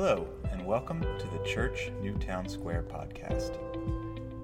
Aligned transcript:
Hello, 0.00 0.28
and 0.52 0.64
welcome 0.64 1.00
to 1.00 1.26
the 1.26 1.44
Church 1.44 1.90
Newtown 2.00 2.48
Square 2.48 2.84
podcast. 2.84 3.58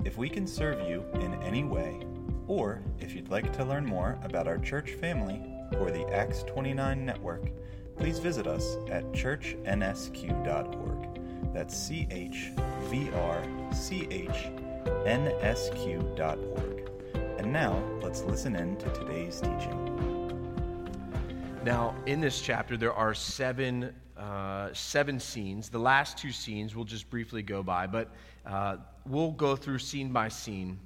If 0.04 0.18
we 0.18 0.28
can 0.28 0.48
serve 0.48 0.80
you 0.88 1.04
in 1.20 1.32
any 1.44 1.62
way, 1.62 2.00
or 2.48 2.82
if 2.98 3.14
you'd 3.14 3.28
like 3.28 3.52
to 3.52 3.64
learn 3.64 3.86
more 3.86 4.18
about 4.24 4.48
our 4.48 4.58
church 4.58 4.94
family 4.94 5.40
or 5.78 5.92
the 5.92 6.12
Acts 6.12 6.42
29 6.42 7.06
network, 7.06 7.52
please 7.96 8.18
visit 8.18 8.48
us 8.48 8.78
at 8.90 9.04
churchnsq.org. 9.12 9.54
That's 11.54 11.78
C 11.78 12.08
H 12.10 12.50
V 12.90 13.10
R 13.14 13.44
C 13.72 14.08
H 14.10 14.50
N 15.06 15.32
S 15.40 15.70
Q.org. 15.76 16.90
And 17.38 17.52
now, 17.52 17.80
let's 18.02 18.22
listen 18.22 18.56
in 18.56 18.76
to 18.78 18.92
today's 18.92 19.40
teaching. 19.40 19.84
Now, 21.64 21.94
in 22.06 22.20
this 22.20 22.40
chapter, 22.40 22.76
there 22.76 22.92
are 22.92 23.14
seven, 23.14 23.94
seven 24.74 25.20
scenes. 25.20 25.68
The 25.68 25.78
last 25.78 26.18
two 26.18 26.30
scenes 26.30 26.74
we'll 26.74 26.84
just 26.84 27.08
briefly 27.10 27.42
go 27.42 27.62
by, 27.62 27.86
but 27.86 28.10
uh, 28.46 28.76
we'll 29.06 29.32
go 29.32 29.56
through 29.56 29.78
scene 29.78 30.12
by 30.12 30.28
scene. 30.28 30.78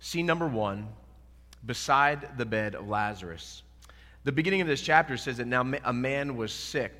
Scene 0.00 0.26
number 0.26 0.46
one 0.46 0.88
beside 1.66 2.38
the 2.38 2.46
bed 2.46 2.74
of 2.74 2.88
Lazarus. 2.88 3.62
The 4.24 4.32
beginning 4.32 4.60
of 4.60 4.66
this 4.66 4.80
chapter 4.80 5.16
says 5.16 5.38
that 5.38 5.46
now 5.46 5.62
a 5.84 5.92
man 5.92 6.36
was 6.36 6.52
sick, 6.52 6.92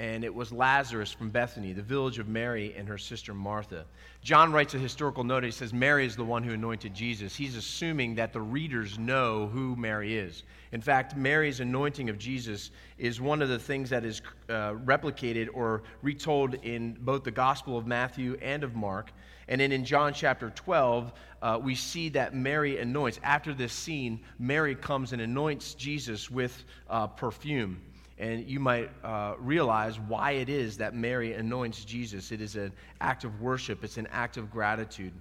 and 0.00 0.24
it 0.24 0.34
was 0.34 0.50
Lazarus 0.50 1.12
from 1.12 1.28
Bethany, 1.28 1.74
the 1.74 1.82
village 1.82 2.18
of 2.18 2.26
Mary 2.26 2.74
and 2.74 2.88
her 2.88 2.96
sister 2.96 3.34
Martha. 3.34 3.84
John 4.22 4.50
writes 4.50 4.72
a 4.72 4.78
historical 4.78 5.24
note. 5.24 5.44
He 5.44 5.50
says 5.50 5.74
Mary 5.74 6.06
is 6.06 6.16
the 6.16 6.24
one 6.24 6.42
who 6.42 6.54
anointed 6.54 6.94
Jesus. 6.94 7.36
He's 7.36 7.54
assuming 7.54 8.14
that 8.14 8.32
the 8.32 8.40
readers 8.40 8.98
know 8.98 9.48
who 9.48 9.76
Mary 9.76 10.16
is. 10.16 10.44
In 10.72 10.80
fact, 10.80 11.18
Mary's 11.18 11.60
anointing 11.60 12.08
of 12.08 12.16
Jesus 12.16 12.70
is 12.96 13.20
one 13.20 13.42
of 13.42 13.50
the 13.50 13.58
things 13.58 13.90
that 13.90 14.06
is 14.06 14.22
uh, 14.48 14.72
replicated 14.72 15.48
or 15.52 15.82
retold 16.00 16.54
in 16.54 16.96
both 17.02 17.22
the 17.22 17.30
Gospel 17.30 17.76
of 17.76 17.86
Matthew 17.86 18.38
and 18.40 18.64
of 18.64 18.74
Mark. 18.74 19.12
And 19.48 19.60
then 19.60 19.70
in 19.70 19.84
John 19.84 20.14
chapter 20.14 20.48
12, 20.48 21.12
uh, 21.42 21.58
we 21.62 21.74
see 21.74 22.08
that 22.10 22.34
Mary 22.34 22.78
anoints. 22.78 23.20
After 23.22 23.52
this 23.52 23.74
scene, 23.74 24.20
Mary 24.38 24.74
comes 24.74 25.12
and 25.12 25.20
anoints 25.20 25.74
Jesus 25.74 26.30
with 26.30 26.64
uh, 26.88 27.06
perfume 27.06 27.82
and 28.20 28.46
you 28.46 28.60
might 28.60 28.90
uh, 29.02 29.34
realize 29.38 29.98
why 29.98 30.32
it 30.32 30.50
is 30.50 30.76
that 30.76 30.94
Mary 30.94 31.32
anoints 31.32 31.84
Jesus. 31.84 32.30
It 32.30 32.42
is 32.42 32.54
an 32.54 32.70
act 33.00 33.24
of 33.24 33.40
worship, 33.40 33.82
it's 33.82 33.96
an 33.96 34.06
act 34.12 34.36
of 34.36 34.50
gratitude. 34.50 35.12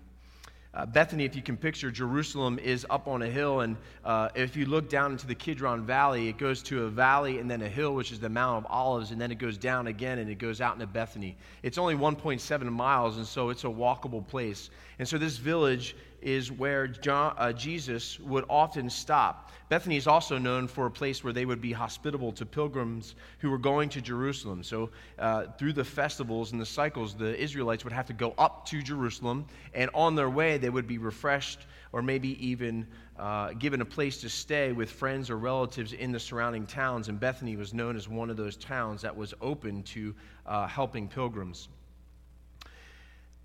Uh, 0.72 0.86
Bethany, 0.86 1.23
if 1.23 1.36
you 1.36 1.42
can 1.42 1.58
picture, 1.58 1.89
Jerusalem 1.89 2.59
is 2.59 2.86
up 2.92 3.08
on 3.08 3.23
a 3.23 3.30
hill, 3.30 3.61
and 3.61 3.75
uh, 4.05 4.30
if 4.36 4.55
you 4.55 4.67
look 4.67 4.88
down 4.88 5.14
into 5.14 5.25
the 5.25 5.33
Kidron 5.33 5.83
Valley, 5.83 6.27
it 6.27 6.38
goes 6.38 6.61
to 6.64 6.83
a 6.83 6.89
valley 6.89 7.39
and 7.39 7.50
then 7.50 7.64
a 7.64 7.70
hill, 7.70 7.95
which 7.95 8.11
is 8.11 8.20
the 8.20 8.30
Mount 8.30 8.66
of 8.66 8.72
Olives, 8.72 9.09
and 9.09 9.20
then 9.20 9.31
it 9.31 9.39
goes 9.39 9.58
down 9.58 9.88
again 9.88 10.20
and 10.20 10.30
it 10.30 10.38
goes 10.38 10.61
out 10.61 10.75
into 10.75 10.86
Bethany. 10.86 11.38
It's 11.64 11.80
only 11.80 11.95
1.7 11.95 12.72
miles, 12.72 13.17
and 13.17 13.25
so 13.25 13.50
it's 13.50 13.64
a 13.64 13.67
walkable 13.67 14.27
place. 14.27 14.70
And 15.00 15.08
so 15.08 15.17
this 15.17 15.38
village 15.38 15.95
is 16.22 16.52
where 16.52 16.88
John, 16.88 17.36
uh, 17.38 17.53
Jesus 17.53 18.20
would 18.20 18.45
often 18.50 18.89
stop. 18.89 19.52
Bethany 19.70 19.98
is 19.98 20.08
also 20.08 20.38
known 20.38 20.67
for 20.67 20.88
a 20.88 20.92
place 20.92 21.23
where 21.23 21.31
they 21.31 21.45
would 21.45 21.61
be 21.61 21.72
hospitable 21.72 22.31
to 22.34 22.45
pilgrims 22.45 23.16
who 23.38 23.52
were 23.52 23.58
going 23.58 23.89
to 23.89 24.02
Jerusalem. 24.02 24.64
So, 24.64 24.89
uh, 25.20 25.45
through 25.58 25.73
the 25.73 25.84
festivals 25.84 26.52
and 26.52 26.59
the 26.59 26.66
cycles, 26.66 27.14
the 27.14 27.39
Israelites 27.39 27.84
would 27.84 27.94
have 27.94 28.08
to 28.08 28.14
go 28.14 28.34
up 28.38 28.66
to 28.67 28.81
Jerusalem, 28.81 29.45
and 29.73 29.89
on 29.94 30.16
their 30.16 30.30
way, 30.30 30.58
they 30.58 30.70
would 30.70 30.88
be 30.88 30.98
refreshed 30.98 31.67
or 31.92 32.02
maybe 32.02 32.44
even 32.45 32.88
uh, 33.17 33.54
given 33.54 33.81
a 33.81 33.86
place 33.86 34.22
to 34.22 34.30
stay 34.30 34.72
with 34.72 34.89
friends 34.89 35.30
or 35.30 35.38
relatives 35.38 35.94
in 35.94 36.11
the 36.11 36.20
surrounding 36.20 36.66
towns. 36.66 37.09
And 37.09 37.20
Bethany 37.20 37.56
was 37.56 37.73
known 37.73 37.95
as 37.95 38.08
one 38.08 38.30
of 38.30 38.38
those 38.38 38.56
towns 38.56 39.02
that 39.02 39.16
was 39.16 39.33
open 39.42 39.83
to 39.83 40.16
uh, 40.45 40.67
helping 40.67 41.08
pilgrims. 41.08 41.70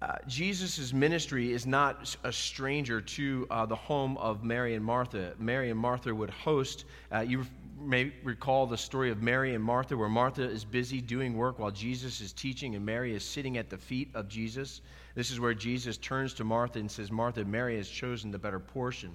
Uh, 0.04 0.16
Jesus' 0.26 0.92
ministry 0.92 1.50
is 1.50 1.66
not 1.66 2.14
a 2.24 2.32
stranger 2.32 3.00
to 3.00 3.46
uh, 3.50 3.64
the 3.64 3.74
home 3.74 4.18
of 4.18 4.44
Mary 4.44 4.74
and 4.74 4.84
Martha. 4.84 5.32
Mary 5.38 5.70
and 5.70 5.80
Martha 5.80 6.14
would 6.14 6.28
host, 6.28 6.84
uh, 7.10 7.20
you 7.20 7.46
may 7.80 8.12
recall 8.22 8.66
the 8.66 8.76
story 8.76 9.10
of 9.10 9.22
Mary 9.22 9.54
and 9.54 9.64
Martha, 9.64 9.96
where 9.96 10.10
Martha 10.10 10.42
is 10.42 10.62
busy 10.62 11.00
doing 11.00 11.34
work 11.34 11.58
while 11.58 11.70
Jesus 11.70 12.20
is 12.20 12.34
teaching, 12.34 12.74
and 12.74 12.84
Mary 12.84 13.14
is 13.14 13.24
sitting 13.24 13.56
at 13.56 13.70
the 13.70 13.78
feet 13.78 14.10
of 14.14 14.28
Jesus. 14.28 14.82
This 15.14 15.30
is 15.30 15.40
where 15.40 15.54
Jesus 15.54 15.96
turns 15.96 16.34
to 16.34 16.44
Martha 16.44 16.80
and 16.80 16.90
says, 16.90 17.10
Martha, 17.10 17.42
Mary 17.42 17.78
has 17.78 17.88
chosen 17.88 18.30
the 18.30 18.38
better 18.38 18.60
portion. 18.60 19.10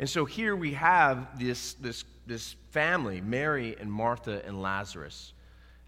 And 0.00 0.10
so 0.10 0.24
here 0.24 0.56
we 0.56 0.72
have 0.72 1.38
this, 1.38 1.74
this, 1.74 2.02
this 2.26 2.56
family, 2.70 3.20
Mary 3.20 3.76
and 3.78 3.92
Martha 3.92 4.44
and 4.44 4.60
Lazarus. 4.60 5.34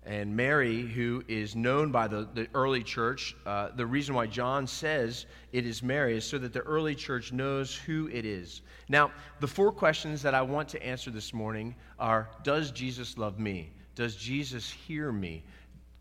And 0.06 0.34
Mary, 0.34 0.80
who 0.80 1.22
is 1.28 1.54
known 1.54 1.92
by 1.92 2.08
the, 2.08 2.26
the 2.34 2.48
early 2.54 2.82
church, 2.82 3.36
uh, 3.44 3.68
the 3.76 3.84
reason 3.84 4.14
why 4.14 4.26
John 4.26 4.66
says 4.66 5.26
it 5.52 5.66
is 5.66 5.82
Mary 5.82 6.16
is 6.16 6.24
so 6.24 6.38
that 6.38 6.54
the 6.54 6.60
early 6.60 6.94
church 6.94 7.32
knows 7.32 7.74
who 7.74 8.08
it 8.08 8.24
is. 8.24 8.62
Now, 8.88 9.12
the 9.40 9.46
four 9.46 9.70
questions 9.70 10.22
that 10.22 10.34
I 10.34 10.40
want 10.40 10.68
to 10.70 10.82
answer 10.82 11.10
this 11.10 11.34
morning 11.34 11.74
are 11.98 12.30
Does 12.42 12.70
Jesus 12.70 13.18
love 13.18 13.38
me? 13.38 13.70
Does 13.94 14.16
Jesus 14.16 14.70
hear 14.70 15.12
me? 15.12 15.44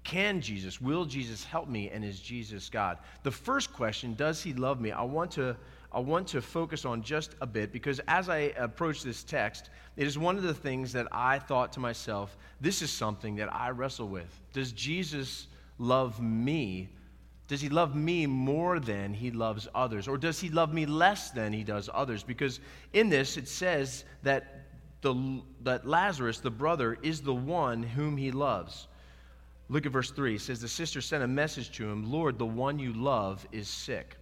Can 0.05 0.39
Jesus, 0.39 0.79
will 0.79 1.03
Jesus 1.03 1.43
help 1.43 1.67
me? 1.67 1.89
And 1.89 2.03
is 2.03 2.21
Jesus 2.21 2.69
God? 2.69 2.97
The 3.23 3.31
first 3.31 3.73
question, 3.73 4.15
Does 4.15 4.41
he 4.41 4.53
love 4.53 4.79
me? 4.79 4.91
I 4.91 5.03
want 5.03 5.31
to 5.31 5.57
I 5.91 5.99
want 5.99 6.27
to 6.29 6.41
focus 6.41 6.85
on 6.85 7.01
just 7.01 7.35
a 7.41 7.47
bit 7.47 7.71
because 7.71 7.99
as 8.07 8.29
I 8.29 8.53
approach 8.57 9.01
this 9.01 9.23
text, 9.23 9.69
it 9.97 10.05
is 10.05 10.17
one 10.17 10.37
of 10.37 10.43
the 10.43 10.53
things 10.53 10.93
that 10.93 11.07
I 11.11 11.39
thought 11.39 11.73
to 11.73 11.79
myself, 11.79 12.37
this 12.61 12.81
is 12.81 12.91
something 12.91 13.35
that 13.37 13.53
I 13.53 13.71
wrestle 13.71 14.07
with. 14.07 14.39
Does 14.53 14.71
Jesus 14.71 15.47
love 15.79 16.21
me? 16.21 16.89
Does 17.47 17.59
he 17.59 17.69
love 17.69 17.95
me 17.95 18.27
more 18.27 18.79
than 18.79 19.11
he 19.11 19.31
loves 19.31 19.67
others? 19.73 20.07
Or 20.07 20.19
does 20.19 20.39
he 20.39 20.49
love 20.49 20.71
me 20.71 20.85
less 20.85 21.31
than 21.31 21.51
he 21.51 21.63
does 21.63 21.89
others? 21.91 22.21
Because 22.21 22.59
in 22.93 23.09
this, 23.09 23.37
it 23.37 23.47
says 23.47 24.05
that, 24.21 24.67
the, 25.01 25.41
that 25.63 25.87
Lazarus, 25.87 26.39
the 26.39 26.51
brother, 26.51 26.99
is 27.01 27.21
the 27.21 27.33
one 27.33 27.81
whom 27.81 28.15
he 28.15 28.29
loves. 28.29 28.87
Look 29.69 29.87
at 29.87 29.91
verse 29.91 30.11
3. 30.11 30.35
It 30.35 30.41
says, 30.41 30.61
The 30.61 30.67
sister 30.67 31.01
sent 31.01 31.23
a 31.23 31.27
message 31.27 31.71
to 31.77 31.89
him 31.89 32.11
Lord, 32.11 32.37
the 32.37 32.45
one 32.45 32.77
you 32.77 32.93
love 32.93 33.47
is 33.51 33.67
sick. 33.67 34.18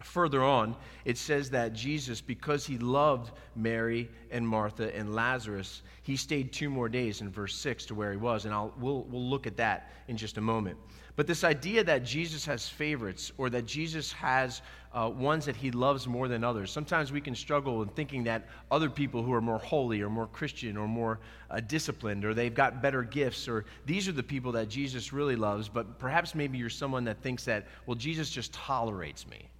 Further 0.00 0.44
on, 0.44 0.76
it 1.04 1.18
says 1.18 1.50
that 1.50 1.72
Jesus, 1.72 2.20
because 2.20 2.64
he 2.64 2.78
loved 2.78 3.32
Mary 3.56 4.08
and 4.30 4.46
Martha 4.46 4.94
and 4.96 5.12
Lazarus, 5.12 5.82
he 6.02 6.16
stayed 6.16 6.52
two 6.52 6.70
more 6.70 6.88
days 6.88 7.20
in 7.20 7.30
verse 7.30 7.54
6 7.56 7.86
to 7.86 7.94
where 7.96 8.12
he 8.12 8.16
was. 8.16 8.44
And 8.44 8.54
I'll, 8.54 8.72
we'll, 8.78 9.02
we'll 9.04 9.28
look 9.28 9.48
at 9.48 9.56
that 9.56 9.90
in 10.06 10.16
just 10.16 10.38
a 10.38 10.40
moment. 10.40 10.78
But 11.16 11.26
this 11.26 11.42
idea 11.42 11.82
that 11.82 12.04
Jesus 12.04 12.46
has 12.46 12.68
favorites 12.68 13.32
or 13.38 13.50
that 13.50 13.66
Jesus 13.66 14.12
has 14.12 14.62
uh, 14.92 15.10
ones 15.12 15.44
that 15.46 15.56
he 15.56 15.72
loves 15.72 16.06
more 16.06 16.28
than 16.28 16.44
others, 16.44 16.70
sometimes 16.70 17.10
we 17.10 17.20
can 17.20 17.34
struggle 17.34 17.82
in 17.82 17.88
thinking 17.88 18.22
that 18.24 18.46
other 18.70 18.88
people 18.88 19.24
who 19.24 19.32
are 19.32 19.40
more 19.40 19.58
holy 19.58 20.00
or 20.00 20.08
more 20.08 20.28
Christian 20.28 20.76
or 20.76 20.86
more 20.86 21.18
uh, 21.50 21.58
disciplined 21.58 22.24
or 22.24 22.34
they've 22.34 22.54
got 22.54 22.80
better 22.80 23.02
gifts 23.02 23.48
or 23.48 23.64
these 23.84 24.06
are 24.06 24.12
the 24.12 24.22
people 24.22 24.52
that 24.52 24.68
Jesus 24.68 25.12
really 25.12 25.34
loves. 25.34 25.68
But 25.68 25.98
perhaps 25.98 26.36
maybe 26.36 26.56
you're 26.56 26.70
someone 26.70 27.02
that 27.04 27.20
thinks 27.20 27.44
that, 27.46 27.66
well, 27.86 27.96
Jesus 27.96 28.30
just 28.30 28.52
tolerates 28.52 29.26
me. 29.26 29.50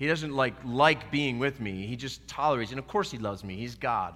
He 0.00 0.06
doesn't 0.06 0.34
like 0.34 0.54
like 0.64 1.10
being 1.10 1.38
with 1.38 1.60
me. 1.60 1.86
He 1.86 1.94
just 1.94 2.26
tolerates. 2.26 2.70
And 2.70 2.78
of 2.78 2.88
course 2.88 3.10
he 3.10 3.18
loves 3.18 3.44
me. 3.44 3.56
He's 3.56 3.74
God. 3.74 4.14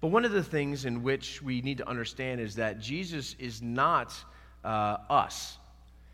But 0.00 0.12
one 0.12 0.24
of 0.24 0.30
the 0.30 0.44
things 0.44 0.84
in 0.84 1.02
which 1.02 1.42
we 1.42 1.60
need 1.62 1.78
to 1.78 1.88
understand 1.88 2.40
is 2.40 2.54
that 2.54 2.78
Jesus 2.78 3.34
is 3.40 3.60
not 3.60 4.14
uh, 4.64 4.98
us. 5.10 5.58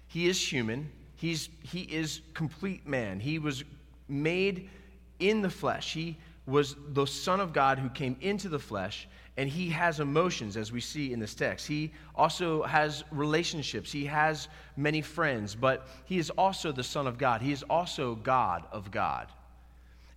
He 0.08 0.28
is 0.28 0.40
human. 0.40 0.90
He's, 1.16 1.50
he 1.62 1.82
is 1.82 2.22
complete 2.32 2.86
man. 2.86 3.20
He 3.20 3.38
was 3.38 3.64
made 4.08 4.70
in 5.18 5.42
the 5.42 5.50
flesh. 5.50 5.92
He 5.92 6.16
was 6.46 6.74
the 6.94 7.06
Son 7.06 7.38
of 7.38 7.52
God 7.52 7.78
who 7.78 7.90
came 7.90 8.16
into 8.22 8.48
the 8.48 8.58
flesh 8.58 9.06
and 9.36 9.48
he 9.48 9.68
has 9.68 10.00
emotions, 10.00 10.56
as 10.56 10.72
we 10.72 10.80
see 10.80 11.12
in 11.12 11.20
this 11.20 11.34
text. 11.34 11.66
He 11.66 11.92
also 12.14 12.62
has 12.62 13.04
relationships. 13.10 13.92
He 13.92 14.06
has 14.06 14.48
many 14.76 15.02
friends, 15.02 15.54
but 15.54 15.88
he 16.06 16.18
is 16.18 16.30
also 16.30 16.72
the 16.72 16.82
Son 16.82 17.06
of 17.06 17.18
God. 17.18 17.42
He 17.42 17.52
is 17.52 17.62
also 17.64 18.14
God 18.14 18.64
of 18.72 18.90
God. 18.90 19.28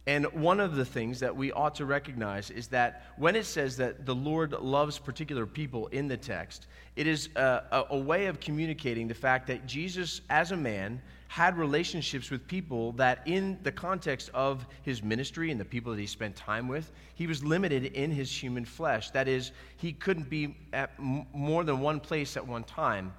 And 0.07 0.25
one 0.33 0.59
of 0.59 0.75
the 0.75 0.85
things 0.85 1.19
that 1.19 1.35
we 1.35 1.51
ought 1.51 1.75
to 1.75 1.85
recognize 1.85 2.49
is 2.49 2.67
that 2.69 3.03
when 3.17 3.35
it 3.35 3.45
says 3.45 3.77
that 3.77 4.05
the 4.05 4.15
Lord 4.15 4.53
loves 4.53 4.97
particular 4.97 5.45
people 5.45 5.87
in 5.87 6.07
the 6.07 6.17
text, 6.17 6.67
it 6.95 7.05
is 7.05 7.29
a, 7.35 7.63
a, 7.71 7.85
a 7.91 7.97
way 7.97 8.27
of 8.27 8.39
communicating 8.39 9.07
the 9.07 9.13
fact 9.13 9.47
that 9.47 9.67
Jesus, 9.67 10.21
as 10.29 10.51
a 10.51 10.57
man, 10.57 11.01
had 11.29 11.55
relationships 11.59 12.31
with 12.31 12.47
people 12.47 12.91
that, 12.93 13.21
in 13.27 13.59
the 13.61 13.71
context 13.71 14.31
of 14.33 14.65
his 14.81 15.03
ministry 15.03 15.51
and 15.51 15.59
the 15.59 15.65
people 15.65 15.91
that 15.91 15.99
he 16.01 16.07
spent 16.07 16.35
time 16.35 16.67
with, 16.67 16.91
he 17.13 17.27
was 17.27 17.43
limited 17.43 17.85
in 17.85 18.09
his 18.09 18.31
human 18.31 18.65
flesh. 18.65 19.11
That 19.11 19.27
is, 19.27 19.51
he 19.77 19.93
couldn't 19.93 20.27
be 20.27 20.57
at 20.73 20.91
more 20.97 21.63
than 21.63 21.81
one 21.81 21.99
place 21.99 22.35
at 22.35 22.45
one 22.45 22.63
time. 22.63 23.13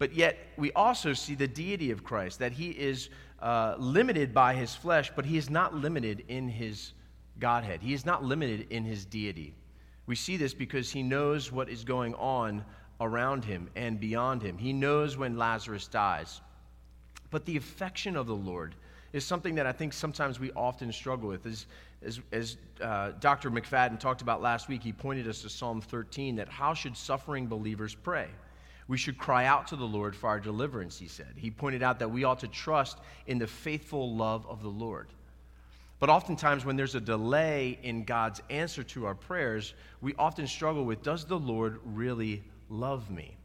But 0.00 0.14
yet, 0.14 0.36
we 0.56 0.72
also 0.72 1.12
see 1.12 1.36
the 1.36 1.46
deity 1.46 1.92
of 1.92 2.02
Christ, 2.02 2.40
that 2.40 2.50
he 2.50 2.70
is 2.70 3.08
uh, 3.40 3.76
limited 3.78 4.34
by 4.34 4.54
his 4.54 4.74
flesh, 4.74 5.12
but 5.14 5.24
he 5.24 5.38
is 5.38 5.48
not 5.48 5.76
limited 5.76 6.24
in 6.26 6.48
his 6.48 6.92
Godhead. 7.38 7.80
He 7.80 7.94
is 7.94 8.04
not 8.04 8.24
limited 8.24 8.66
in 8.70 8.82
his 8.82 9.04
deity. 9.04 9.54
We 10.06 10.16
see 10.16 10.36
this 10.36 10.54
because 10.54 10.90
he 10.90 11.04
knows 11.04 11.52
what 11.52 11.68
is 11.68 11.84
going 11.84 12.14
on 12.16 12.64
around 13.00 13.44
him 13.44 13.70
and 13.76 14.00
beyond 14.00 14.42
him. 14.42 14.58
He 14.58 14.72
knows 14.72 15.16
when 15.16 15.38
Lazarus 15.38 15.86
dies. 15.86 16.40
But 17.30 17.44
the 17.44 17.56
affection 17.56 18.16
of 18.16 18.26
the 18.26 18.34
Lord 18.34 18.74
is 19.12 19.24
something 19.24 19.54
that 19.54 19.66
I 19.66 19.72
think 19.72 19.92
sometimes 19.92 20.38
we 20.38 20.52
often 20.52 20.92
struggle 20.92 21.28
with. 21.28 21.46
As, 21.46 21.66
as, 22.02 22.20
as 22.32 22.56
uh, 22.80 23.12
Dr. 23.20 23.50
McFadden 23.50 23.98
talked 23.98 24.22
about 24.22 24.42
last 24.42 24.68
week, 24.68 24.82
he 24.82 24.92
pointed 24.92 25.26
us 25.28 25.42
to 25.42 25.48
Psalm 25.48 25.80
13 25.80 26.36
that 26.36 26.48
how 26.48 26.74
should 26.74 26.96
suffering 26.96 27.46
believers 27.46 27.94
pray? 27.94 28.28
We 28.86 28.96
should 28.96 29.18
cry 29.18 29.44
out 29.44 29.66
to 29.68 29.76
the 29.76 29.84
Lord 29.86 30.16
for 30.16 30.28
our 30.28 30.40
deliverance, 30.40 30.98
he 30.98 31.08
said. 31.08 31.34
He 31.36 31.50
pointed 31.50 31.82
out 31.82 31.98
that 31.98 32.10
we 32.10 32.24
ought 32.24 32.38
to 32.40 32.48
trust 32.48 32.98
in 33.26 33.38
the 33.38 33.46
faithful 33.46 34.14
love 34.14 34.46
of 34.46 34.62
the 34.62 34.68
Lord. 34.68 35.08
But 35.98 36.10
oftentimes, 36.10 36.64
when 36.64 36.76
there's 36.76 36.94
a 36.94 37.00
delay 37.00 37.78
in 37.82 38.04
God's 38.04 38.40
answer 38.50 38.82
to 38.84 39.04
our 39.04 39.14
prayers, 39.14 39.74
we 40.00 40.14
often 40.18 40.46
struggle 40.46 40.84
with 40.84 41.02
Does 41.02 41.24
the 41.24 41.38
Lord 41.38 41.80
really 41.84 42.42
love 42.70 43.10
me? 43.10 43.36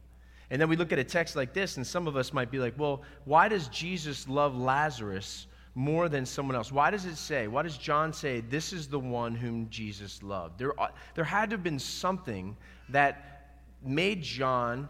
And 0.50 0.60
then 0.60 0.68
we 0.68 0.76
look 0.76 0.92
at 0.92 0.98
a 0.98 1.04
text 1.04 1.36
like 1.36 1.52
this, 1.52 1.76
and 1.76 1.86
some 1.86 2.06
of 2.06 2.16
us 2.16 2.32
might 2.32 2.50
be 2.50 2.58
like, 2.58 2.74
Well, 2.78 3.02
why 3.24 3.48
does 3.48 3.68
Jesus 3.68 4.28
love 4.28 4.56
Lazarus 4.56 5.46
more 5.74 6.08
than 6.08 6.24
someone 6.24 6.56
else? 6.56 6.70
Why 6.70 6.90
does 6.90 7.04
it 7.04 7.16
say, 7.16 7.48
why 7.48 7.62
does 7.62 7.76
John 7.76 8.12
say, 8.12 8.40
This 8.40 8.72
is 8.72 8.86
the 8.86 8.98
one 8.98 9.34
whom 9.34 9.68
Jesus 9.70 10.22
loved? 10.22 10.58
There, 10.58 10.72
there 11.14 11.24
had 11.24 11.50
to 11.50 11.54
have 11.56 11.62
been 11.62 11.78
something 11.78 12.56
that 12.90 13.56
made 13.82 14.22
John 14.22 14.88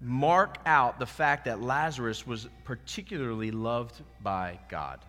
mark 0.00 0.56
out 0.66 0.98
the 0.98 1.06
fact 1.06 1.44
that 1.44 1.60
Lazarus 1.60 2.26
was 2.26 2.48
particularly 2.64 3.50
loved 3.50 4.02
by 4.22 4.58
God. 4.68 5.04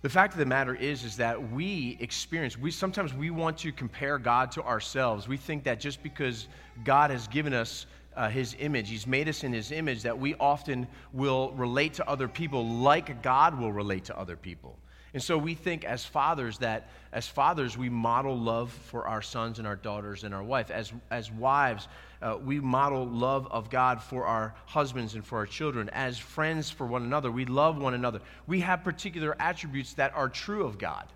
The 0.00 0.08
fact 0.08 0.32
of 0.32 0.38
the 0.38 0.46
matter 0.46 0.74
is, 0.74 1.02
is 1.02 1.16
that 1.16 1.50
we 1.50 1.96
experience, 2.00 2.56
we 2.56 2.70
sometimes 2.70 3.12
we 3.12 3.30
want 3.30 3.58
to 3.58 3.72
compare 3.72 4.16
God 4.18 4.52
to 4.52 4.62
ourselves. 4.62 5.26
We 5.26 5.36
think 5.36 5.64
that 5.64 5.80
just 5.80 6.02
because 6.04 6.46
God 6.84 7.10
has 7.10 7.26
given 7.26 7.52
us 7.52 7.86
uh, 8.16 8.28
his 8.28 8.54
image, 8.60 8.88
he's 8.88 9.08
made 9.08 9.28
us 9.28 9.42
in 9.42 9.52
his 9.52 9.72
image, 9.72 10.02
that 10.02 10.16
we 10.16 10.36
often 10.36 10.86
will 11.12 11.50
relate 11.52 11.94
to 11.94 12.08
other 12.08 12.28
people 12.28 12.64
like 12.64 13.22
God 13.22 13.58
will 13.58 13.72
relate 13.72 14.04
to 14.04 14.16
other 14.16 14.36
people. 14.36 14.78
And 15.14 15.22
so 15.22 15.36
we 15.36 15.54
think 15.54 15.84
as 15.84 16.04
fathers 16.04 16.58
that 16.58 16.90
as 17.12 17.26
fathers 17.26 17.76
we 17.76 17.88
model 17.88 18.38
love 18.38 18.70
for 18.70 19.06
our 19.06 19.22
sons 19.22 19.58
and 19.58 19.66
our 19.66 19.76
daughters 19.76 20.24
and 20.24 20.34
our 20.34 20.42
wife. 20.42 20.70
As, 20.70 20.92
as 21.10 21.32
wives, 21.32 21.88
uh, 22.20 22.36
we 22.42 22.60
model 22.60 23.06
love 23.06 23.46
of 23.50 23.70
God 23.70 24.02
for 24.02 24.26
our 24.26 24.54
husbands 24.66 25.14
and 25.14 25.24
for 25.24 25.38
our 25.38 25.46
children. 25.46 25.88
As 25.90 26.18
friends 26.18 26.70
for 26.70 26.86
one 26.86 27.02
another, 27.02 27.30
we 27.30 27.44
love 27.44 27.78
one 27.78 27.94
another. 27.94 28.20
We 28.46 28.60
have 28.60 28.82
particular 28.82 29.36
attributes 29.38 29.94
that 29.94 30.14
are 30.14 30.28
true 30.28 30.64
of 30.64 30.78
God. 30.78 31.06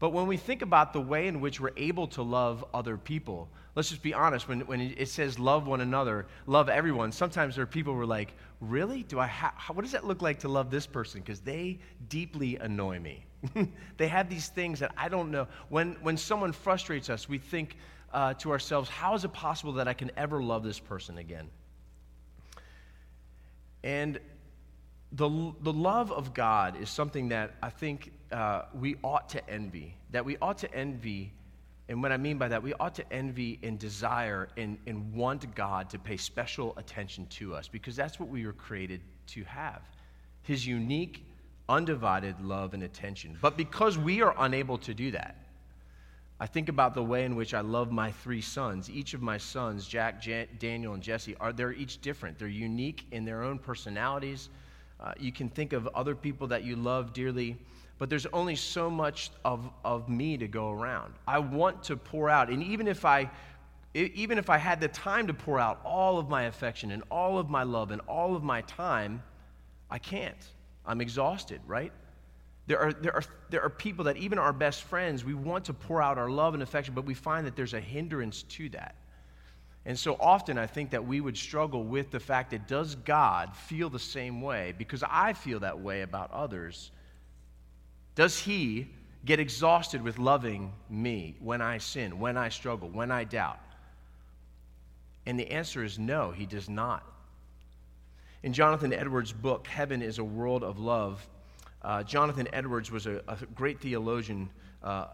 But 0.00 0.12
when 0.12 0.26
we 0.26 0.36
think 0.36 0.62
about 0.62 0.92
the 0.92 1.00
way 1.00 1.28
in 1.28 1.40
which 1.40 1.60
we're 1.60 1.72
able 1.76 2.06
to 2.08 2.22
love 2.22 2.64
other 2.74 2.96
people, 2.96 3.48
let's 3.74 3.88
just 3.88 4.02
be 4.02 4.12
honest. 4.12 4.48
When, 4.48 4.60
when 4.66 4.80
it 4.80 5.08
says 5.08 5.38
love 5.38 5.66
one 5.66 5.80
another, 5.80 6.26
love 6.46 6.68
everyone, 6.68 7.12
sometimes 7.12 7.54
there 7.54 7.62
are 7.62 7.66
people 7.66 7.94
who 7.94 8.00
are 8.00 8.06
like, 8.06 8.34
really? 8.60 9.04
Do 9.04 9.18
I 9.18 9.26
ha- 9.26 9.54
what 9.72 9.82
does 9.82 9.92
that 9.92 10.04
look 10.04 10.20
like 10.20 10.40
to 10.40 10.48
love 10.48 10.70
this 10.70 10.86
person? 10.86 11.20
Because 11.20 11.40
they 11.40 11.78
deeply 12.08 12.56
annoy 12.56 12.98
me. 12.98 13.24
they 13.96 14.08
have 14.08 14.28
these 14.28 14.48
things 14.48 14.80
that 14.80 14.92
I 14.96 15.08
don't 15.08 15.30
know. 15.30 15.46
When, 15.68 15.96
when 16.02 16.16
someone 16.16 16.52
frustrates 16.52 17.08
us, 17.08 17.28
we 17.28 17.38
think 17.38 17.76
uh, 18.14 18.32
to 18.34 18.52
ourselves, 18.52 18.88
how 18.88 19.14
is 19.14 19.24
it 19.24 19.32
possible 19.32 19.72
that 19.74 19.88
I 19.88 19.92
can 19.92 20.10
ever 20.16 20.42
love 20.42 20.62
this 20.62 20.78
person 20.78 21.18
again? 21.18 21.48
And 23.82 24.18
the, 25.12 25.52
the 25.60 25.72
love 25.72 26.10
of 26.12 26.32
God 26.32 26.80
is 26.80 26.88
something 26.88 27.28
that 27.28 27.54
I 27.62 27.70
think 27.70 28.12
uh, 28.32 28.62
we 28.72 28.96
ought 29.02 29.28
to 29.30 29.50
envy. 29.50 29.96
That 30.12 30.24
we 30.24 30.36
ought 30.40 30.58
to 30.58 30.72
envy, 30.74 31.32
and 31.88 32.02
what 32.02 32.12
I 32.12 32.16
mean 32.16 32.38
by 32.38 32.48
that, 32.48 32.62
we 32.62 32.72
ought 32.74 32.94
to 32.94 33.12
envy 33.12 33.58
and 33.62 33.78
desire 33.78 34.48
and, 34.56 34.78
and 34.86 35.12
want 35.12 35.54
God 35.54 35.90
to 35.90 35.98
pay 35.98 36.16
special 36.16 36.72
attention 36.76 37.26
to 37.26 37.54
us 37.54 37.68
because 37.68 37.94
that's 37.96 38.18
what 38.18 38.28
we 38.28 38.46
were 38.46 38.52
created 38.52 39.00
to 39.28 39.44
have. 39.44 39.82
His 40.42 40.66
unique, 40.66 41.26
undivided 41.68 42.40
love 42.40 42.74
and 42.74 42.84
attention. 42.84 43.36
But 43.40 43.56
because 43.56 43.98
we 43.98 44.22
are 44.22 44.34
unable 44.38 44.78
to 44.78 44.94
do 44.94 45.10
that, 45.10 45.36
I 46.44 46.46
think 46.46 46.68
about 46.68 46.92
the 46.92 47.02
way 47.02 47.24
in 47.24 47.36
which 47.36 47.54
I 47.54 47.62
love 47.62 47.90
my 47.90 48.12
three 48.12 48.42
sons. 48.42 48.90
Each 48.90 49.14
of 49.14 49.22
my 49.22 49.38
sons, 49.38 49.88
Jack, 49.88 50.20
Jan- 50.20 50.46
Daniel, 50.58 50.92
and 50.92 51.02
Jesse, 51.02 51.34
are 51.40 51.54
they're 51.54 51.72
each 51.72 52.02
different. 52.02 52.38
They're 52.38 52.48
unique 52.48 53.06
in 53.12 53.24
their 53.24 53.42
own 53.42 53.58
personalities. 53.58 54.50
Uh, 55.00 55.14
you 55.18 55.32
can 55.32 55.48
think 55.48 55.72
of 55.72 55.88
other 55.94 56.14
people 56.14 56.46
that 56.48 56.62
you 56.62 56.76
love 56.76 57.14
dearly, 57.14 57.56
but 57.98 58.10
there's 58.10 58.26
only 58.26 58.56
so 58.56 58.90
much 58.90 59.30
of, 59.46 59.70
of 59.86 60.10
me 60.10 60.36
to 60.36 60.46
go 60.46 60.70
around. 60.70 61.14
I 61.26 61.38
want 61.38 61.82
to 61.84 61.96
pour 61.96 62.28
out, 62.28 62.50
and 62.50 62.62
even 62.62 62.88
if 62.88 63.06
I 63.06 63.30
even 63.94 64.36
if 64.36 64.50
I 64.50 64.58
had 64.58 64.82
the 64.82 64.88
time 64.88 65.26
to 65.28 65.32
pour 65.32 65.58
out 65.58 65.80
all 65.82 66.18
of 66.18 66.28
my 66.28 66.42
affection 66.42 66.90
and 66.90 67.02
all 67.10 67.38
of 67.38 67.48
my 67.48 67.62
love 67.62 67.90
and 67.90 68.02
all 68.02 68.36
of 68.36 68.42
my 68.42 68.60
time, 68.62 69.22
I 69.90 69.98
can't. 69.98 70.52
I'm 70.84 71.00
exhausted, 71.00 71.62
right? 71.66 71.92
There 72.66 72.78
are, 72.78 72.92
there, 72.92 73.14
are, 73.14 73.22
there 73.50 73.62
are 73.62 73.70
people 73.70 74.04
that, 74.06 74.16
even 74.16 74.38
our 74.38 74.52
best 74.52 74.82
friends, 74.84 75.24
we 75.24 75.34
want 75.34 75.66
to 75.66 75.74
pour 75.74 76.00
out 76.00 76.16
our 76.16 76.30
love 76.30 76.54
and 76.54 76.62
affection, 76.62 76.94
but 76.94 77.04
we 77.04 77.14
find 77.14 77.46
that 77.46 77.56
there's 77.56 77.74
a 77.74 77.80
hindrance 77.80 78.42
to 78.44 78.68
that. 78.70 78.94
And 79.86 79.98
so 79.98 80.16
often 80.18 80.56
I 80.56 80.66
think 80.66 80.90
that 80.90 81.06
we 81.06 81.20
would 81.20 81.36
struggle 81.36 81.84
with 81.84 82.10
the 82.10 82.20
fact 82.20 82.52
that 82.52 82.66
does 82.66 82.94
God 82.94 83.54
feel 83.54 83.90
the 83.90 83.98
same 83.98 84.40
way? 84.40 84.72
Because 84.78 85.04
I 85.06 85.34
feel 85.34 85.60
that 85.60 85.78
way 85.78 86.00
about 86.00 86.30
others. 86.32 86.90
Does 88.14 88.38
He 88.38 88.88
get 89.26 89.40
exhausted 89.40 90.00
with 90.00 90.18
loving 90.18 90.72
me 90.88 91.36
when 91.40 91.60
I 91.60 91.78
sin, 91.78 92.18
when 92.18 92.38
I 92.38 92.48
struggle, 92.48 92.88
when 92.88 93.10
I 93.10 93.24
doubt? 93.24 93.60
And 95.26 95.38
the 95.38 95.50
answer 95.50 95.84
is 95.84 95.98
no, 95.98 96.30
He 96.30 96.46
does 96.46 96.70
not. 96.70 97.04
In 98.42 98.54
Jonathan 98.54 98.92
Edwards' 98.92 99.32
book, 99.32 99.66
Heaven 99.66 100.00
is 100.00 100.18
a 100.18 100.24
World 100.24 100.64
of 100.64 100.78
Love, 100.78 101.26
uh, 101.84 102.02
Jonathan 102.02 102.48
Edwards 102.52 102.90
was 102.90 103.06
a, 103.06 103.22
a 103.28 103.36
great 103.54 103.78
theologian 103.78 104.48
uh, 104.82 105.06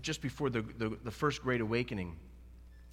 just 0.00 0.22
before 0.22 0.50
the, 0.50 0.62
the, 0.78 0.96
the, 1.02 1.10
First 1.10 1.42
Great 1.42 1.60
Awakening. 1.60 2.16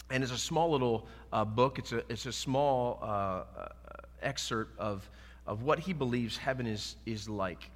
And 0.09 0.23
it's 0.23 0.33
a 0.33 0.37
small 0.37 0.71
little 0.71 1.07
uh, 1.31 1.45
book, 1.45 1.77
it's 1.77 1.91
a, 1.91 2.03
it's 2.09 2.25
a 2.25 2.31
small 2.33 2.99
uh, 3.03 3.43
excerpt 4.23 4.77
of, 4.79 5.07
of 5.45 5.61
what 5.61 5.77
he 5.77 5.93
believes 5.93 6.37
heaven 6.37 6.65
is, 6.65 6.95
is 7.05 7.29
like. 7.29 7.69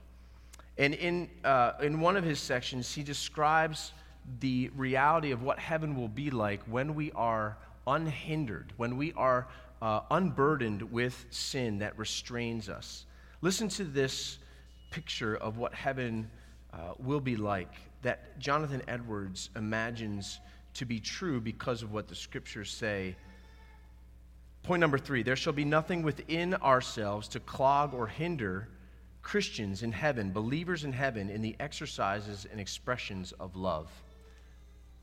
And 0.79 0.95
in, 0.95 1.29
uh, 1.43 1.73
in 1.81 1.99
one 1.99 2.17
of 2.17 2.23
his 2.23 2.39
sections, 2.39 2.91
he 2.91 3.03
describes 3.03 3.91
the 4.39 4.71
reality 4.75 5.31
of 5.31 5.43
what 5.43 5.59
heaven 5.59 5.95
will 5.95 6.07
be 6.07 6.31
like 6.31 6.63
when 6.63 6.95
we 6.95 7.11
are 7.11 7.57
unhindered, 7.85 8.73
when 8.77 8.97
we 8.97 9.13
are 9.13 9.47
unburdened 10.09 10.81
with 10.81 11.25
sin 11.29 11.79
that 11.79 11.97
restrains 11.99 12.69
us. 12.69 13.05
Listen 13.41 13.67
to 13.67 13.83
this 13.83 14.37
picture 14.93 15.35
of 15.37 15.57
what 15.57 15.73
heaven 15.73 16.29
uh, 16.71 16.93
will 16.99 17.19
be 17.19 17.35
like 17.35 17.73
that 18.03 18.37
Jonathan 18.37 18.83
Edwards 18.87 19.49
imagines 19.55 20.39
to 20.75 20.85
be 20.85 20.99
true 20.99 21.41
because 21.41 21.81
of 21.81 21.91
what 21.91 22.07
the 22.07 22.13
scriptures 22.13 22.69
say. 22.69 23.15
Point 24.61 24.81
number 24.81 24.99
three 24.99 25.23
there 25.23 25.35
shall 25.35 25.53
be 25.53 25.65
nothing 25.65 26.03
within 26.03 26.53
ourselves 26.55 27.27
to 27.29 27.39
clog 27.39 27.95
or 27.95 28.05
hinder 28.05 28.69
Christians 29.23 29.81
in 29.81 29.91
heaven, 29.91 30.31
believers 30.31 30.83
in 30.83 30.93
heaven, 30.93 31.27
in 31.27 31.41
the 31.41 31.55
exercises 31.59 32.45
and 32.51 32.61
expressions 32.61 33.31
of 33.39 33.55
love. 33.55 33.89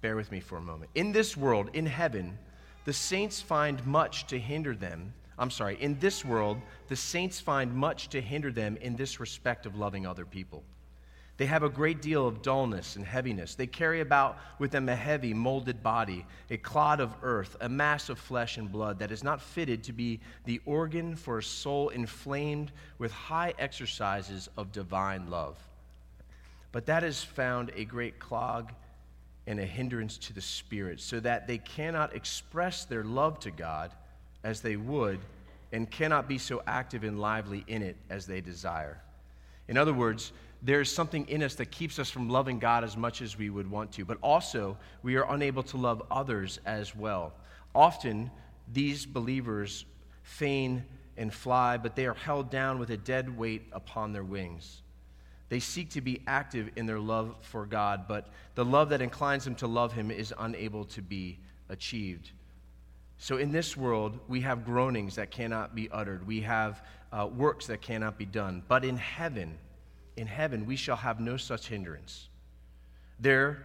Bear 0.03 0.15
with 0.15 0.31
me 0.31 0.39
for 0.39 0.59
a 0.59 0.63
moment. 0.63 0.93
In 0.95 1.11
this 1.11 1.37
world, 1.37 1.71
in 1.73 1.87
heaven, 1.87 2.39
the 2.85 2.93
saints 2.93 3.41
find 3.41 3.85
much 3.85 4.29
to 4.29 4.39
hinder 4.39 4.77
them 4.77 5.15
I'm 5.41 5.51
sorry, 5.51 5.79
in 5.81 5.99
this 5.99 6.23
world, 6.23 6.61
the 6.89 6.97
saints 6.97 7.41
find 7.41 7.75
much 7.75 8.11
to 8.11 8.21
hinder 8.21 8.53
them 8.53 8.77
in 8.77 8.95
this 8.95 9.19
respect 9.19 9.65
of 9.65 9.75
loving 9.75 10.07
other 10.07 10.27
people. 10.27 10.63
They 11.39 11.47
have 11.47 11.63
a 11.63 11.71
great 11.71 12.03
deal 12.03 12.29
of 12.29 12.43
dullness 12.43 12.97
and 12.97 13.07
heaviness. 13.07 13.55
They 13.55 13.67
carry 13.67 14.03
about 14.03 14.37
with 14.59 14.71
them 14.71 14.91
a 14.91 14.95
heavy, 14.95 15.33
molded 15.33 15.83
body, 15.83 16.27
a 16.51 16.59
clod 16.59 17.01
of 17.01 17.15
earth, 17.23 17.57
a 17.63 17.69
mass 17.71 18.11
of 18.11 18.19
flesh 18.19 18.59
and 18.59 18.71
blood 18.71 18.99
that 18.99 19.11
is 19.11 19.25
not 19.25 19.41
fitted 19.41 19.83
to 19.85 19.95
be 19.95 20.21
the 20.45 20.61
organ 20.67 21.17
for 21.17 21.39
a 21.39 21.43
soul 21.43 21.89
inflamed 21.89 22.71
with 22.99 23.11
high 23.11 23.55
exercises 23.59 24.51
of 24.59 24.73
divine 24.73 25.31
love. 25.31 25.57
But 26.73 26.85
that 26.85 27.03
has 27.03 27.25
found 27.25 27.73
a 27.75 27.87
great 27.87 28.19
clog 28.19 28.73
and 29.47 29.59
a 29.59 29.65
hindrance 29.65 30.19
to 30.19 30.35
the 30.35 30.43
spirit, 30.43 31.01
so 31.01 31.19
that 31.21 31.47
they 31.47 31.57
cannot 31.57 32.15
express 32.15 32.85
their 32.85 33.03
love 33.03 33.41
to 33.41 33.51
God 33.51 33.93
as 34.45 34.61
they 34.61 34.77
would 34.77 35.21
and 35.73 35.91
cannot 35.91 36.29
be 36.29 36.39
so 36.39 36.63
active 36.67 37.05
and 37.05 37.21
lively 37.21 37.65
in 37.69 37.83
it 37.83 37.97
as 38.09 38.27
they 38.27 38.41
desire. 38.41 39.01
In 39.69 39.77
other 39.77 39.95
words, 39.95 40.33
there's 40.63 40.93
something 40.93 41.27
in 41.29 41.43
us 41.43 41.55
that 41.55 41.71
keeps 41.71 41.99
us 41.99 42.11
from 42.11 42.29
loving 42.29 42.59
God 42.59 42.85
as 42.85 42.97
much 42.97 43.23
as 43.23 43.39
we 43.39 43.51
would 43.51 43.71
want 43.71 43.93
to, 43.93 44.05
but 44.05 44.19
also 44.23 44.77
we 45.03 45.17
are 45.17 45.33
unable 45.33 45.63
to 45.65 45.77
love 45.77 46.03
others 46.11 46.59
as 46.67 46.95
well. 46.95 47.33
Often, 47.75 48.31
these 48.73 49.07
believers 49.07 49.85
feign 50.23 50.85
and 51.17 51.33
fly, 51.33 51.77
but 51.77 51.97
they 51.97 52.07
are 52.07 52.15
held 52.15 52.51
down 52.51 52.79
with 52.79 52.91
a 52.91 52.97
dead 52.97 53.37
weight 53.37 53.63
upon 53.73 54.13
their 54.13 54.25
wings. 54.25 54.83
They 55.49 55.61
seek 55.61 55.91
to 55.91 56.01
be 56.01 56.23
active 56.27 56.71
in 56.77 56.87
their 56.87 57.01
love 57.01 57.35
for 57.41 57.67
God, 57.67 58.07
but 58.07 58.29
the 58.55 58.65
love 58.65 58.91
that 58.91 59.03
inclines 59.03 59.45
them 59.45 59.55
to 59.57 59.67
love 59.67 59.93
Him 59.93 60.11
is 60.11 60.33
unable 60.39 60.85
to 60.87 61.03
be 61.03 61.39
achieved. 61.69 62.31
So 63.23 63.37
in 63.37 63.53
this 63.53 63.77
world, 63.77 64.19
we 64.29 64.41
have 64.41 64.65
groanings 64.65 65.17
that 65.17 65.31
cannot 65.31 65.75
be 65.75 65.91
uttered, 65.91 66.27
we 66.27 66.41
have 66.41 66.83
uh, 67.13 67.27
works 67.27 67.67
that 67.67 67.83
cannot 67.83 68.17
be 68.17 68.25
done. 68.25 68.63
But 68.67 68.83
in 68.83 68.97
heaven, 68.97 69.59
in 70.17 70.27
heaven, 70.27 70.65
we 70.65 70.75
shall 70.75 70.97
have 70.97 71.21
no 71.21 71.37
such 71.37 71.69
hindrance. 71.69 72.31
There, 73.19 73.63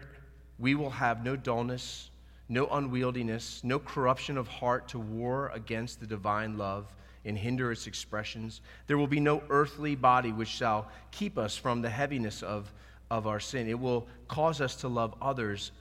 we 0.60 0.76
will 0.76 0.90
have 0.90 1.24
no 1.24 1.38
dullness, 1.38 2.10
no 2.50 2.68
unwieldiness, 2.68 3.64
no 3.64 3.80
corruption 3.80 4.38
of 4.38 4.50
heart 4.50 4.90
to 4.90 5.00
war 5.00 5.52
against 5.54 6.02
the 6.02 6.06
divine 6.06 6.58
love 6.58 6.94
and 7.24 7.38
hinder 7.38 7.72
its 7.72 7.88
expressions. 7.88 8.60
There 8.88 8.98
will 8.98 9.08
be 9.08 9.22
no 9.22 9.42
earthly 9.50 9.96
body 9.96 10.34
which 10.34 10.50
shall 10.50 10.90
keep 11.12 11.38
us 11.38 11.56
from 11.56 11.82
the 11.82 11.90
heaviness 11.90 12.44
of, 12.44 12.74
of 13.10 13.26
our 13.26 13.40
sin. 13.40 13.70
It 13.70 13.80
will 13.80 14.06
cause 14.28 14.60
us 14.60 14.76
to 14.78 14.90
love 14.90 15.16
others 15.22 15.72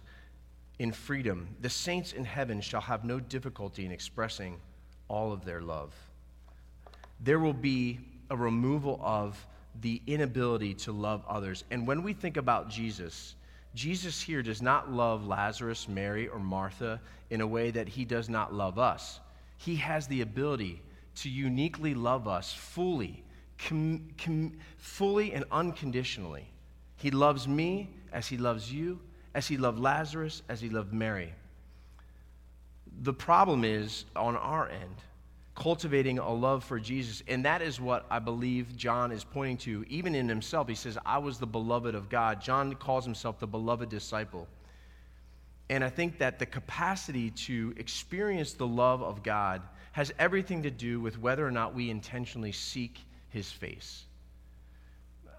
in 0.79 0.93
freedom. 0.93 1.49
The 1.61 1.71
saints 1.71 2.13
in 2.13 2.25
heaven 2.25 2.61
shall 2.61 2.81
have 2.81 3.05
no 3.05 3.21
difficulty 3.21 3.85
in 3.87 3.93
expressing 3.93 4.61
all 5.09 5.33
of 5.33 5.45
their 5.45 5.61
love. 5.61 5.95
There 7.21 7.39
will 7.39 7.53
be 7.53 8.01
a 8.31 8.37
removal 8.37 9.01
of 9.03 9.47
the 9.81 10.01
inability 10.07 10.75
to 10.75 10.93
love 10.93 11.25
others. 11.29 11.65
And 11.71 11.87
when 11.87 12.03
we 12.03 12.13
think 12.13 12.37
about 12.37 12.69
Jesus, 12.69 13.35
Jesus 13.75 14.21
here 14.21 14.43
does 14.43 14.63
not 14.63 14.93
love 14.93 15.27
Lazarus, 15.27 15.89
Mary, 15.89 16.29
or 16.29 16.39
Martha 16.39 17.01
in 17.31 17.41
a 17.41 17.47
way 17.47 17.71
that 17.71 17.89
he 17.89 18.05
does 18.05 18.29
not 18.29 18.55
love 18.55 18.79
us. 18.79 19.21
He 19.59 19.77
has 19.77 20.07
the 20.07 20.21
ability 20.21 20.81
to 21.17 21.29
uniquely 21.29 21.95
love 21.95 22.29
us 22.29 22.53
fully, 22.53 23.25
com, 23.59 24.09
com, 24.23 24.53
fully 24.77 25.33
and 25.33 25.45
unconditionally. 25.51 26.47
He 26.97 27.11
loves 27.11 27.49
me 27.49 27.91
as 28.13 28.29
he 28.29 28.37
loves 28.37 28.73
you, 28.73 29.01
as 29.35 29.47
he 29.49 29.57
loved 29.57 29.79
Lazarus, 29.79 30.43
as 30.49 30.61
he 30.61 30.69
loved 30.69 30.93
Mary. 30.93 31.33
The 33.03 33.13
problem 33.13 33.65
is 33.65 34.05
on 34.15 34.37
our 34.37 34.69
end, 34.69 34.95
cultivating 35.55 36.19
a 36.19 36.33
love 36.33 36.65
for 36.65 36.79
Jesus. 36.79 37.23
And 37.29 37.45
that 37.45 37.63
is 37.63 37.81
what 37.81 38.07
I 38.11 38.19
believe 38.19 38.77
John 38.77 39.13
is 39.13 39.25
pointing 39.25 39.57
to, 39.59 39.85
even 39.89 40.15
in 40.15 40.29
himself. 40.29 40.69
He 40.69 40.75
says, 40.75 40.99
I 41.05 41.19
was 41.19 41.39
the 41.39 41.47
beloved 41.47 41.95
of 41.95 42.09
God. 42.09 42.41
John 42.41 42.75
calls 42.75 43.05
himself 43.05 43.39
the 43.39 43.47
beloved 43.47 43.89
disciple. 43.89 44.49
And 45.71 45.83
I 45.83 45.89
think 45.89 46.19
that 46.19 46.39
the 46.39 46.47
capacity 46.47 47.31
to 47.31 47.75
experience 47.77 48.53
the 48.53 48.67
love 48.67 49.03
of 49.03 49.23
God 49.23 49.63
has 49.93 50.13
everything 50.19 50.63
to 50.65 50.71
do 50.71 51.01
with 51.01 51.19
whether 51.19 51.47
or 51.47 51.51
not 51.51 51.75
we 51.75 51.91
intentionally 51.91 52.53
seek 52.53 53.01
his 53.31 53.51
face. 53.51 54.05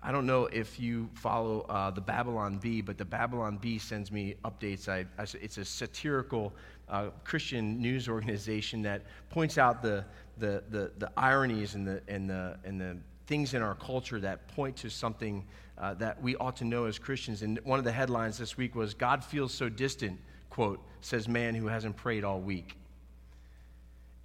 I 0.07 0.11
don't 0.11 0.27
know 0.27 0.45
if 0.45 0.79
you 0.79 1.09
follow 1.15 1.61
uh, 1.61 1.89
the 1.89 1.99
Babylon 1.99 2.59
Bee, 2.59 2.79
but 2.81 2.95
the 2.95 3.05
Babylon 3.05 3.57
Bee 3.57 3.79
sends 3.79 4.11
me 4.11 4.35
updates. 4.45 4.87
I, 4.87 4.99
I, 5.17 5.25
it's 5.41 5.57
a 5.57 5.65
satirical 5.65 6.53
uh, 6.87 7.07
Christian 7.23 7.81
news 7.81 8.07
organization 8.07 8.83
that 8.83 9.01
points 9.31 9.57
out 9.57 9.81
the, 9.81 10.05
the, 10.37 10.63
the, 10.69 10.91
the, 10.99 11.11
ironies 11.17 11.73
and 11.73 11.87
the, 11.87 12.03
and, 12.07 12.29
the, 12.29 12.55
and 12.63 12.79
the 12.79 12.97
things 13.25 13.55
in 13.55 13.63
our 13.63 13.73
culture 13.73 14.19
that 14.19 14.47
point 14.49 14.75
to 14.75 14.91
something 14.91 15.43
uh, 15.79 15.95
that 15.95 16.21
we 16.21 16.35
ought 16.35 16.55
to 16.57 16.65
know 16.65 16.85
as 16.85 16.99
Christians. 16.99 17.41
And 17.41 17.59
one 17.63 17.79
of 17.79 17.85
the 17.85 17.91
headlines 17.91 18.37
this 18.37 18.57
week 18.57 18.75
was 18.75 18.93
God 18.93 19.23
feels 19.23 19.55
so 19.55 19.69
distant, 19.69 20.19
quote, 20.51 20.85
says 21.01 21.27
man 21.27 21.55
who 21.55 21.65
hasn't 21.65 21.95
prayed 21.95 22.23
all 22.23 22.39
week. 22.39 22.77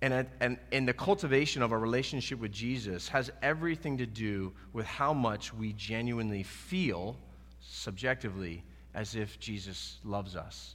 And, 0.03 0.27
and, 0.41 0.59
and 0.73 0.89
the 0.89 0.95
cultivation 0.95 1.61
of 1.63 1.73
our 1.73 1.79
relationship 1.79 2.39
with 2.41 2.53
Jesus 2.53 3.09
has 3.09 3.31
everything 3.43 3.99
to 3.99 4.07
do 4.07 4.53
with 4.73 4.87
how 4.87 5.13
much 5.13 5.53
we 5.53 5.75
genuinely 5.75 6.43
feel 6.43 7.17
subjectively 7.61 8.63
as 8.95 9.15
if 9.15 9.39
Jesus 9.39 9.99
loves 10.05 10.37
us. 10.37 10.75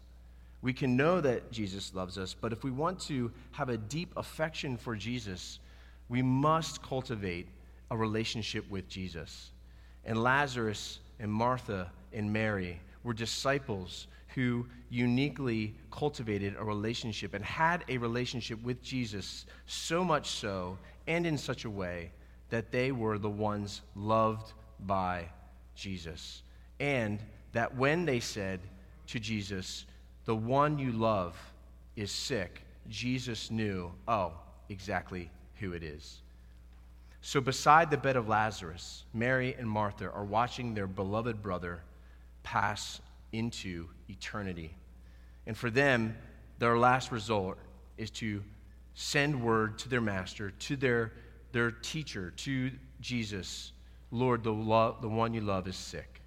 We 0.62 0.74
can 0.74 0.96
know 0.96 1.22
that 1.22 1.52
Jesus 1.52 1.94
loves 1.94 2.18
us, 2.18 2.36
but 2.40 2.52
if 2.52 2.64
we 2.64 2.72
want 2.72 3.00
to 3.02 3.32
have 3.52 3.70
a 3.70 3.78
deep 3.78 4.12
affection 4.16 4.78
for 4.78 4.96
Jesus, 4.96 5.60
we 6.08 6.22
must 6.22 6.82
cultivate 6.82 7.48
a 7.92 7.98
relationship 7.98 8.70
with 8.70 8.88
Jesus. 8.88 9.52
And 10.06 10.22
Lazarus 10.22 11.00
and 11.20 11.32
Martha 11.32 11.92
and 12.14 12.32
Mary 12.32 12.80
were 13.04 13.14
disciples 13.14 14.08
who 14.36 14.68
uniquely 14.90 15.74
cultivated 15.92 16.56
a 16.60 16.64
relationship 16.64 17.34
and 17.34 17.44
had 17.44 17.86
a 17.88 17.98
relationship 17.98 18.62
with 18.64 18.84
Jesus, 18.84 19.46
so 19.66 20.04
much 20.04 20.30
so 20.30 20.78
and 21.08 21.26
in 21.26 21.38
such 21.38 21.64
a 21.64 21.70
way 21.70 22.12
that 22.50 22.70
they 22.70 22.92
were 22.92 23.18
the 23.18 23.30
ones 23.30 23.82
loved 23.96 24.52
by 24.82 25.26
Jesus. 25.74 26.44
And 26.82 27.20
that 27.54 27.76
when 27.76 28.06
they 28.06 28.20
said 28.20 28.60
to 29.08 29.20
Jesus, 29.20 29.86
The 30.26 30.36
one 30.36 30.78
you 30.78 30.92
love 30.92 31.38
is 31.96 32.12
sick, 32.12 32.62
Jesus 32.90 33.50
knew, 33.50 33.92
oh, 34.08 34.34
exactly 34.68 35.32
who 35.56 35.72
it 35.72 35.82
is. 35.82 36.22
So, 37.22 37.40
beside 37.40 37.90
the 37.90 37.98
bed 37.98 38.18
of 38.18 38.28
Lazarus, 38.28 39.06
Mary 39.14 39.56
and 39.58 39.68
Martha 39.70 40.12
are 40.12 40.26
watching 40.26 40.74
their 40.74 40.88
beloved 40.88 41.42
brother 41.42 41.82
pass 42.44 43.00
into 43.38 43.88
eternity. 44.10 44.76
And 45.48 45.58
for 45.58 45.70
them, 45.70 46.18
their 46.60 46.78
last 46.78 47.12
resort 47.12 47.60
is 47.98 48.10
to 48.12 48.44
send 48.94 49.42
word 49.42 49.78
to 49.80 49.90
their 49.90 50.02
master, 50.02 50.52
to 50.52 50.76
their, 50.76 51.14
their 51.52 51.72
teacher, 51.72 52.32
to 52.32 52.72
Jesus 53.02 53.72
Lord, 54.12 54.44
the, 54.44 54.52
lo- 54.52 54.96
the 55.02 55.10
one 55.10 55.34
you 55.34 55.42
love 55.42 55.68
is 55.68 55.76
sick. 55.76 56.22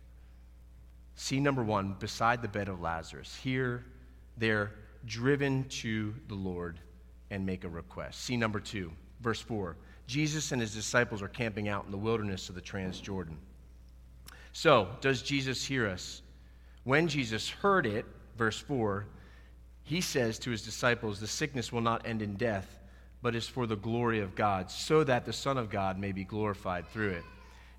See 1.14 1.40
number 1.40 1.64
one, 1.64 1.96
beside 1.98 2.42
the 2.42 2.48
bed 2.48 2.68
of 2.68 2.80
Lazarus. 2.80 3.34
Here, 3.34 3.84
they're 4.36 4.72
driven 5.06 5.64
to 5.68 6.14
the 6.28 6.34
Lord 6.34 6.80
and 7.30 7.44
make 7.44 7.64
a 7.64 7.68
request. 7.68 8.20
See 8.20 8.36
number 8.36 8.60
two, 8.60 8.92
verse 9.20 9.40
four. 9.40 9.76
Jesus 10.06 10.52
and 10.52 10.60
his 10.60 10.74
disciples 10.74 11.22
are 11.22 11.28
camping 11.28 11.68
out 11.68 11.84
in 11.86 11.90
the 11.90 11.98
wilderness 11.98 12.48
of 12.48 12.54
the 12.54 12.60
Transjordan. 12.60 13.36
So, 14.52 14.88
does 15.00 15.22
Jesus 15.22 15.64
hear 15.64 15.86
us? 15.86 16.22
When 16.84 17.08
Jesus 17.08 17.48
heard 17.48 17.86
it, 17.86 18.06
verse 18.36 18.58
4, 18.58 19.06
he 19.82 20.00
says 20.00 20.38
to 20.40 20.50
his 20.50 20.62
disciples, 20.62 21.20
The 21.20 21.26
sickness 21.26 21.72
will 21.72 21.80
not 21.80 22.06
end 22.06 22.22
in 22.22 22.34
death, 22.34 22.78
but 23.22 23.34
is 23.34 23.48
for 23.48 23.66
the 23.66 23.76
glory 23.76 24.20
of 24.20 24.34
God, 24.34 24.70
so 24.70 25.02
that 25.04 25.24
the 25.24 25.32
Son 25.32 25.58
of 25.58 25.70
God 25.70 25.98
may 25.98 26.12
be 26.12 26.24
glorified 26.24 26.88
through 26.88 27.10
it. 27.10 27.24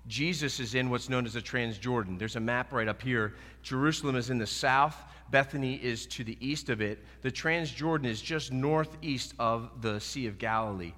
Jesus 0.06 0.60
is 0.60 0.74
in 0.74 0.90
what's 0.90 1.08
known 1.08 1.26
as 1.26 1.34
the 1.34 1.40
Transjordan. 1.40 2.18
There's 2.18 2.36
a 2.36 2.40
map 2.40 2.72
right 2.72 2.88
up 2.88 3.02
here. 3.02 3.34
Jerusalem 3.62 4.16
is 4.16 4.30
in 4.30 4.38
the 4.38 4.46
south, 4.46 4.96
Bethany 5.30 5.74
is 5.76 6.06
to 6.06 6.24
the 6.24 6.36
east 6.40 6.70
of 6.70 6.80
it. 6.80 7.04
The 7.22 7.30
Transjordan 7.30 8.06
is 8.06 8.20
just 8.20 8.52
northeast 8.52 9.34
of 9.38 9.70
the 9.80 10.00
Sea 10.00 10.26
of 10.26 10.38
Galilee. 10.38 10.92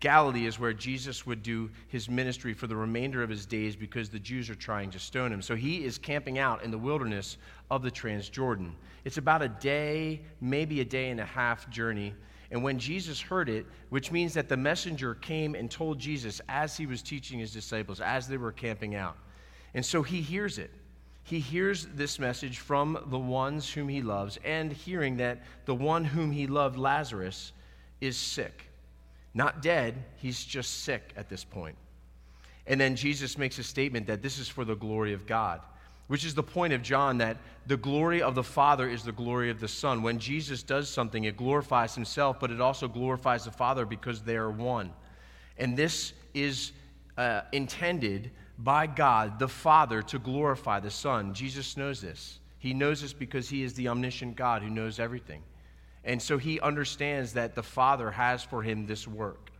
Galilee 0.00 0.46
is 0.46 0.58
where 0.58 0.72
Jesus 0.72 1.24
would 1.24 1.42
do 1.42 1.70
his 1.88 2.10
ministry 2.10 2.52
for 2.52 2.66
the 2.66 2.76
remainder 2.76 3.22
of 3.22 3.30
his 3.30 3.46
days 3.46 3.74
because 3.74 4.10
the 4.10 4.18
Jews 4.18 4.50
are 4.50 4.54
trying 4.54 4.90
to 4.90 4.98
stone 4.98 5.32
him. 5.32 5.40
So 5.40 5.56
he 5.56 5.84
is 5.84 5.96
camping 5.96 6.38
out 6.38 6.62
in 6.62 6.70
the 6.70 6.78
wilderness 6.78 7.38
of 7.70 7.82
the 7.82 7.90
Transjordan. 7.90 8.72
It's 9.04 9.16
about 9.16 9.42
a 9.42 9.48
day, 9.48 10.20
maybe 10.40 10.80
a 10.80 10.84
day 10.84 11.10
and 11.10 11.20
a 11.20 11.24
half 11.24 11.70
journey. 11.70 12.14
And 12.50 12.62
when 12.62 12.78
Jesus 12.78 13.20
heard 13.20 13.48
it, 13.48 13.66
which 13.88 14.12
means 14.12 14.34
that 14.34 14.48
the 14.48 14.56
messenger 14.56 15.14
came 15.14 15.54
and 15.54 15.70
told 15.70 15.98
Jesus 15.98 16.40
as 16.48 16.76
he 16.76 16.86
was 16.86 17.00
teaching 17.00 17.38
his 17.38 17.52
disciples, 17.52 18.00
as 18.00 18.28
they 18.28 18.36
were 18.36 18.52
camping 18.52 18.94
out. 18.94 19.16
And 19.72 19.84
so 19.84 20.02
he 20.02 20.20
hears 20.20 20.58
it. 20.58 20.70
He 21.22 21.40
hears 21.40 21.86
this 21.94 22.18
message 22.18 22.58
from 22.58 22.98
the 23.06 23.18
ones 23.18 23.72
whom 23.72 23.88
he 23.88 24.02
loves, 24.02 24.38
and 24.44 24.70
hearing 24.70 25.16
that 25.16 25.42
the 25.64 25.74
one 25.74 26.04
whom 26.04 26.30
he 26.30 26.46
loved, 26.46 26.76
Lazarus, 26.76 27.52
is 28.02 28.16
sick. 28.16 28.70
Not 29.34 29.62
dead, 29.62 30.04
he's 30.16 30.44
just 30.44 30.84
sick 30.84 31.12
at 31.16 31.28
this 31.28 31.44
point. 31.44 31.76
And 32.66 32.80
then 32.80 32.96
Jesus 32.96 33.36
makes 33.36 33.58
a 33.58 33.64
statement 33.64 34.06
that 34.06 34.22
this 34.22 34.38
is 34.38 34.48
for 34.48 34.64
the 34.64 34.76
glory 34.76 35.12
of 35.12 35.26
God, 35.26 35.60
which 36.06 36.24
is 36.24 36.34
the 36.34 36.42
point 36.42 36.72
of 36.72 36.82
John 36.82 37.18
that 37.18 37.36
the 37.66 37.76
glory 37.76 38.22
of 38.22 38.34
the 38.34 38.42
Father 38.42 38.88
is 38.88 39.02
the 39.02 39.12
glory 39.12 39.50
of 39.50 39.60
the 39.60 39.68
Son. 39.68 40.02
When 40.02 40.18
Jesus 40.18 40.62
does 40.62 40.88
something, 40.88 41.24
it 41.24 41.36
glorifies 41.36 41.94
himself, 41.94 42.38
but 42.40 42.50
it 42.50 42.60
also 42.60 42.88
glorifies 42.88 43.44
the 43.44 43.50
Father 43.50 43.84
because 43.84 44.22
they 44.22 44.36
are 44.36 44.50
one. 44.50 44.92
And 45.58 45.76
this 45.76 46.12
is 46.32 46.72
uh, 47.18 47.42
intended 47.52 48.30
by 48.58 48.86
God, 48.86 49.38
the 49.38 49.48
Father, 49.48 50.00
to 50.02 50.18
glorify 50.18 50.80
the 50.80 50.90
Son. 50.90 51.34
Jesus 51.34 51.76
knows 51.76 52.00
this. 52.00 52.38
He 52.58 52.72
knows 52.72 53.02
this 53.02 53.12
because 53.12 53.48
he 53.48 53.62
is 53.62 53.74
the 53.74 53.88
omniscient 53.88 54.36
God 54.36 54.62
who 54.62 54.70
knows 54.70 54.98
everything. 54.98 55.42
And 56.04 56.20
so 56.20 56.38
he 56.38 56.60
understands 56.60 57.32
that 57.32 57.54
the 57.54 57.62
Father 57.62 58.10
has 58.10 58.42
for 58.42 58.62
him 58.62 58.86
this 58.86 59.08
work. 59.08 59.50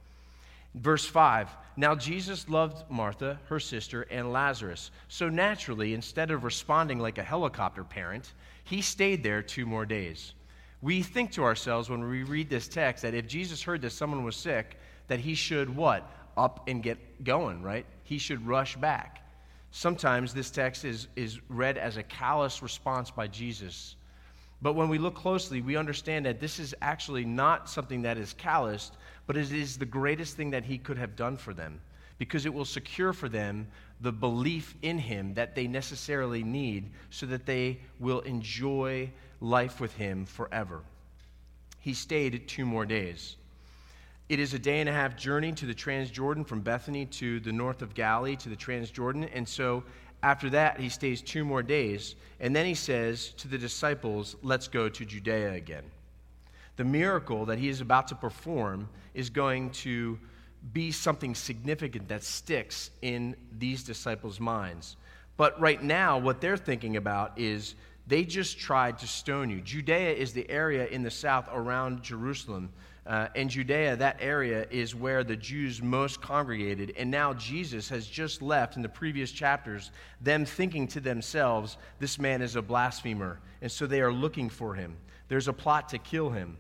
Verse 0.75 1.05
5 1.07 1.49
Now 1.77 1.95
Jesus 1.95 2.49
loved 2.49 2.91
Martha, 2.91 3.39
her 3.47 3.61
sister, 3.61 4.03
and 4.11 4.33
Lazarus. 4.33 4.91
So 5.09 5.29
naturally, 5.29 5.95
instead 5.95 6.31
of 6.31 6.45
responding 6.45 6.99
like 6.99 7.19
a 7.19 7.23
helicopter 7.23 7.85
parent, 7.85 8.33
he 8.65 8.83
stayed 8.83 9.23
there 9.23 9.43
two 9.43 9.67
more 9.67 9.87
days. 9.87 10.35
We 10.83 11.03
think 11.03 11.33
to 11.33 11.45
ourselves 11.45 11.89
when 11.89 12.03
we 12.03 12.25
read 12.25 12.51
this 12.51 12.69
text 12.69 13.03
that 13.03 13.15
if 13.15 13.27
Jesus 13.27 13.63
heard 13.63 13.81
that 13.83 13.91
someone 13.91 14.25
was 14.25 14.37
sick, 14.37 14.79
that 15.09 15.21
he 15.21 15.35
should 15.35 15.75
what? 15.75 16.11
Up 16.37 16.69
and 16.69 16.83
get 16.83 17.25
going, 17.25 17.63
right? 17.63 17.87
He 18.03 18.19
should 18.19 18.47
rush 18.47 18.77
back. 18.77 19.23
Sometimes 19.71 20.35
this 20.35 20.51
text 20.51 20.85
is, 20.85 21.09
is 21.17 21.41
read 21.49 21.79
as 21.79 21.97
a 21.97 22.03
callous 22.03 22.63
response 22.63 23.11
by 23.11 23.27
Jesus 23.29 23.97
But 24.65 24.77
when 24.77 24.89
we 24.89 24.97
look 24.97 25.15
closely, 25.15 25.61
we 25.61 25.77
understand 25.77 26.25
that 26.25 26.41
this 26.41 26.59
is 26.59 26.75
actually 26.81 27.27
not 27.27 27.69
something 27.69 28.01
that 28.01 28.17
is 28.17 28.33
calloused, 28.33 28.97
but 29.27 29.37
it 29.37 29.53
is 29.53 29.77
the 29.77 29.85
greatest 29.85 30.39
thing 30.39 30.53
that 30.53 30.65
he 30.65 30.79
could 30.79 30.97
have 30.97 31.17
done 31.17 31.37
for 31.37 31.53
them 31.53 31.83
because 32.17 32.47
it 32.47 32.55
will 32.55 32.65
secure 32.65 33.13
for 33.13 33.29
them 33.29 33.69
the 34.01 34.11
belief 34.11 34.75
in 34.81 34.97
him 34.97 35.35
that 35.35 35.55
they 35.55 35.67
necessarily 35.67 36.43
need 36.43 36.91
so 37.11 37.27
that 37.27 37.45
they 37.45 37.79
will 38.01 38.21
enjoy 38.21 39.11
life 39.43 39.83
with 39.83 39.93
him 39.97 40.25
forever. 40.25 40.81
He 41.81 41.93
stayed 41.93 42.49
two 42.49 42.65
more 42.65 42.87
days. 42.87 43.37
It 44.31 44.41
is 44.41 44.55
a 44.55 44.59
day 44.59 44.81
and 44.81 44.89
a 44.89 44.93
half 44.95 45.15
journey 45.15 45.53
to 45.53 45.67
the 45.67 45.75
Transjordan 45.75 46.47
from 46.47 46.63
Bethany 46.63 47.05
to 47.05 47.39
the 47.41 47.53
north 47.53 47.83
of 47.83 47.93
Galilee 47.93 48.37
to 48.37 48.49
the 48.49 48.57
Transjordan. 48.57 49.29
And 49.35 49.47
so 49.47 49.85
after 50.25 50.49
that, 50.51 50.81
he 50.81 50.89
stays 50.89 51.21
two 51.21 51.45
more 51.45 51.63
days. 51.63 52.17
And 52.41 52.57
then 52.57 52.65
he 52.65 52.75
says 52.75 53.29
to 53.37 53.47
the 53.47 53.59
disciples, 53.59 54.37
Let's 54.43 54.69
go 54.69 54.89
to 54.89 55.05
Judea 55.05 55.53
again. 55.53 55.85
The 56.77 56.85
miracle 56.85 57.45
that 57.45 57.59
he 57.59 57.69
is 57.69 57.83
about 57.83 58.09
to 58.09 58.15
perform 58.15 58.89
is 59.13 59.29
going 59.29 59.71
to 59.71 60.19
be 60.73 60.91
something 60.91 61.35
significant 61.35 62.09
that 62.09 62.25
sticks 62.25 62.91
in 63.03 63.37
these 63.59 63.85
disciples' 63.85 64.41
minds. 64.41 64.97
But 65.37 65.61
right 65.61 65.83
now, 65.83 66.17
what 66.17 66.41
they're 66.41 66.57
thinking 66.57 66.97
about 66.97 67.39
is 67.39 67.75
they 68.07 68.25
just 68.25 68.59
tried 68.59 68.99
to 68.99 69.07
stone 69.07 69.51
you. 69.51 69.61
Judea 69.61 70.13
is 70.13 70.33
the 70.33 70.49
area 70.51 70.87
in 70.87 71.03
the 71.03 71.11
south 71.11 71.49
around 71.53 72.03
Jerusalem. 72.03 72.71
Uh, 73.07 73.29
and 73.35 73.51
Judea, 73.51 73.97
that 73.97 74.17
area 74.21 74.67
is 74.71 74.95
where 74.95 75.25
the 75.25 75.37
Jews 75.37 75.83
most 75.83 76.23
congregated. 76.23 76.95
And 76.99 77.11
now 77.11 77.35
Jesus 77.35 77.89
has 77.91 78.07
just 78.07 78.41
left 78.41 78.77
in 78.77 78.83
the 78.83 78.89
previous 78.89 79.31
chapters, 79.31 79.91
them 80.21 80.45
thinking 80.45 80.89
to 80.89 81.01
themselves, 81.01 81.77
this 81.99 82.19
man 82.19 82.41
is 82.41 82.57
a 82.57 82.63
blasphemer. 82.63 83.41
And 83.61 83.71
so 83.71 83.87
they 83.87 84.01
are 84.01 84.13
looking 84.13 84.49
for 84.49 84.75
him. 84.75 84.97
There's 85.29 85.49
a 85.49 85.53
plot 85.53 85.91
to 85.91 85.99
kill 85.99 86.31
him. 86.31 86.57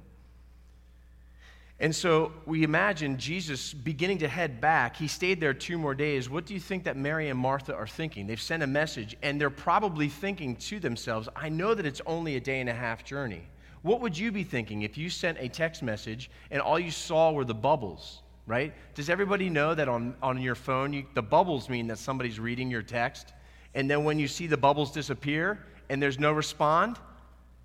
And 1.80 1.94
so 1.94 2.32
we 2.46 2.62
imagine 2.62 3.18
Jesus 3.18 3.74
beginning 3.74 4.18
to 4.18 4.28
head 4.28 4.60
back. 4.60 4.96
He 4.96 5.08
stayed 5.08 5.40
there 5.40 5.52
two 5.52 5.76
more 5.76 5.94
days. 5.94 6.30
What 6.30 6.46
do 6.46 6.54
you 6.54 6.60
think 6.60 6.84
that 6.84 6.96
Mary 6.96 7.28
and 7.28 7.38
Martha 7.38 7.74
are 7.74 7.86
thinking? 7.86 8.26
They've 8.26 8.40
sent 8.40 8.62
a 8.62 8.66
message, 8.66 9.16
and 9.22 9.40
they're 9.40 9.50
probably 9.50 10.08
thinking 10.08 10.54
to 10.56 10.78
themselves, 10.78 11.28
I 11.34 11.48
know 11.48 11.74
that 11.74 11.84
it's 11.84 12.00
only 12.06 12.36
a 12.36 12.40
day 12.40 12.60
and 12.60 12.70
a 12.70 12.74
half 12.74 13.04
journey. 13.04 13.42
What 13.82 14.00
would 14.00 14.16
you 14.16 14.32
be 14.32 14.44
thinking 14.44 14.82
if 14.82 14.96
you 14.96 15.10
sent 15.10 15.36
a 15.38 15.48
text 15.48 15.82
message 15.82 16.30
and 16.50 16.62
all 16.62 16.78
you 16.78 16.90
saw 16.90 17.32
were 17.32 17.44
the 17.44 17.54
bubbles, 17.54 18.22
right? 18.46 18.72
Does 18.94 19.10
everybody 19.10 19.50
know 19.50 19.74
that 19.74 19.88
on, 19.88 20.14
on 20.22 20.40
your 20.40 20.54
phone, 20.54 20.92
you, 20.92 21.04
the 21.14 21.22
bubbles 21.22 21.68
mean 21.68 21.88
that 21.88 21.98
somebody's 21.98 22.40
reading 22.40 22.70
your 22.70 22.82
text? 22.82 23.34
And 23.74 23.90
then 23.90 24.04
when 24.04 24.18
you 24.18 24.26
see 24.26 24.46
the 24.46 24.56
bubbles 24.56 24.90
disappear 24.90 25.58
and 25.90 26.00
there's 26.00 26.18
no 26.18 26.32
respond, 26.32 26.98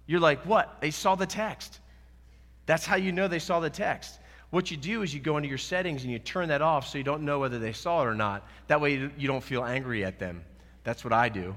you're 0.07 0.19
like, 0.19 0.45
what? 0.45 0.81
They 0.81 0.91
saw 0.91 1.15
the 1.15 1.25
text. 1.25 1.79
That's 2.69 2.85
how 2.85 2.97
you 2.97 3.11
know 3.11 3.27
they 3.27 3.39
saw 3.39 3.59
the 3.59 3.71
text. 3.71 4.19
What 4.51 4.69
you 4.69 4.77
do 4.77 5.01
is 5.01 5.11
you 5.11 5.19
go 5.19 5.37
into 5.37 5.49
your 5.49 5.57
settings 5.57 6.03
and 6.03 6.11
you 6.11 6.19
turn 6.19 6.49
that 6.49 6.61
off 6.61 6.87
so 6.87 6.99
you 6.99 7.03
don't 7.03 7.23
know 7.23 7.39
whether 7.39 7.57
they 7.57 7.73
saw 7.73 8.03
it 8.03 8.05
or 8.05 8.13
not. 8.13 8.47
That 8.67 8.79
way 8.79 9.09
you 9.17 9.27
don't 9.27 9.43
feel 9.43 9.65
angry 9.65 10.05
at 10.05 10.19
them. 10.19 10.43
That's 10.83 11.03
what 11.03 11.11
I 11.11 11.29
do. 11.29 11.55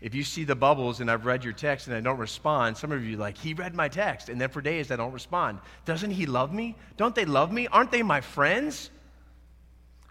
If 0.00 0.14
you 0.14 0.24
see 0.24 0.42
the 0.42 0.54
bubbles 0.54 1.00
and 1.00 1.10
I've 1.10 1.26
read 1.26 1.44
your 1.44 1.52
text 1.52 1.86
and 1.86 1.94
I 1.94 2.00
don't 2.00 2.16
respond, 2.16 2.78
some 2.78 2.92
of 2.92 3.04
you 3.04 3.18
like, 3.18 3.36
he 3.36 3.52
read 3.52 3.74
my 3.74 3.88
text, 3.88 4.30
and 4.30 4.40
then 4.40 4.48
for 4.48 4.62
days 4.62 4.90
I 4.90 4.96
don't 4.96 5.12
respond. 5.12 5.58
Doesn't 5.84 6.12
he 6.12 6.24
love 6.24 6.50
me? 6.50 6.76
Don't 6.96 7.14
they 7.14 7.26
love 7.26 7.52
me? 7.52 7.66
Aren't 7.66 7.90
they 7.90 8.02
my 8.02 8.22
friends? 8.22 8.88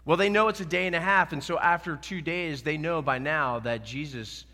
Well, 0.04 0.16
they 0.16 0.28
know 0.28 0.46
it's 0.46 0.60
a 0.60 0.64
day 0.64 0.86
and 0.86 0.94
a 0.94 1.00
half, 1.00 1.32
and 1.32 1.42
so 1.42 1.58
after 1.58 1.96
two 1.96 2.20
days, 2.20 2.62
they 2.62 2.76
know 2.76 3.02
by 3.02 3.18
now 3.18 3.58
that 3.58 3.84
Jesus 3.84 4.44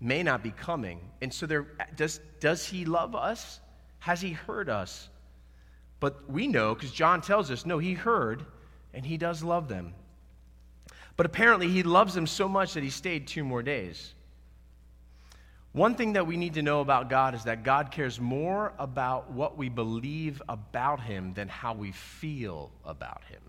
may 0.00 0.22
not 0.22 0.42
be 0.42 0.50
coming. 0.50 0.98
And 1.20 1.30
so 1.30 1.46
does, 1.94 2.20
does 2.40 2.64
he 2.64 2.86
love 2.86 3.14
us? 3.14 3.60
Has 4.06 4.20
he 4.20 4.30
heard 4.30 4.68
us? 4.68 5.08
But 5.98 6.30
we 6.30 6.46
know, 6.46 6.76
because 6.76 6.92
John 6.92 7.20
tells 7.20 7.50
us, 7.50 7.66
no, 7.66 7.78
he 7.78 7.94
heard, 7.94 8.46
and 8.94 9.04
he 9.04 9.16
does 9.16 9.42
love 9.42 9.66
them. 9.66 9.94
But 11.16 11.26
apparently, 11.26 11.66
he 11.66 11.82
loves 11.82 12.14
them 12.14 12.28
so 12.28 12.48
much 12.48 12.74
that 12.74 12.84
he 12.84 12.90
stayed 12.90 13.26
two 13.26 13.42
more 13.42 13.64
days. 13.64 14.14
One 15.72 15.96
thing 15.96 16.12
that 16.12 16.24
we 16.24 16.36
need 16.36 16.54
to 16.54 16.62
know 16.62 16.82
about 16.82 17.10
God 17.10 17.34
is 17.34 17.42
that 17.44 17.64
God 17.64 17.90
cares 17.90 18.20
more 18.20 18.74
about 18.78 19.32
what 19.32 19.58
we 19.58 19.68
believe 19.68 20.40
about 20.48 21.00
him 21.00 21.34
than 21.34 21.48
how 21.48 21.74
we 21.74 21.90
feel 21.90 22.70
about 22.84 23.24
him. 23.24 23.42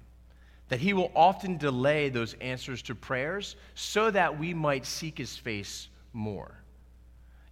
That 0.69 0.79
he 0.79 0.93
will 0.93 1.11
often 1.13 1.57
delay 1.57 2.09
those 2.09 2.33
answers 2.41 2.81
to 2.81 2.95
prayers 2.95 3.57
so 3.75 4.09
that 4.09 4.39
we 4.39 4.55
might 4.55 4.87
seek 4.87 5.19
his 5.19 5.37
face 5.37 5.87
more. 6.13 6.63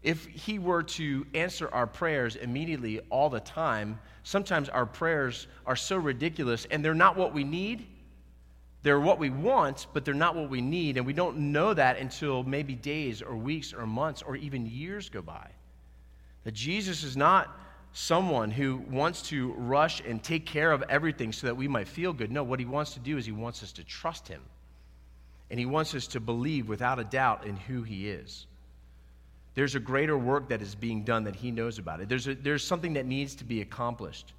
If 0.06 0.28
he 0.28 0.60
were 0.60 0.84
to 0.84 1.26
answer 1.34 1.68
our 1.74 1.88
prayers 1.88 2.36
immediately 2.36 3.00
all 3.10 3.28
the 3.28 3.40
time, 3.40 4.00
sometimes 4.22 4.70
our 4.70 4.86
prayers 4.86 5.48
are 5.66 5.76
so 5.76 5.98
ridiculous 5.98 6.68
and 6.70 6.86
they're 6.86 6.94
not 6.94 7.18
what 7.18 7.34
we 7.34 7.44
need. 7.44 7.88
They're 8.84 9.00
what 9.00 9.18
we 9.18 9.32
want, 9.32 9.88
but 9.94 10.06
they're 10.06 10.14
not 10.14 10.36
what 10.36 10.48
we 10.48 10.62
need. 10.62 10.98
And 10.98 11.08
we 11.08 11.14
don't 11.14 11.52
know 11.52 11.74
that 11.74 11.98
until 11.98 12.44
maybe 12.44 12.76
days 12.76 13.24
or 13.24 13.36
weeks 13.36 13.74
or 13.74 13.88
months 13.88 14.22
or 14.22 14.36
even 14.36 14.68
years 14.68 15.10
go 15.10 15.24
by. 15.24 15.50
That 16.44 16.54
Jesus 16.54 17.04
is 17.04 17.18
not 17.18 17.60
someone 17.92 18.52
who 18.52 18.84
wants 18.92 19.24
to 19.30 19.54
rush 19.54 20.02
and 20.02 20.22
take 20.22 20.46
care 20.46 20.72
of 20.72 20.84
everything 20.88 21.34
so 21.34 21.48
that 21.48 21.58
we 21.58 21.68
might 21.68 21.88
feel 21.88 22.14
good. 22.14 22.32
No, 22.32 22.44
what 22.44 22.60
he 22.60 22.66
wants 22.68 22.94
to 22.94 23.00
do 23.00 23.18
is 23.18 23.26
he 23.26 23.32
wants 23.32 23.64
us 23.64 23.72
to 23.72 23.84
trust 23.84 24.28
him. 24.28 24.44
And 25.50 25.60
he 25.60 25.66
wants 25.66 25.96
us 25.96 26.06
to 26.08 26.20
believe 26.20 26.70
without 26.70 27.00
a 27.00 27.04
doubt 27.04 27.48
in 27.48 27.58
who 27.58 27.82
he 27.82 28.08
is. 28.08 28.46
There's 29.56 29.76
a 29.76 29.80
greater 29.80 30.18
work 30.18 30.50
that 30.50 30.62
is 30.62 30.76
being 30.76 31.04
done 31.04 31.24
that 31.24 31.36
he 31.36 31.50
knows 31.50 31.80
about 31.80 32.02
it. 32.02 32.10
There's, 32.10 32.28
a, 32.28 32.36
there's 32.36 32.64
something 32.64 32.94
that 32.94 33.06
needs 33.06 33.36
to 33.36 33.46
be 33.46 33.62
accomplished. 33.62 34.34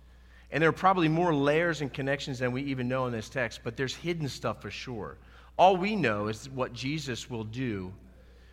And 0.51 0.63
there 0.63 0.69
are 0.69 0.75
probably 0.75 1.09
more 1.09 1.35
layers 1.35 1.81
and 1.81 1.93
connections 1.93 2.39
than 2.39 2.53
we 2.53 2.63
even 2.63 2.87
know 2.87 3.07
in 3.07 3.13
this 3.13 3.29
text, 3.29 3.61
but 3.65 3.77
there's 3.77 3.95
hidden 3.95 4.29
stuff 4.29 4.63
for 4.63 4.71
sure. 4.71 5.17
All 5.59 5.77
we 5.77 5.97
know 5.97 6.29
is 6.29 6.49
what 6.51 6.73
Jesus 6.73 7.31
will 7.31 7.45
do 7.45 7.93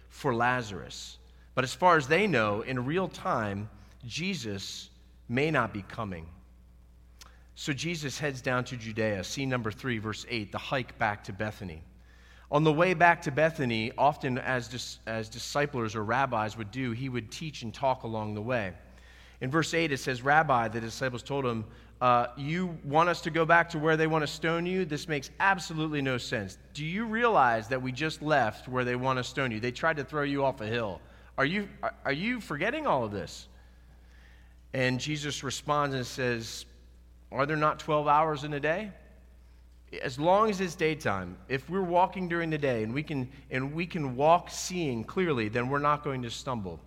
for 0.09 0.33
Lazarus. 0.33 1.17
But 1.53 1.65
as 1.65 1.73
far 1.73 1.97
as 1.97 2.07
they 2.07 2.27
know, 2.27 2.61
in 2.61 2.85
real 2.85 3.09
time, 3.09 3.69
Jesus 4.05 4.89
may 5.27 5.51
not 5.51 5.73
be 5.73 5.83
coming. 5.83 6.25
So 7.55 7.73
Jesus 7.73 8.17
heads 8.17 8.41
down 8.41 8.63
to 8.65 8.77
Judea. 8.77 9.23
Scene 9.23 9.49
number 9.49 9.71
three, 9.71 9.99
verse 9.99 10.25
8, 10.29 10.51
the 10.51 10.57
hike 10.57 10.97
back 10.97 11.23
to 11.25 11.33
Bethany. 11.33 11.83
On 12.53 12.63
the 12.63 12.71
way 12.71 12.93
back 12.93 13.23
to 13.23 13.31
Bethany, 13.31 13.91
often 13.97 14.37
as, 14.37 14.67
dis- 14.67 14.99
as 15.07 15.27
disciplers 15.27 15.95
or 15.95 16.03
rabbis 16.03 16.55
would 16.55 16.69
do, 16.69 16.91
he 16.91 17.09
would 17.09 17.31
teach 17.31 17.63
and 17.63 17.73
talk 17.73 18.03
along 18.03 18.35
the 18.35 18.43
way. 18.43 18.73
In 19.41 19.49
verse 19.49 19.73
8, 19.73 19.91
it 19.91 19.97
says, 19.97 20.21
Rabbi, 20.21 20.67
the 20.67 20.79
disciples 20.79 21.23
told 21.23 21.47
him, 21.47 21.65
uh, 21.99 22.27
You 22.37 22.77
want 22.83 23.09
us 23.09 23.21
to 23.21 23.31
go 23.31 23.43
back 23.43 23.71
to 23.71 23.79
where 23.79 23.97
they 23.97 24.05
want 24.05 24.21
to 24.21 24.27
stone 24.27 24.67
you? 24.67 24.85
This 24.85 25.07
makes 25.07 25.31
absolutely 25.39 25.99
no 26.03 26.19
sense. 26.19 26.59
Do 26.75 26.85
you 26.85 27.05
realize 27.05 27.67
that 27.69 27.81
we 27.81 27.91
just 27.91 28.21
left 28.21 28.67
where 28.67 28.85
they 28.85 28.95
want 28.95 29.17
to 29.17 29.23
stone 29.23 29.49
you? 29.49 29.59
They 29.59 29.71
tried 29.71 29.97
to 29.97 30.03
throw 30.03 30.21
you 30.21 30.45
off 30.45 30.61
a 30.61 30.67
hill. 30.67 31.01
Are 31.39 31.45
you, 31.45 31.67
are, 31.81 31.95
are 32.05 32.13
you 32.13 32.39
forgetting 32.39 32.85
all 32.85 33.03
of 33.03 33.11
this? 33.11 33.47
And 34.75 34.99
Jesus 34.99 35.43
responds 35.43 35.95
and 35.95 36.05
says, 36.05 36.65
Are 37.31 37.47
there 37.47 37.57
not 37.57 37.79
12 37.79 38.07
hours 38.07 38.43
in 38.43 38.53
a 38.53 38.59
day? 38.59 38.91
As 40.01 40.17
long 40.17 40.49
as 40.49 40.61
it's 40.61 40.75
daytime, 40.75 41.37
if 41.49 41.69
we're 41.69 41.81
walking 41.81 42.27
during 42.27 42.49
the 42.49 42.57
day 42.57 42.83
and 42.83 42.93
we 42.93 43.03
can 43.03 43.29
and 43.51 43.73
we 43.73 43.85
can 43.85 44.15
walk 44.15 44.49
seeing 44.49 45.03
clearly, 45.03 45.49
then 45.49 45.69
we're 45.69 45.79
not 45.79 46.03
going 46.03 46.21
to 46.23 46.29
stumble. 46.29 46.79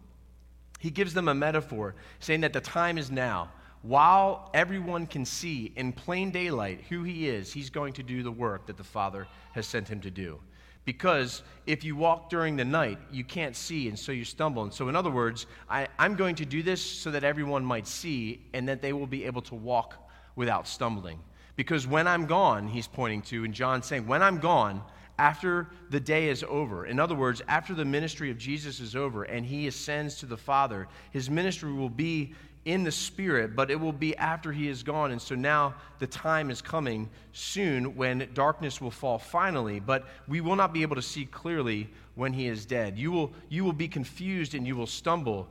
He 0.78 0.90
gives 0.90 1.14
them 1.14 1.28
a 1.28 1.34
metaphor 1.34 1.94
saying 2.20 2.42
that 2.42 2.52
the 2.52 2.60
time 2.60 2.98
is 2.98 3.10
now. 3.10 3.50
While 3.82 4.50
everyone 4.52 5.06
can 5.06 5.24
see 5.24 5.72
in 5.76 5.92
plain 5.92 6.30
daylight 6.30 6.80
who 6.88 7.04
he 7.04 7.28
is, 7.28 7.52
he's 7.52 7.70
going 7.70 7.92
to 7.94 8.02
do 8.02 8.22
the 8.22 8.32
work 8.32 8.66
that 8.66 8.76
the 8.76 8.84
Father 8.84 9.28
has 9.52 9.66
sent 9.66 9.88
him 9.88 10.00
to 10.00 10.10
do. 10.10 10.40
Because 10.84 11.42
if 11.66 11.84
you 11.84 11.96
walk 11.96 12.30
during 12.30 12.56
the 12.56 12.64
night, 12.64 12.98
you 13.10 13.24
can't 13.24 13.56
see, 13.56 13.88
and 13.88 13.98
so 13.98 14.12
you 14.12 14.24
stumble. 14.24 14.62
And 14.62 14.72
so, 14.72 14.88
in 14.88 14.96
other 14.96 15.10
words, 15.10 15.46
I, 15.68 15.88
I'm 15.98 16.14
going 16.14 16.36
to 16.36 16.44
do 16.44 16.62
this 16.62 16.80
so 16.80 17.10
that 17.10 17.24
everyone 17.24 17.64
might 17.64 17.86
see 17.86 18.40
and 18.54 18.68
that 18.68 18.82
they 18.82 18.92
will 18.92 19.06
be 19.06 19.24
able 19.24 19.42
to 19.42 19.54
walk 19.54 19.94
without 20.36 20.68
stumbling. 20.68 21.18
Because 21.56 21.86
when 21.86 22.06
I'm 22.06 22.26
gone, 22.26 22.68
he's 22.68 22.86
pointing 22.86 23.22
to, 23.22 23.44
and 23.44 23.54
John's 23.54 23.86
saying, 23.86 24.06
when 24.06 24.22
I'm 24.22 24.38
gone, 24.38 24.82
after 25.18 25.68
the 25.88 25.98
day 25.98 26.28
is 26.28 26.44
over, 26.46 26.84
in 26.84 27.00
other 27.00 27.14
words, 27.14 27.40
after 27.48 27.72
the 27.74 27.84
ministry 27.84 28.30
of 28.30 28.36
Jesus 28.36 28.80
is 28.80 28.94
over 28.94 29.24
and 29.24 29.46
he 29.46 29.66
ascends 29.66 30.16
to 30.16 30.26
the 30.26 30.36
Father, 30.36 30.86
his 31.10 31.30
ministry 31.30 31.72
will 31.72 31.88
be 31.88 32.34
in 32.66 32.82
the 32.82 32.92
Spirit, 32.92 33.56
but 33.56 33.70
it 33.70 33.80
will 33.80 33.92
be 33.92 34.14
after 34.16 34.52
he 34.52 34.68
is 34.68 34.82
gone. 34.82 35.12
And 35.12 35.22
so 35.22 35.34
now 35.34 35.74
the 36.00 36.06
time 36.06 36.50
is 36.50 36.60
coming 36.60 37.08
soon 37.32 37.96
when 37.96 38.28
darkness 38.34 38.80
will 38.80 38.90
fall 38.90 39.18
finally, 39.18 39.80
but 39.80 40.06
we 40.28 40.40
will 40.40 40.56
not 40.56 40.74
be 40.74 40.82
able 40.82 40.96
to 40.96 41.02
see 41.02 41.24
clearly 41.24 41.88
when 42.16 42.32
he 42.32 42.48
is 42.48 42.66
dead. 42.66 42.98
You 42.98 43.12
will, 43.12 43.32
you 43.48 43.64
will 43.64 43.72
be 43.72 43.88
confused 43.88 44.54
and 44.54 44.66
you 44.66 44.76
will 44.76 44.86
stumble. 44.86 45.48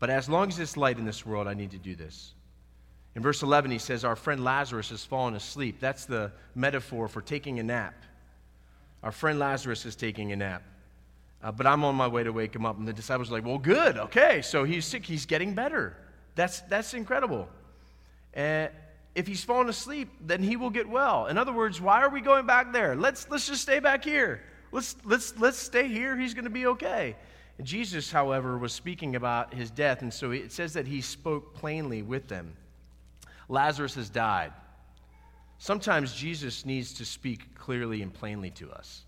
But 0.00 0.08
as 0.08 0.28
long 0.28 0.48
as 0.48 0.56
there's 0.56 0.76
light 0.78 0.98
in 0.98 1.04
this 1.04 1.26
world, 1.26 1.46
I 1.46 1.54
need 1.54 1.72
to 1.72 1.78
do 1.78 1.94
this. 1.94 2.32
In 3.16 3.22
verse 3.22 3.42
11, 3.42 3.70
he 3.70 3.78
says, 3.78 4.04
Our 4.04 4.16
friend 4.16 4.44
Lazarus 4.44 4.90
has 4.90 5.04
fallen 5.04 5.34
asleep. 5.34 5.80
That's 5.80 6.04
the 6.04 6.32
metaphor 6.54 7.08
for 7.08 7.20
taking 7.20 7.58
a 7.58 7.62
nap. 7.62 7.94
Our 9.02 9.12
friend 9.12 9.38
Lazarus 9.38 9.86
is 9.86 9.96
taking 9.96 10.32
a 10.32 10.36
nap. 10.36 10.62
Uh, 11.42 11.50
but 11.50 11.66
I'm 11.66 11.84
on 11.84 11.94
my 11.94 12.06
way 12.06 12.22
to 12.22 12.32
wake 12.32 12.54
him 12.54 12.66
up. 12.66 12.78
And 12.78 12.86
the 12.86 12.92
disciples 12.92 13.30
are 13.30 13.34
like, 13.34 13.44
well, 13.44 13.58
good, 13.58 13.96
okay, 13.96 14.42
so 14.42 14.64
he's 14.64 14.84
sick, 14.84 15.04
he's 15.04 15.26
getting 15.26 15.54
better. 15.54 15.96
That's, 16.34 16.60
that's 16.62 16.94
incredible. 16.94 17.48
And 18.34 18.70
if 19.14 19.26
he's 19.26 19.42
fallen 19.42 19.68
asleep, 19.68 20.08
then 20.20 20.42
he 20.42 20.56
will 20.56 20.70
get 20.70 20.88
well. 20.88 21.26
In 21.26 21.38
other 21.38 21.52
words, 21.52 21.80
why 21.80 22.02
are 22.02 22.10
we 22.10 22.20
going 22.20 22.46
back 22.46 22.72
there? 22.72 22.94
Let's, 22.94 23.28
let's 23.30 23.48
just 23.48 23.62
stay 23.62 23.80
back 23.80 24.04
here. 24.04 24.42
Let's, 24.70 24.96
let's, 25.04 25.36
let's 25.38 25.58
stay 25.58 25.88
here. 25.88 26.16
He's 26.16 26.34
going 26.34 26.44
to 26.44 26.50
be 26.50 26.66
okay. 26.66 27.16
And 27.58 27.66
Jesus, 27.66 28.12
however, 28.12 28.56
was 28.56 28.72
speaking 28.72 29.16
about 29.16 29.52
his 29.52 29.70
death, 29.70 30.02
and 30.02 30.12
so 30.12 30.30
it 30.30 30.52
says 30.52 30.74
that 30.74 30.86
he 30.86 31.00
spoke 31.00 31.54
plainly 31.54 32.02
with 32.02 32.28
them. 32.28 32.54
Lazarus 33.50 33.96
has 33.96 34.08
died. 34.08 34.52
Sometimes 35.58 36.14
Jesus 36.14 36.64
needs 36.64 36.94
to 36.94 37.04
speak 37.04 37.54
clearly 37.54 38.00
and 38.00 38.14
plainly 38.14 38.50
to 38.52 38.70
us. 38.70 39.02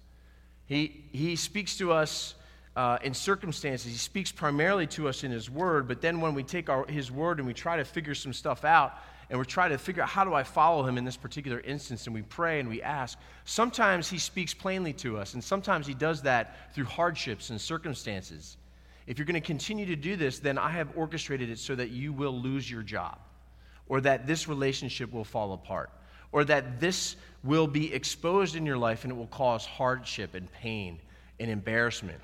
He, 0.67 1.05
he 1.13 1.37
speaks 1.37 1.79
to 1.79 1.93
us 1.93 2.35
uh, 2.77 2.99
in 3.03 3.15
circumstances. 3.15 3.91
He 3.91 3.99
speaks 3.99 4.33
primarily 4.33 4.87
to 4.89 5.09
us 5.09 5.25
in 5.25 5.31
His 5.31 5.49
Word, 5.49 5.87
but 5.87 6.01
then 6.01 6.21
when 6.21 6.35
we 6.35 6.43
take 6.43 6.69
our, 6.69 6.87
His 6.87 7.11
Word 7.11 7.39
and 7.39 7.47
we 7.47 7.55
try 7.55 7.77
to 7.77 7.85
figure 7.85 8.15
some 8.15 8.33
stuff 8.33 8.65
out, 8.65 8.95
and 9.31 9.39
we're 9.39 9.45
trying 9.45 9.71
to 9.71 9.79
figure 9.79 10.03
out 10.03 10.09
how 10.09 10.25
do 10.25 10.35
I 10.35 10.43
follow 10.43 10.83
Him 10.83 10.99
in 10.99 11.05
this 11.05 11.17
particular 11.17 11.61
instance, 11.61 12.07
and 12.07 12.15
we 12.15 12.23
pray 12.23 12.61
and 12.61 12.69
we 12.69 12.83
ask, 12.83 13.19
sometimes 13.45 14.11
He 14.11 14.19
speaks 14.19 14.53
plainly 14.53 14.93
to 14.95 15.19
us, 15.19 15.35
and 15.35 15.43
sometimes 15.43 15.87
He 15.87 15.95
does 15.95 16.23
that 16.23 16.75
through 16.75 16.87
hardships 16.87 17.51
and 17.51 17.61
circumstances. 17.61 18.57
If 19.07 19.19
you're 19.19 19.27
going 19.27 19.41
to 19.41 19.47
continue 19.47 19.87
to 19.87 19.97
do 19.97 20.17
this, 20.17 20.39
then 20.39 20.59
I 20.59 20.71
have 20.71 20.89
orchestrated 20.97 21.49
it 21.49 21.59
so 21.59 21.75
that 21.77 21.91
you 21.91 22.13
will 22.13 22.39
lose 22.39 22.71
your 22.71 22.83
job, 22.83 23.19
or 23.89 24.01
that 24.01 24.27
this 24.27 24.49
relationship 24.49 25.13
will 25.13 25.25
fall 25.25 25.53
apart, 25.53 25.91
or 26.31 26.45
that 26.45 26.81
this 26.81 27.17
will 27.45 27.67
be 27.67 27.93
exposed 27.93 28.57
in 28.57 28.65
your 28.65 28.79
life 28.79 29.05
and 29.05 29.13
it 29.13 29.17
will 29.17 29.27
cause 29.27 29.67
hardship 29.67 30.35
and 30.35 30.51
pain 30.53 30.99
and 31.41 31.51
embarrassment. 31.51 32.21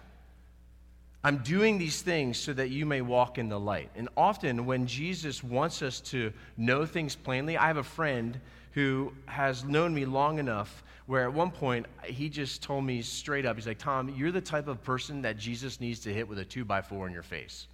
I'm 1.24 1.38
doing 1.38 1.78
these 1.78 2.00
things 2.00 2.38
so 2.38 2.52
that 2.52 2.70
you 2.70 2.86
may 2.86 3.00
walk 3.00 3.38
in 3.38 3.48
the 3.48 3.58
light. 3.58 3.90
And 3.96 4.08
often, 4.16 4.66
when 4.66 4.86
Jesus 4.86 5.42
wants 5.42 5.82
us 5.82 6.00
to 6.02 6.32
know 6.56 6.86
things 6.86 7.16
plainly, 7.16 7.56
I 7.56 7.66
have 7.66 7.76
a 7.76 7.82
friend 7.82 8.40
who 8.72 9.12
has 9.26 9.64
known 9.64 9.92
me 9.92 10.04
long 10.04 10.38
enough 10.38 10.84
where 11.06 11.24
at 11.24 11.32
one 11.32 11.50
point 11.50 11.86
he 12.04 12.28
just 12.28 12.62
told 12.62 12.84
me 12.84 13.02
straight 13.02 13.46
up, 13.46 13.56
he's 13.56 13.66
like, 13.66 13.78
Tom, 13.78 14.14
you're 14.16 14.30
the 14.30 14.40
type 14.40 14.68
of 14.68 14.84
person 14.84 15.22
that 15.22 15.38
Jesus 15.38 15.80
needs 15.80 16.00
to 16.00 16.12
hit 16.12 16.28
with 16.28 16.38
a 16.38 16.44
two 16.44 16.64
by 16.64 16.82
four 16.82 17.06
in 17.06 17.12
your 17.12 17.22
face. 17.22 17.66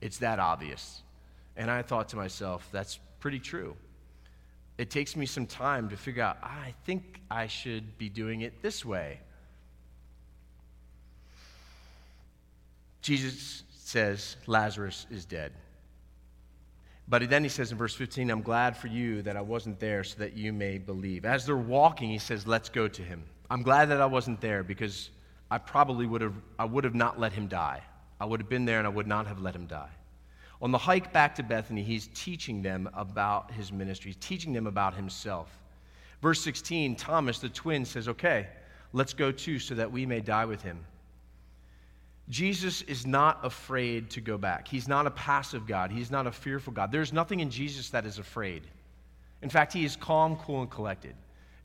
It's 0.00 0.18
that 0.18 0.38
obvious. 0.38 1.02
And 1.56 1.70
I 1.70 1.82
thought 1.82 2.08
to 2.10 2.16
myself, 2.16 2.68
that's 2.72 2.98
pretty 3.20 3.38
true 3.38 3.76
it 4.76 4.90
takes 4.90 5.14
me 5.16 5.26
some 5.26 5.46
time 5.46 5.88
to 5.90 5.96
figure 5.96 6.22
out, 6.22 6.38
I 6.42 6.74
think 6.84 7.20
I 7.30 7.46
should 7.46 7.96
be 7.96 8.08
doing 8.08 8.40
it 8.40 8.60
this 8.60 8.84
way. 8.84 9.20
Jesus 13.02 13.62
says, 13.76 14.36
Lazarus 14.46 15.06
is 15.10 15.24
dead. 15.24 15.52
But 17.06 17.28
then 17.28 17.42
he 17.42 17.50
says 17.50 17.70
in 17.70 17.78
verse 17.78 17.94
15, 17.94 18.30
I'm 18.30 18.40
glad 18.40 18.76
for 18.76 18.88
you 18.88 19.22
that 19.22 19.36
I 19.36 19.42
wasn't 19.42 19.78
there 19.78 20.02
so 20.02 20.18
that 20.18 20.36
you 20.36 20.52
may 20.52 20.78
believe. 20.78 21.24
As 21.26 21.44
they're 21.44 21.56
walking, 21.56 22.08
he 22.08 22.18
says, 22.18 22.46
Let's 22.46 22.70
go 22.70 22.88
to 22.88 23.02
him. 23.02 23.22
I'm 23.50 23.62
glad 23.62 23.90
that 23.90 24.00
I 24.00 24.06
wasn't 24.06 24.40
there 24.40 24.62
because 24.62 25.10
I 25.50 25.58
probably 25.58 26.06
would 26.06 26.22
have, 26.22 26.34
I 26.58 26.64
would 26.64 26.82
have 26.82 26.94
not 26.94 27.20
let 27.20 27.34
him 27.34 27.46
die. 27.46 27.82
I 28.18 28.24
would 28.24 28.40
have 28.40 28.48
been 28.48 28.64
there 28.64 28.78
and 28.78 28.86
I 28.86 28.90
would 28.90 29.06
not 29.06 29.26
have 29.26 29.38
let 29.38 29.54
him 29.54 29.66
die. 29.66 29.90
On 30.64 30.70
the 30.70 30.78
hike 30.78 31.12
back 31.12 31.34
to 31.34 31.42
Bethany, 31.42 31.82
he's 31.82 32.08
teaching 32.14 32.62
them 32.62 32.88
about 32.94 33.52
his 33.52 33.70
ministry, 33.70 34.12
he's 34.12 34.26
teaching 34.26 34.54
them 34.54 34.66
about 34.66 34.94
himself. 34.94 35.58
Verse 36.22 36.42
16, 36.42 36.96
Thomas, 36.96 37.38
the 37.38 37.50
twin, 37.50 37.84
says, 37.84 38.08
Okay, 38.08 38.46
let's 38.94 39.12
go 39.12 39.30
too, 39.30 39.58
so 39.58 39.74
that 39.74 39.92
we 39.92 40.06
may 40.06 40.20
die 40.20 40.46
with 40.46 40.62
him. 40.62 40.82
Jesus 42.30 42.80
is 42.80 43.06
not 43.06 43.44
afraid 43.44 44.08
to 44.08 44.22
go 44.22 44.38
back. 44.38 44.66
He's 44.66 44.88
not 44.88 45.06
a 45.06 45.10
passive 45.10 45.66
God. 45.66 45.90
He's 45.90 46.10
not 46.10 46.26
a 46.26 46.32
fearful 46.32 46.72
God. 46.72 46.90
There's 46.90 47.12
nothing 47.12 47.40
in 47.40 47.50
Jesus 47.50 47.90
that 47.90 48.06
is 48.06 48.18
afraid. 48.18 48.62
In 49.42 49.50
fact, 49.50 49.70
he 49.70 49.84
is 49.84 49.96
calm, 49.96 50.36
cool, 50.36 50.62
and 50.62 50.70
collected. 50.70 51.14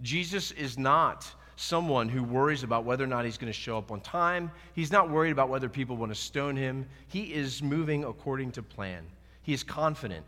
Jesus 0.02 0.52
is 0.52 0.78
not 0.78 1.26
someone 1.60 2.08
who 2.08 2.24
worries 2.24 2.64
about 2.64 2.86
whether 2.86 3.04
or 3.04 3.08
not 3.08 3.26
he's 3.26 3.38
going 3.38 3.52
to 3.52 3.58
show 3.58 3.78
up 3.78 3.92
on 3.92 4.02
time. 4.02 4.52
He's 4.74 4.92
not 4.92 5.10
worried 5.10 5.32
about 5.32 5.50
whether 5.50 5.68
people 5.68 5.98
want 5.98 6.12
to 6.12 6.20
stone 6.20 6.56
him. 6.56 6.88
He 7.08 7.34
is 7.34 7.62
moving 7.62 8.06
according 8.06 8.52
to 8.54 8.64
plan. 8.64 9.06
He 9.42 9.54
is 9.54 9.64
confident. 9.64 10.26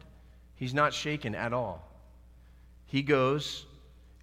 He's 0.55 0.73
not 0.73 0.93
shaken 0.93 1.33
at 1.33 1.53
all. 1.53 1.87
He 2.85 3.01
goes, 3.01 3.65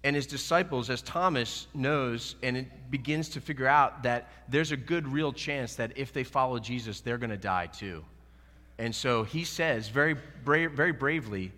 and 0.03 0.15
his 0.15 0.27
disciples, 0.27 0.89
as 0.89 1.01
Thomas 1.01 1.67
knows 1.73 2.35
and 2.43 2.55
it 2.55 2.91
begins 2.91 3.29
to 3.29 3.41
figure 3.41 3.67
out 3.67 4.03
that 4.03 4.29
there's 4.47 4.71
a 4.71 4.77
good, 4.77 5.07
real 5.07 5.33
chance 5.33 5.75
that 5.75 5.97
if 5.97 6.13
they 6.13 6.23
follow 6.23 6.59
Jesus, 6.59 7.01
they're 7.01 7.17
going 7.17 7.31
to 7.31 7.37
die 7.37 7.67
too. 7.67 8.05
And 8.77 8.93
so 8.93 9.23
he 9.23 9.43
says 9.43 9.89
very, 9.89 10.15
bra- 10.43 10.69
very 10.69 10.93
bravely, 10.93 11.51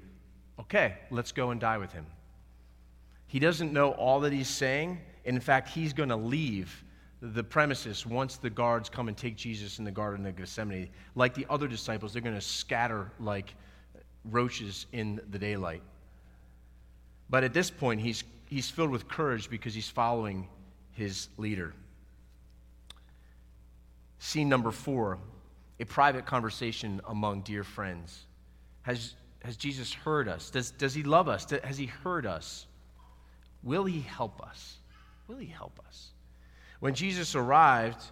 Okay, 0.62 0.96
let's 1.10 1.32
go 1.32 1.50
and 1.50 1.60
die 1.60 1.80
with 1.80 1.92
him. 1.92 2.06
He 3.26 3.40
doesn't 3.40 3.74
know 3.74 3.92
all 3.92 4.20
that 4.22 4.32
he's 4.32 4.48
saying, 4.48 5.00
in 5.26 5.40
fact, 5.40 5.70
he's 5.70 5.94
going 5.94 6.10
to 6.10 6.16
leave 6.16 6.84
the 7.22 7.44
premises 7.44 8.06
once 8.06 8.38
the 8.38 8.50
guards 8.50 8.90
come 8.90 9.08
and 9.08 9.16
take 9.16 9.36
Jesus 9.36 9.78
in 9.78 9.86
the 9.86 9.92
Garden 9.92 10.26
of 10.26 10.36
Gethsemane. 10.36 10.90
Like 11.16 11.34
the 11.34 11.46
other 11.50 11.68
disciples, 11.68 12.14
they're 12.14 12.22
going 12.22 12.36
to 12.36 12.42
scatter 12.42 13.12
like 13.20 13.54
roaches 14.26 14.88
in 14.92 15.22
the 15.30 15.38
daylight. 15.38 15.84
But 17.30 17.44
at 17.44 17.54
this 17.54 17.70
point, 17.70 18.02
he's, 18.02 18.24
he's 18.48 18.70
filled 18.70 18.90
with 18.90 19.08
courage 19.08 19.50
because 19.50 19.74
he's 19.74 19.90
following 19.90 20.48
his 20.92 21.30
leader. 21.38 21.74
Scene 24.20 24.50
number 24.50 24.72
four 24.72 25.18
a 25.80 25.86
private 25.86 26.28
conversation 26.28 27.02
among 27.08 27.42
dear 27.42 27.64
friends. 27.64 28.28
Has, 28.84 29.16
has 29.44 29.58
Jesus 29.58 29.92
heard 29.92 30.28
us? 30.28 30.52
Does, 30.52 30.70
does 30.70 30.94
he 30.94 31.02
love 31.02 31.28
us? 31.28 31.48
Has 31.64 31.76
he 31.76 31.88
heard 31.88 32.28
us? 32.28 32.68
Will 33.64 33.86
he 33.86 34.02
help 34.02 34.42
us? 34.44 34.78
Will 35.32 35.38
he 35.38 35.48
help 35.48 35.80
us? 35.88 36.10
When 36.82 36.94
Jesus 36.94 37.36
arrived, 37.36 38.04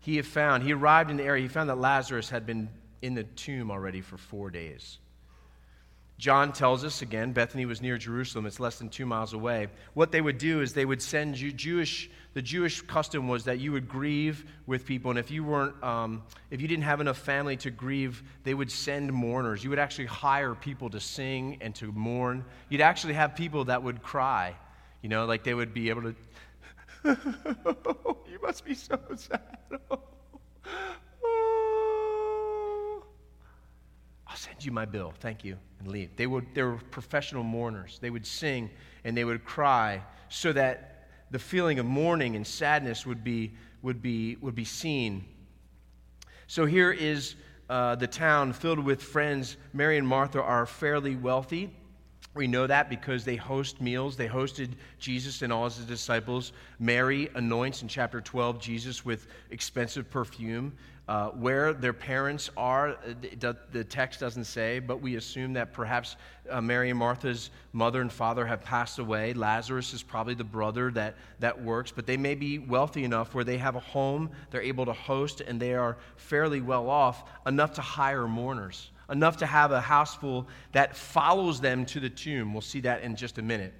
he 0.00 0.16
had 0.16 0.26
found, 0.26 0.64
he 0.64 0.72
arrived 0.72 1.12
in 1.12 1.16
the 1.16 1.22
area, 1.22 1.42
he 1.42 1.48
found 1.48 1.70
that 1.70 1.78
Lazarus 1.78 2.28
had 2.28 2.44
been 2.44 2.68
in 3.02 3.14
the 3.14 3.22
tomb 3.22 3.70
already 3.70 4.00
for 4.00 4.16
four 4.16 4.50
days. 4.50 4.98
John 6.18 6.52
tells 6.52 6.82
us 6.82 7.02
again, 7.02 7.32
Bethany 7.32 7.66
was 7.66 7.80
near 7.80 7.98
Jerusalem, 7.98 8.46
it's 8.46 8.58
less 8.58 8.80
than 8.80 8.88
two 8.88 9.06
miles 9.06 9.32
away. 9.32 9.68
What 9.94 10.10
they 10.10 10.20
would 10.20 10.38
do 10.38 10.60
is 10.60 10.72
they 10.72 10.84
would 10.84 11.00
send 11.00 11.36
Jewish, 11.36 12.10
the 12.34 12.42
Jewish 12.42 12.80
custom 12.80 13.28
was 13.28 13.44
that 13.44 13.60
you 13.60 13.70
would 13.70 13.88
grieve 13.88 14.44
with 14.66 14.86
people, 14.86 15.10
and 15.12 15.20
if 15.20 15.30
you 15.30 15.44
weren't, 15.44 15.80
um, 15.84 16.24
if 16.50 16.60
you 16.60 16.66
didn't 16.66 16.82
have 16.84 17.00
enough 17.00 17.18
family 17.18 17.56
to 17.58 17.70
grieve, 17.70 18.24
they 18.42 18.54
would 18.54 18.72
send 18.72 19.12
mourners. 19.12 19.62
You 19.62 19.70
would 19.70 19.78
actually 19.78 20.06
hire 20.06 20.56
people 20.56 20.90
to 20.90 20.98
sing 20.98 21.58
and 21.60 21.76
to 21.76 21.92
mourn. 21.92 22.44
You'd 22.70 22.80
actually 22.80 23.14
have 23.14 23.36
people 23.36 23.66
that 23.66 23.84
would 23.84 24.02
cry, 24.02 24.56
you 25.00 25.08
know, 25.08 25.26
like 25.26 25.44
they 25.44 25.54
would 25.54 25.72
be 25.72 25.90
able 25.90 26.02
to 26.02 26.16
you 28.28 28.38
must 28.42 28.64
be 28.64 28.74
so 28.74 28.98
sad. 29.14 29.40
I'll 34.26 34.36
send 34.36 34.64
you 34.64 34.72
my 34.72 34.84
bill. 34.84 35.12
Thank 35.20 35.44
you. 35.44 35.56
And 35.78 35.88
leave. 35.88 36.16
They, 36.16 36.26
would, 36.26 36.46
they 36.54 36.62
were 36.62 36.78
professional 36.90 37.44
mourners. 37.44 37.98
They 38.00 38.10
would 38.10 38.26
sing 38.26 38.70
and 39.04 39.16
they 39.16 39.24
would 39.24 39.44
cry 39.44 40.02
so 40.28 40.52
that 40.52 41.08
the 41.30 41.38
feeling 41.38 41.78
of 41.78 41.86
mourning 41.86 42.36
and 42.36 42.46
sadness 42.46 43.06
would 43.06 43.22
be, 43.22 43.52
would 43.82 44.02
be, 44.02 44.36
would 44.40 44.54
be 44.54 44.64
seen. 44.64 45.24
So 46.46 46.66
here 46.66 46.90
is 46.90 47.36
uh, 47.68 47.96
the 47.96 48.06
town 48.06 48.52
filled 48.52 48.78
with 48.78 49.02
friends. 49.02 49.56
Mary 49.72 49.98
and 49.98 50.06
Martha 50.06 50.42
are 50.42 50.66
fairly 50.66 51.16
wealthy. 51.16 51.74
We 52.36 52.46
know 52.46 52.66
that 52.66 52.90
because 52.90 53.24
they 53.24 53.36
host 53.36 53.80
meals. 53.80 54.14
They 54.16 54.28
hosted 54.28 54.72
Jesus 54.98 55.40
and 55.40 55.50
all 55.50 55.64
his 55.64 55.78
disciples. 55.86 56.52
Mary 56.78 57.30
anoints 57.34 57.80
in 57.80 57.88
chapter 57.88 58.20
12 58.20 58.60
Jesus 58.60 59.04
with 59.06 59.26
expensive 59.50 60.10
perfume. 60.10 60.74
Uh, 61.08 61.28
where 61.28 61.72
their 61.72 61.92
parents 61.92 62.50
are, 62.56 62.90
uh, 62.90 63.54
the, 63.70 63.84
text 63.84 64.18
doesn't 64.18 64.42
say, 64.42 64.80
but 64.80 65.00
we 65.00 65.14
assume 65.14 65.52
that 65.52 65.72
perhaps 65.72 66.16
uh, 66.50 66.60
Mary 66.60 66.90
and 66.90 66.98
Martha's 66.98 67.50
mother 67.72 68.00
and 68.00 68.12
father 68.12 68.44
have 68.44 68.60
passed 68.64 68.98
away. 68.98 69.32
Lazarus 69.32 69.94
is 69.94 70.02
probably 70.02 70.34
the 70.34 70.42
brother 70.42 70.90
that, 70.90 71.14
that 71.38 71.62
works, 71.62 71.92
but 71.94 72.06
they 72.06 72.16
may 72.16 72.34
be 72.34 72.58
wealthy 72.58 73.04
enough 73.04 73.36
where 73.36 73.44
they 73.44 73.56
have 73.56 73.76
a 73.76 73.80
home, 73.80 74.28
they're 74.50 74.60
able 74.60 74.84
to 74.84 74.92
host, 74.92 75.42
and 75.42 75.60
they 75.60 75.74
are 75.74 75.96
fairly 76.16 76.60
well 76.60 76.90
off 76.90 77.22
enough 77.46 77.74
to 77.74 77.82
hire 77.82 78.26
mourners 78.26 78.90
enough 79.10 79.36
to 79.38 79.46
have 79.46 79.72
a 79.72 79.80
house 79.80 80.14
full 80.14 80.48
that 80.72 80.96
follows 80.96 81.60
them 81.60 81.86
to 81.86 82.00
the 82.00 82.10
tomb. 82.10 82.52
We'll 82.52 82.62
see 82.62 82.80
that 82.80 83.02
in 83.02 83.16
just 83.16 83.38
a 83.38 83.42
minute. 83.42 83.72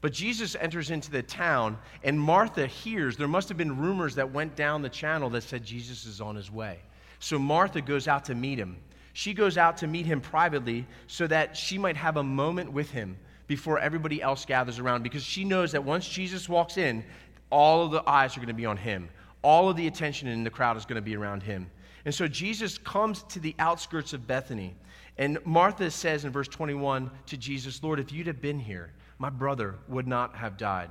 But 0.00 0.12
Jesus 0.12 0.54
enters 0.60 0.90
into 0.90 1.10
the 1.10 1.22
town, 1.22 1.78
and 2.02 2.20
Martha 2.20 2.66
hears. 2.66 3.16
There 3.16 3.28
must 3.28 3.48
have 3.48 3.56
been 3.56 3.78
rumors 3.78 4.14
that 4.16 4.32
went 4.32 4.54
down 4.54 4.82
the 4.82 4.88
channel 4.88 5.30
that 5.30 5.42
said 5.42 5.64
Jesus 5.64 6.04
is 6.04 6.20
on 6.20 6.36
his 6.36 6.50
way. 6.50 6.78
So 7.20 7.38
Martha 7.38 7.80
goes 7.80 8.06
out 8.06 8.24
to 8.26 8.34
meet 8.34 8.58
him. 8.58 8.76
She 9.14 9.32
goes 9.32 9.56
out 9.56 9.78
to 9.78 9.86
meet 9.86 10.06
him 10.06 10.20
privately 10.20 10.86
so 11.06 11.26
that 11.28 11.56
she 11.56 11.78
might 11.78 11.96
have 11.96 12.16
a 12.16 12.22
moment 12.22 12.72
with 12.72 12.90
him 12.90 13.16
before 13.46 13.78
everybody 13.78 14.20
else 14.20 14.44
gathers 14.44 14.78
around 14.78 15.02
because 15.02 15.22
she 15.22 15.44
knows 15.44 15.72
that 15.72 15.84
once 15.84 16.06
Jesus 16.06 16.48
walks 16.48 16.76
in, 16.76 17.04
all 17.50 17.84
of 17.84 17.92
the 17.92 18.02
eyes 18.08 18.36
are 18.36 18.40
going 18.40 18.48
to 18.48 18.54
be 18.54 18.66
on 18.66 18.76
him 18.76 19.08
all 19.44 19.68
of 19.68 19.76
the 19.76 19.86
attention 19.86 20.26
in 20.26 20.42
the 20.42 20.50
crowd 20.50 20.76
is 20.76 20.86
going 20.86 20.96
to 20.96 21.02
be 21.02 21.14
around 21.14 21.42
him. 21.42 21.70
And 22.04 22.14
so 22.14 22.28
Jesus 22.28 22.78
comes 22.78 23.22
to 23.24 23.40
the 23.40 23.54
outskirts 23.58 24.12
of 24.12 24.26
Bethany. 24.26 24.74
And 25.16 25.38
Martha 25.44 25.90
says 25.90 26.24
in 26.24 26.32
verse 26.32 26.48
21 26.48 27.10
to 27.26 27.36
Jesus, 27.36 27.82
Lord, 27.82 28.00
if 28.00 28.12
you'd 28.12 28.26
have 28.26 28.42
been 28.42 28.58
here, 28.58 28.92
my 29.18 29.30
brother 29.30 29.76
would 29.88 30.06
not 30.06 30.34
have 30.34 30.56
died. 30.56 30.90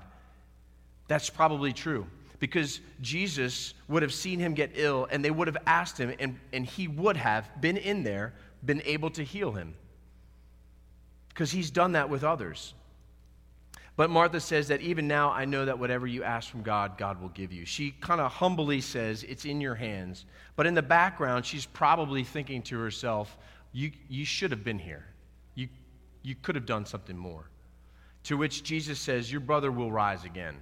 That's 1.08 1.30
probably 1.30 1.74
true 1.74 2.08
because 2.40 2.80
Jesus 3.02 3.74
would 3.88 4.02
have 4.02 4.14
seen 4.14 4.40
him 4.40 4.54
get 4.54 4.72
ill 4.76 5.08
and 5.12 5.24
they 5.24 5.32
would 5.32 5.48
have 5.48 5.58
asked 5.66 5.98
him, 5.98 6.14
and, 6.20 6.40
and 6.52 6.66
he 6.66 6.88
would 6.88 7.18
have 7.18 7.50
been 7.62 7.78
in 7.78 8.04
there, 8.04 8.34
been 8.66 8.82
able 8.86 9.10
to 9.12 9.24
heal 9.24 9.52
him 9.52 9.76
because 11.30 11.52
he's 11.52 11.72
done 11.72 11.94
that 11.94 12.10
with 12.10 12.24
others. 12.24 12.74
But 13.96 14.10
Martha 14.10 14.40
says 14.40 14.70
that 14.70 14.82
even 14.82 15.08
now 15.08 15.32
I 15.32 15.46
know 15.46 15.66
that 15.66 15.78
whatever 15.78 16.08
you 16.08 16.24
ask 16.24 16.50
from 16.50 16.64
God, 16.64 16.98
God 16.98 17.22
will 17.22 17.30
give 17.30 17.54
you. 17.54 17.64
She 17.66 17.92
kind 17.92 18.20
of 18.20 18.32
humbly 18.32 18.82
says, 18.82 19.24
It's 19.24 19.46
in 19.46 19.62
your 19.62 19.76
hands. 19.76 20.26
But 20.56 20.66
in 20.66 20.74
the 20.74 20.82
background, 20.82 21.46
she's 21.46 21.66
probably 21.66 22.24
thinking 22.24 22.64
to 22.64 22.80
herself, 22.80 23.38
You, 23.72 23.92
you 24.10 24.26
should 24.26 24.50
have 24.50 24.64
been 24.64 24.80
here. 24.80 25.06
You, 25.54 25.68
you 26.24 26.34
could 26.36 26.56
have 26.56 26.66
done 26.66 26.86
something 26.86 27.18
more. 27.18 27.50
To 28.24 28.38
which 28.38 28.64
Jesus 28.64 29.00
says, 29.00 29.32
Your 29.32 29.42
brother 29.42 29.72
will 29.72 29.92
rise 29.92 30.24
again. 30.24 30.58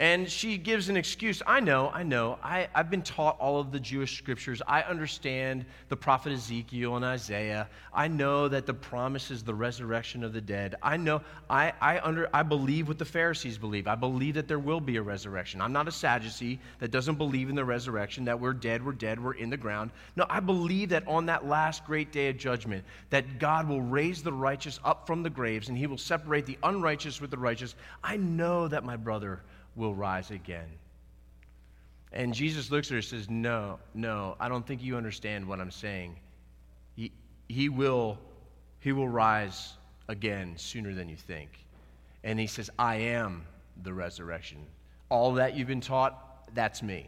And 0.00 0.30
she 0.30 0.56
gives 0.56 0.88
an 0.88 0.96
excuse. 0.96 1.42
I 1.46 1.60
know, 1.60 1.90
I 1.92 2.04
know. 2.04 2.38
I, 2.42 2.68
I've 2.74 2.88
been 2.88 3.02
taught 3.02 3.38
all 3.38 3.60
of 3.60 3.70
the 3.70 3.78
Jewish 3.78 4.16
scriptures. 4.16 4.62
I 4.66 4.80
understand 4.80 5.66
the 5.90 5.96
prophet 5.96 6.32
Ezekiel 6.32 6.96
and 6.96 7.04
Isaiah. 7.04 7.68
I 7.92 8.08
know 8.08 8.48
that 8.48 8.64
the 8.64 8.72
promise 8.72 9.30
is 9.30 9.42
the 9.42 9.54
resurrection 9.54 10.24
of 10.24 10.32
the 10.32 10.40
dead. 10.40 10.76
I 10.82 10.96
know, 10.96 11.20
I, 11.50 11.74
I, 11.82 12.00
under, 12.00 12.30
I 12.32 12.42
believe 12.42 12.88
what 12.88 12.96
the 12.96 13.04
Pharisees 13.04 13.58
believe. 13.58 13.86
I 13.86 13.94
believe 13.94 14.36
that 14.36 14.48
there 14.48 14.58
will 14.58 14.80
be 14.80 14.96
a 14.96 15.02
resurrection. 15.02 15.60
I'm 15.60 15.74
not 15.74 15.86
a 15.86 15.92
Sadducee 15.92 16.60
that 16.78 16.90
doesn't 16.90 17.16
believe 17.16 17.50
in 17.50 17.54
the 17.54 17.66
resurrection, 17.66 18.24
that 18.24 18.40
we're 18.40 18.54
dead, 18.54 18.82
we're 18.82 18.92
dead, 18.92 19.22
we're 19.22 19.34
in 19.34 19.50
the 19.50 19.58
ground. 19.58 19.90
No, 20.16 20.24
I 20.30 20.40
believe 20.40 20.88
that 20.88 21.06
on 21.06 21.26
that 21.26 21.46
last 21.46 21.84
great 21.84 22.10
day 22.10 22.30
of 22.30 22.38
judgment, 22.38 22.84
that 23.10 23.38
God 23.38 23.68
will 23.68 23.82
raise 23.82 24.22
the 24.22 24.32
righteous 24.32 24.80
up 24.82 25.06
from 25.06 25.22
the 25.22 25.28
graves 25.28 25.68
and 25.68 25.76
he 25.76 25.86
will 25.86 25.98
separate 25.98 26.46
the 26.46 26.56
unrighteous 26.62 27.20
with 27.20 27.30
the 27.30 27.36
righteous. 27.36 27.74
I 28.02 28.16
know 28.16 28.66
that 28.66 28.82
my 28.82 28.96
brother 28.96 29.42
will 29.76 29.94
rise 29.94 30.30
again. 30.30 30.68
And 32.12 32.34
Jesus 32.34 32.70
looks 32.70 32.88
at 32.88 32.92
her 32.92 32.96
and 32.96 33.04
says, 33.04 33.30
No, 33.30 33.78
no, 33.94 34.36
I 34.40 34.48
don't 34.48 34.66
think 34.66 34.82
you 34.82 34.96
understand 34.96 35.46
what 35.46 35.60
I'm 35.60 35.70
saying. 35.70 36.16
He, 36.96 37.12
he, 37.48 37.68
will, 37.68 38.18
he 38.80 38.92
will 38.92 39.08
rise 39.08 39.74
again 40.08 40.54
sooner 40.56 40.92
than 40.92 41.08
you 41.08 41.16
think. 41.16 41.50
And 42.24 42.38
he 42.38 42.46
says, 42.46 42.68
I 42.78 42.96
am 42.96 43.46
the 43.82 43.92
resurrection. 43.92 44.58
All 45.08 45.34
that 45.34 45.56
you've 45.56 45.68
been 45.68 45.80
taught, 45.80 46.54
that's 46.54 46.82
me. 46.82 47.06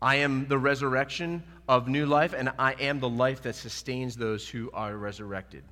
I 0.00 0.16
am 0.16 0.46
the 0.48 0.58
resurrection 0.58 1.42
of 1.68 1.88
new 1.88 2.06
life, 2.06 2.34
and 2.36 2.50
I 2.58 2.72
am 2.72 3.00
the 3.00 3.08
life 3.08 3.42
that 3.42 3.54
sustains 3.54 4.16
those 4.16 4.48
who 4.48 4.70
are 4.72 4.96
resurrected. 4.96 5.64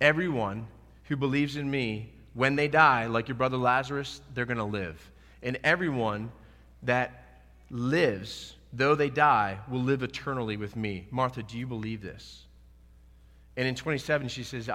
Everyone 0.00 0.66
who 1.04 1.16
believes 1.16 1.56
in 1.56 1.70
me 1.70 2.12
when 2.38 2.54
they 2.54 2.68
die, 2.68 3.06
like 3.06 3.26
your 3.26 3.34
brother 3.34 3.56
Lazarus, 3.56 4.20
they're 4.32 4.46
going 4.46 4.58
to 4.58 4.64
live. 4.64 5.10
And 5.42 5.58
everyone 5.64 6.30
that 6.84 7.42
lives, 7.68 8.54
though 8.72 8.94
they 8.94 9.10
die, 9.10 9.58
will 9.68 9.80
live 9.80 10.04
eternally 10.04 10.56
with 10.56 10.76
me. 10.76 11.08
Martha, 11.10 11.42
do 11.42 11.58
you 11.58 11.66
believe 11.66 12.00
this? 12.00 12.44
And 13.56 13.66
in 13.66 13.74
27, 13.74 14.28
she 14.28 14.44
says, 14.44 14.70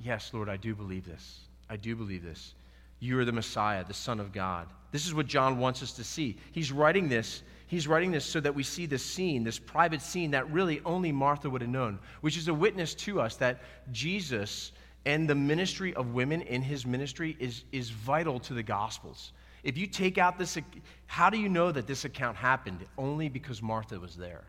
Yes, 0.00 0.30
Lord, 0.32 0.48
I 0.48 0.56
do 0.56 0.72
believe 0.76 1.04
this. 1.04 1.40
I 1.68 1.76
do 1.76 1.96
believe 1.96 2.22
this. 2.22 2.54
You 3.00 3.18
are 3.18 3.24
the 3.24 3.32
Messiah, 3.32 3.84
the 3.84 3.92
Son 3.92 4.20
of 4.20 4.30
God. 4.30 4.68
This 4.92 5.04
is 5.04 5.12
what 5.12 5.26
John 5.26 5.58
wants 5.58 5.82
us 5.82 5.90
to 5.94 6.04
see. 6.04 6.36
He's 6.52 6.70
writing 6.70 7.08
this. 7.08 7.42
He's 7.66 7.88
writing 7.88 8.12
this 8.12 8.24
so 8.24 8.38
that 8.38 8.54
we 8.54 8.62
see 8.62 8.86
this 8.86 9.04
scene, 9.04 9.42
this 9.42 9.58
private 9.58 10.00
scene 10.00 10.30
that 10.30 10.48
really 10.52 10.80
only 10.84 11.10
Martha 11.10 11.50
would 11.50 11.62
have 11.62 11.70
known, 11.70 11.98
which 12.20 12.38
is 12.38 12.46
a 12.46 12.54
witness 12.54 12.94
to 12.94 13.20
us 13.20 13.34
that 13.36 13.62
Jesus 13.90 14.70
and 15.06 15.28
the 15.28 15.34
ministry 15.34 15.94
of 15.94 16.12
women 16.12 16.42
in 16.42 16.62
his 16.62 16.84
ministry 16.84 17.36
is, 17.38 17.64
is 17.72 17.90
vital 17.90 18.38
to 18.40 18.54
the 18.54 18.62
Gospels. 18.62 19.32
If 19.62 19.76
you 19.76 19.86
take 19.86 20.18
out 20.18 20.38
this, 20.38 20.58
how 21.06 21.30
do 21.30 21.38
you 21.38 21.48
know 21.48 21.72
that 21.72 21.86
this 21.86 22.04
account 22.04 22.36
happened? 22.36 22.84
Only 22.98 23.28
because 23.28 23.62
Martha 23.62 23.98
was 23.98 24.16
there. 24.16 24.44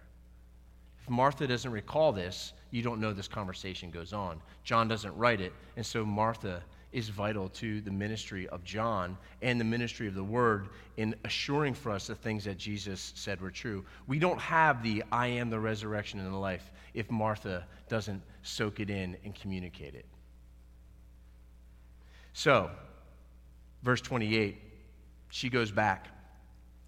If 1.01 1.09
Martha 1.09 1.47
doesn't 1.47 1.71
recall 1.71 2.11
this, 2.11 2.53
you 2.69 2.81
don't 2.81 3.01
know 3.01 3.11
this 3.11 3.27
conversation 3.27 3.91
goes 3.91 4.13
on. 4.13 4.41
John 4.63 4.87
doesn't 4.87 5.15
write 5.17 5.41
it, 5.41 5.53
and 5.75 5.85
so 5.85 6.05
Martha 6.05 6.63
is 6.91 7.09
vital 7.09 7.47
to 7.49 7.81
the 7.81 7.91
ministry 7.91 8.47
of 8.49 8.63
John 8.63 9.17
and 9.41 9.59
the 9.59 9.65
ministry 9.65 10.07
of 10.07 10.13
the 10.13 10.23
Word 10.23 10.69
in 10.97 11.15
assuring 11.23 11.73
for 11.73 11.91
us 11.91 12.07
the 12.07 12.15
things 12.15 12.43
that 12.43 12.57
Jesus 12.57 13.13
said 13.15 13.39
were 13.39 13.51
true. 13.51 13.85
We 14.07 14.19
don't 14.19 14.39
have 14.39 14.83
the 14.83 15.03
I 15.11 15.27
am 15.27 15.49
the 15.49 15.59
resurrection 15.59 16.19
and 16.19 16.31
the 16.31 16.37
life 16.37 16.71
if 16.93 17.09
Martha 17.09 17.65
doesn't 17.87 18.21
soak 18.43 18.79
it 18.81 18.89
in 18.89 19.17
and 19.23 19.33
communicate 19.33 19.95
it. 19.95 20.05
So, 22.33 22.69
verse 23.83 24.01
28, 24.01 24.57
she 25.29 25.49
goes 25.49 25.71
back 25.71 26.07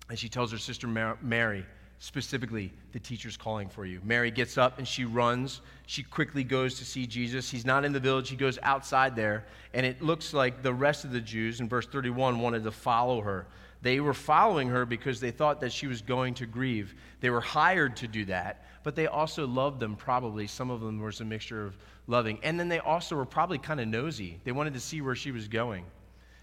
and 0.09 0.17
she 0.17 0.29
tells 0.29 0.51
her 0.51 0.57
sister 0.57 0.87
Mary, 0.87 1.65
specifically, 1.99 2.71
the 2.91 2.99
teacher's 2.99 3.37
calling 3.37 3.69
for 3.69 3.85
you. 3.85 4.01
Mary 4.03 4.29
gets 4.29 4.57
up 4.57 4.77
and 4.77 4.87
she 4.87 5.05
runs. 5.05 5.61
She 5.87 6.03
quickly 6.03 6.43
goes 6.43 6.77
to 6.79 6.85
see 6.85 7.07
Jesus. 7.07 7.49
He's 7.49 7.65
not 7.65 7.85
in 7.85 7.93
the 7.93 7.99
village, 7.99 8.29
he 8.29 8.35
goes 8.35 8.59
outside 8.61 9.15
there. 9.15 9.45
And 9.73 9.85
it 9.85 10.01
looks 10.01 10.33
like 10.33 10.61
the 10.61 10.73
rest 10.73 11.05
of 11.05 11.11
the 11.11 11.21
Jews 11.21 11.59
in 11.59 11.69
verse 11.69 11.87
31 11.87 12.39
wanted 12.39 12.63
to 12.63 12.71
follow 12.71 13.21
her. 13.21 13.47
They 13.81 13.99
were 13.99 14.13
following 14.13 14.69
her 14.69 14.85
because 14.85 15.19
they 15.19 15.31
thought 15.31 15.59
that 15.59 15.73
she 15.73 15.87
was 15.87 16.01
going 16.01 16.35
to 16.35 16.45
grieve. 16.45 16.95
They 17.19 17.29
were 17.29 17.41
hired 17.41 17.97
to 17.97 18.07
do 18.07 18.25
that, 18.25 18.65
but 18.83 18.95
they 18.95 19.07
also 19.07 19.47
loved 19.47 19.79
them, 19.79 19.95
probably. 19.95 20.47
Some 20.47 20.69
of 20.69 20.81
them 20.81 21.01
was 21.01 21.21
a 21.21 21.25
mixture 21.25 21.65
of 21.65 21.77
loving. 22.07 22.39
And 22.43 22.59
then 22.59 22.67
they 22.69 22.79
also 22.79 23.15
were 23.15 23.25
probably 23.25 23.57
kind 23.57 23.79
of 23.79 23.87
nosy. 23.87 24.39
They 24.43 24.51
wanted 24.51 24.73
to 24.73 24.79
see 24.79 25.01
where 25.01 25.15
she 25.15 25.31
was 25.31 25.47
going. 25.47 25.85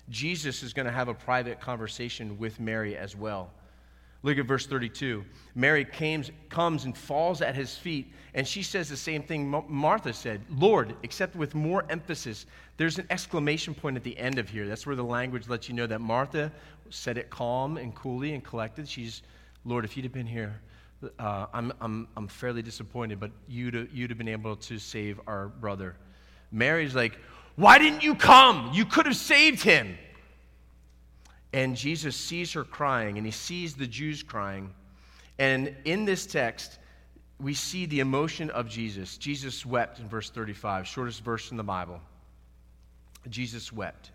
Jesus 0.09 0.63
is 0.63 0.73
going 0.73 0.87
to 0.87 0.93
have 0.93 1.09
a 1.09 1.15
private 1.15 1.61
conversation 1.61 2.39
with 2.39 2.59
Mary 2.59 2.97
as 2.97 3.15
well. 3.15 3.51
Look 4.23 4.37
at 4.37 4.45
verse 4.45 4.67
32. 4.67 5.25
Mary 5.55 5.85
comes, 5.85 6.31
comes 6.51 6.85
and 6.85 6.97
falls 6.97 7.41
at 7.41 7.55
his 7.55 7.77
feet, 7.77 8.13
and 8.35 8.47
she 8.47 8.63
says 8.63 8.89
the 8.89 8.97
same 8.97 9.23
thing 9.23 9.49
Martha 9.69 10.13
said 10.13 10.43
Lord, 10.51 10.95
except 11.03 11.37
with 11.37 11.55
more 11.55 11.87
emphasis. 11.89 12.45
There's 12.77 12.99
an 12.99 13.07
exclamation 13.09 13.75
point 13.75 13.97
at 13.97 14.03
the 14.03 14.19
end 14.19 14.39
of 14.39 14.49
here. 14.49 14.69
That's 14.69 14.87
where 14.87 14.97
the 14.97 15.03
language 15.03 15.49
lets 15.49 15.69
you 15.69 15.75
know 15.75 15.87
that 15.87 16.01
Martha 16.01 16.53
said 16.91 17.17
it 17.17 17.31
calm 17.31 17.79
and 17.79 17.95
coolly 17.95 18.35
and 18.35 18.45
collected. 18.45 18.87
She's, 18.89 19.23
Lord, 19.65 19.87
if 19.87 19.97
you'd 19.97 20.05
have 20.05 20.13
been 20.13 20.27
here, 20.27 20.61
uh, 21.19 21.47
I'm, 21.53 21.73
I'm, 21.81 22.09
I'm 22.17 22.29
fairly 22.29 22.63
disappointed, 22.63 23.21
but 23.21 23.31
you'd, 23.49 23.89
you'd 23.93 24.11
have 24.11 24.19
been 24.19 24.29
able 24.29 24.57
to 24.57 24.79
save 24.79 25.21
our 25.27 25.49
brother. 25.49 25.97
Mary's 26.53 26.95
like, 26.95 27.19
Why 27.57 27.79
didn't 27.79 28.03
you 28.03 28.15
come? 28.15 28.71
You 28.73 28.85
could 28.85 29.07
have 29.07 29.17
saved 29.17 29.63
him. 29.63 29.97
And 31.53 31.77
Jesus 31.77 32.17
sees 32.17 32.53
her 32.53 32.65
crying, 32.65 33.17
and 33.17 33.27
he 33.27 33.33
sees 33.33 33.75
the 33.75 33.87
Jews 33.87 34.23
crying. 34.23 34.73
And 35.39 35.75
in 35.85 36.05
this 36.05 36.27
text, 36.27 36.79
we 37.41 37.55
see 37.55 37.87
the 37.87 38.01
emotion 38.01 38.51
of 38.51 38.69
Jesus. 38.69 39.17
Jesus 39.17 39.65
wept 39.65 39.99
in 39.99 40.09
verse 40.09 40.31
35, 40.31 40.87
shortest 40.87 41.25
verse 41.25 41.51
in 41.51 41.57
the 41.57 41.65
Bible. 41.65 42.01
Jesus 43.29 43.73
wept. 43.73 44.13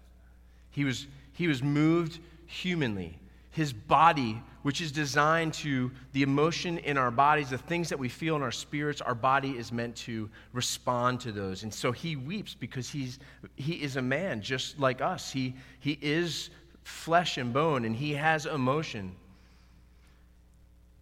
He 0.69 0.85
was, 0.85 1.07
he 1.33 1.47
was 1.47 1.61
moved 1.61 2.19
humanly 2.45 3.17
his 3.55 3.71
body, 3.71 4.43
which 4.63 4.81
is 4.81 4.91
designed 4.91 5.53
to 5.53 5.89
the 6.11 6.23
emotion 6.23 6.77
in 6.79 6.97
our 6.97 7.09
bodies, 7.09 7.51
the 7.51 7.57
things 7.57 7.87
that 7.87 7.97
we 7.97 8.09
feel 8.09 8.35
in 8.35 8.41
our 8.41 8.51
spirits, 8.51 8.99
our 8.99 9.15
body 9.15 9.51
is 9.51 9.71
meant 9.71 9.95
to 9.95 10.29
respond 10.51 11.21
to 11.21 11.31
those. 11.31 11.63
And 11.63 11.73
so 11.73 11.93
he 11.93 12.17
weeps 12.17 12.53
because 12.53 12.89
he's, 12.89 13.17
he 13.55 13.75
is 13.75 13.95
a 13.95 14.01
man 14.01 14.41
just 14.41 14.77
like 14.77 14.99
us. 14.99 15.31
He, 15.31 15.55
he 15.79 15.97
is 16.01 16.49
flesh 16.83 17.37
and 17.37 17.53
bone 17.53 17.85
and 17.85 17.95
he 17.95 18.11
has 18.11 18.45
emotion. 18.45 19.15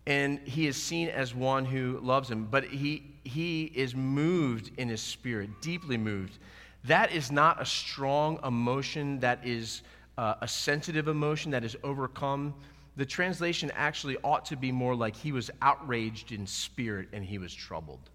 And 0.05 0.37
he 0.41 0.67
is 0.67 0.79
seen 0.79 1.07
as 1.09 1.33
one 1.33 1.65
who 1.65 1.99
loves 2.03 2.29
him, 2.29 2.45
but 2.45 2.65
he, 2.65 3.15
he 3.23 3.63
is 3.63 3.95
moved 3.95 4.69
in 4.77 4.89
his 4.89 5.01
spirit, 5.01 5.49
deeply 5.59 5.97
moved. 5.97 6.37
That 6.83 7.11
is 7.11 7.31
not 7.31 7.59
a 7.59 7.65
strong 7.65 8.37
emotion 8.43 9.21
that 9.21 9.39
is 9.43 9.81
uh, 10.17 10.35
a 10.41 10.47
sensitive 10.47 11.07
emotion 11.07 11.51
that 11.51 11.63
is 11.63 11.75
overcome. 11.83 12.53
The 12.95 13.05
translation 13.05 13.71
actually 13.75 14.17
ought 14.23 14.45
to 14.45 14.55
be 14.55 14.71
more 14.71 14.95
like 14.95 15.15
he 15.15 15.31
was 15.31 15.49
outraged 15.61 16.31
in 16.31 16.45
spirit 16.45 17.09
and 17.13 17.23
he 17.23 17.37
was 17.37 17.53
troubled. 17.53 18.09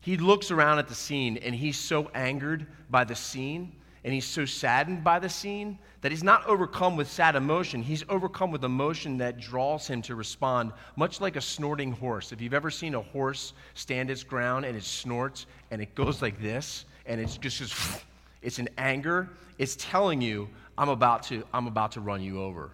He 0.00 0.16
looks 0.16 0.50
around 0.50 0.78
at 0.78 0.88
the 0.88 0.94
scene 0.94 1.36
and 1.38 1.54
he's 1.54 1.76
so 1.76 2.10
angered 2.14 2.66
by 2.90 3.04
the 3.04 3.14
scene 3.14 3.72
and 4.04 4.14
he's 4.14 4.24
so 4.24 4.44
saddened 4.44 5.04
by 5.04 5.18
the 5.18 5.28
scene 5.28 5.78
that 6.00 6.12
he's 6.12 6.22
not 6.22 6.46
overcome 6.46 6.96
with 6.96 7.10
sad 7.10 7.34
emotion. 7.34 7.82
He's 7.82 8.04
overcome 8.08 8.50
with 8.50 8.64
emotion 8.64 9.18
that 9.18 9.38
draws 9.40 9.86
him 9.86 10.00
to 10.02 10.14
respond, 10.14 10.72
much 10.96 11.20
like 11.20 11.36
a 11.36 11.40
snorting 11.40 11.92
horse. 11.92 12.32
If 12.32 12.40
you've 12.40 12.54
ever 12.54 12.70
seen 12.70 12.94
a 12.94 13.00
horse 13.02 13.52
stand 13.74 14.10
its 14.10 14.22
ground 14.22 14.64
and 14.64 14.76
it 14.76 14.84
snorts 14.84 15.46
and 15.70 15.82
it 15.82 15.94
goes 15.94 16.22
like 16.22 16.40
this, 16.40 16.84
and 17.06 17.20
it's 17.20 17.36
just, 17.36 17.58
just 17.58 18.04
it's 18.40 18.58
an 18.58 18.68
anger, 18.78 19.30
it's 19.58 19.76
telling 19.76 20.20
you, 20.20 20.48
I'm 20.78 20.88
about 20.88 21.24
to, 21.24 21.44
I'm 21.52 21.66
about 21.66 21.92
to 21.92 22.00
run 22.00 22.22
you 22.22 22.40
over. 22.40 22.70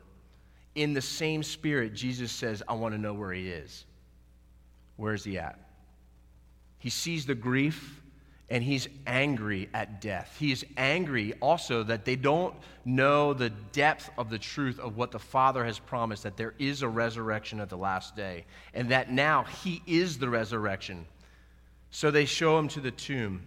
in 0.74 0.92
the 0.92 1.02
same 1.02 1.42
spirit, 1.42 1.94
Jesus 1.94 2.32
says, 2.32 2.62
I 2.68 2.74
want 2.74 2.94
to 2.94 3.00
know 3.00 3.14
where 3.14 3.32
he 3.32 3.48
is. 3.48 3.84
Where 4.96 5.14
is 5.14 5.24
he 5.24 5.38
at? 5.38 5.58
He 6.78 6.90
sees 6.90 7.26
the 7.26 7.34
grief 7.34 8.00
and 8.50 8.62
he's 8.62 8.88
angry 9.06 9.68
at 9.72 10.00
death. 10.00 10.36
He 10.38 10.52
is 10.52 10.66
angry 10.76 11.32
also 11.40 11.82
that 11.84 12.04
they 12.04 12.14
don't 12.14 12.54
know 12.84 13.32
the 13.32 13.50
depth 13.72 14.10
of 14.18 14.28
the 14.28 14.38
truth 14.38 14.78
of 14.78 14.96
what 14.96 15.10
the 15.10 15.18
Father 15.18 15.64
has 15.64 15.78
promised 15.78 16.24
that 16.24 16.36
there 16.36 16.54
is 16.58 16.82
a 16.82 16.88
resurrection 16.88 17.58
at 17.58 17.70
the 17.70 17.78
last 17.78 18.14
day, 18.14 18.44
and 18.74 18.90
that 18.90 19.10
now 19.10 19.44
he 19.44 19.82
is 19.86 20.18
the 20.18 20.28
resurrection. 20.28 21.06
So 21.90 22.10
they 22.10 22.26
show 22.26 22.58
him 22.58 22.68
to 22.68 22.80
the 22.80 22.90
tomb. 22.90 23.42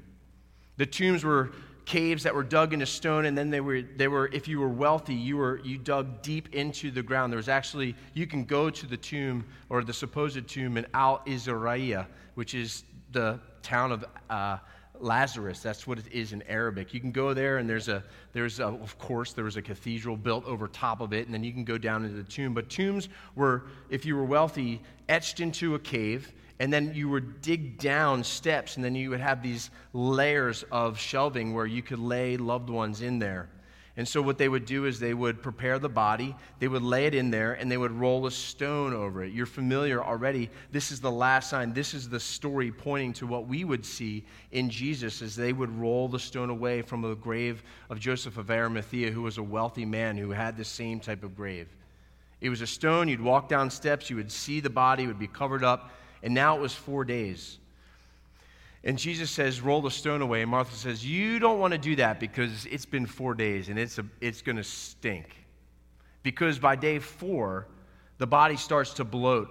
The 0.78 0.88
tombs 0.88 1.24
were 1.24 1.52
caves 1.88 2.24
that 2.24 2.36
were 2.36 2.44
dug 2.44 2.74
into 2.74 2.86
stone, 2.86 3.26
and 3.26 3.38
then 3.38 3.50
they 3.50 3.62
were, 3.62 3.82
they 3.82 4.10
were 4.10 4.30
if 4.34 4.48
you 4.48 4.60
were 4.60 4.70
wealthy, 4.70 5.16
you, 5.16 5.38
were, 5.38 5.60
you 5.64 5.78
dug 5.78 6.22
deep 6.22 6.54
into 6.54 6.92
the 6.92 7.02
ground. 7.02 7.32
There 7.32 7.38
was 7.38 7.50
actually, 7.50 7.96
you 8.14 8.28
can 8.28 8.44
go 8.44 8.70
to 8.70 8.86
the 8.86 8.98
tomb 8.98 9.46
or 9.70 9.84
the 9.84 9.94
supposed 9.94 10.48
tomb 10.50 10.78
in 10.78 10.86
Al 10.94 11.20
Izraiya, 11.26 12.06
which 12.36 12.54
is 12.54 12.84
the 13.12 13.40
town 13.64 13.92
of. 13.92 14.06
Uh, 14.30 14.58
Lazarus. 15.00 15.60
That's 15.60 15.86
what 15.86 16.00
it 16.00 16.12
is 16.12 16.34
in 16.34 16.42
Arabic. 16.50 16.92
You 16.92 17.00
can 17.00 17.12
go 17.12 17.32
there, 17.32 17.60
and 17.60 17.70
there's 17.70 17.88
a, 17.88 18.04
there's 18.34 18.60
a, 18.60 18.66
of 18.66 18.98
course, 18.98 19.32
there 19.32 19.44
was 19.44 19.56
a 19.56 19.62
cathedral 19.62 20.18
built 20.18 20.44
over 20.46 20.68
top 20.68 21.02
of 21.02 21.14
it, 21.14 21.28
and 21.28 21.34
then 21.36 21.44
you 21.44 21.54
can 21.54 21.64
go 21.64 21.78
down 21.78 22.04
into 22.04 22.18
the 22.18 22.24
tomb. 22.24 22.56
But 22.56 22.68
tombs 22.68 23.08
were, 23.36 23.66
if 23.92 24.08
you 24.08 24.16
were 24.16 24.24
wealthy, 24.24 24.82
etched 25.08 25.40
into 25.40 25.76
a 25.76 25.80
cave, 25.80 26.34
and 26.60 26.74
then 26.74 26.94
you 26.94 27.10
would 27.10 27.42
dig 27.42 27.78
down 27.78 28.24
steps, 28.24 28.76
and 28.76 28.84
then 28.84 28.96
you 28.96 29.12
would 29.12 29.20
have 29.20 29.44
these 29.44 29.70
layers 29.94 30.64
of 30.72 31.00
shelving 31.00 31.54
where 31.54 31.66
you 31.66 31.84
could 31.84 32.00
lay 32.00 32.38
loved 32.38 32.70
ones 32.70 33.02
in 33.02 33.20
there. 33.20 33.50
And 33.98 34.08
so, 34.08 34.22
what 34.22 34.38
they 34.38 34.48
would 34.48 34.66
do 34.66 34.86
is 34.86 35.00
they 35.00 35.16
would 35.16 35.42
prepare 35.42 35.80
the 35.80 35.90
body, 35.90 36.36
they 36.60 36.68
would 36.68 36.84
lay 36.84 37.08
it 37.08 37.16
in 37.16 37.32
there, 37.32 37.54
and 37.54 37.70
they 37.70 37.78
would 37.78 37.92
roll 37.92 38.28
a 38.28 38.32
stone 38.32 38.94
over 38.94 39.24
it. 39.24 39.34
You're 39.34 39.48
familiar 39.48 40.04
already. 40.04 40.52
This 40.72 40.92
is 40.92 41.02
the 41.02 41.10
last 41.12 41.50
sign. 41.50 41.74
This 41.74 41.96
is 41.96 42.08
the 42.08 42.20
story 42.20 42.72
pointing 42.72 43.14
to 43.14 43.26
what 43.26 43.48
we 43.48 43.64
would 43.64 43.84
see 43.84 44.24
in 44.52 44.70
Jesus 44.70 45.24
as 45.24 45.36
they 45.36 45.52
would 45.52 45.72
roll 45.72 46.08
the 46.08 46.20
stone 46.20 46.52
away 46.52 46.84
from 46.84 47.02
the 47.02 47.16
grave 47.16 47.64
of 47.90 48.00
Joseph 48.00 48.38
of 48.38 48.52
Arimathea, 48.52 49.10
who 49.10 49.24
was 49.24 49.40
a 49.40 49.44
wealthy 49.44 49.86
man 49.86 50.16
who 50.16 50.30
had 50.30 50.58
the 50.58 50.66
same 50.66 51.00
type 51.00 51.24
of 51.24 51.36
grave. 51.36 51.68
It 52.40 52.50
was 52.50 52.62
a 52.62 52.68
stone, 52.68 53.08
you'd 53.08 53.20
walk 53.20 53.50
down 53.50 53.72
steps, 53.72 54.12
you 54.12 54.16
would 54.18 54.32
see 54.32 54.60
the 54.60 54.70
body, 54.70 55.08
would 55.08 55.18
be 55.18 55.28
covered 55.28 55.64
up, 55.64 55.90
and 56.28 56.34
now 56.36 56.58
it 56.58 56.62
was 56.62 56.74
four 56.74 57.06
days. 57.06 57.58
And 58.84 59.00
Jesus 59.00 59.32
says, 59.32 59.62
Roll 59.62 59.82
the 59.82 59.90
stone 59.90 60.22
away. 60.22 60.42
And 60.42 60.52
Martha 60.52 60.76
says, 60.76 61.06
You 61.06 61.40
don't 61.40 61.58
want 61.58 61.72
to 61.72 61.78
do 61.78 61.96
that 61.96 62.20
because 62.20 62.66
it's 62.66 62.86
been 62.86 63.06
four 63.06 63.34
days 63.34 63.70
and 63.70 63.80
it's, 63.80 63.98
a, 63.98 64.04
it's 64.20 64.42
going 64.42 64.58
to 64.58 64.64
stink. 64.64 65.34
Because 66.24 66.60
by 66.60 66.76
day 66.76 67.00
four, 67.00 67.70
the 68.18 68.28
body 68.28 68.58
starts 68.58 68.92
to 68.96 69.06
bloat, 69.06 69.50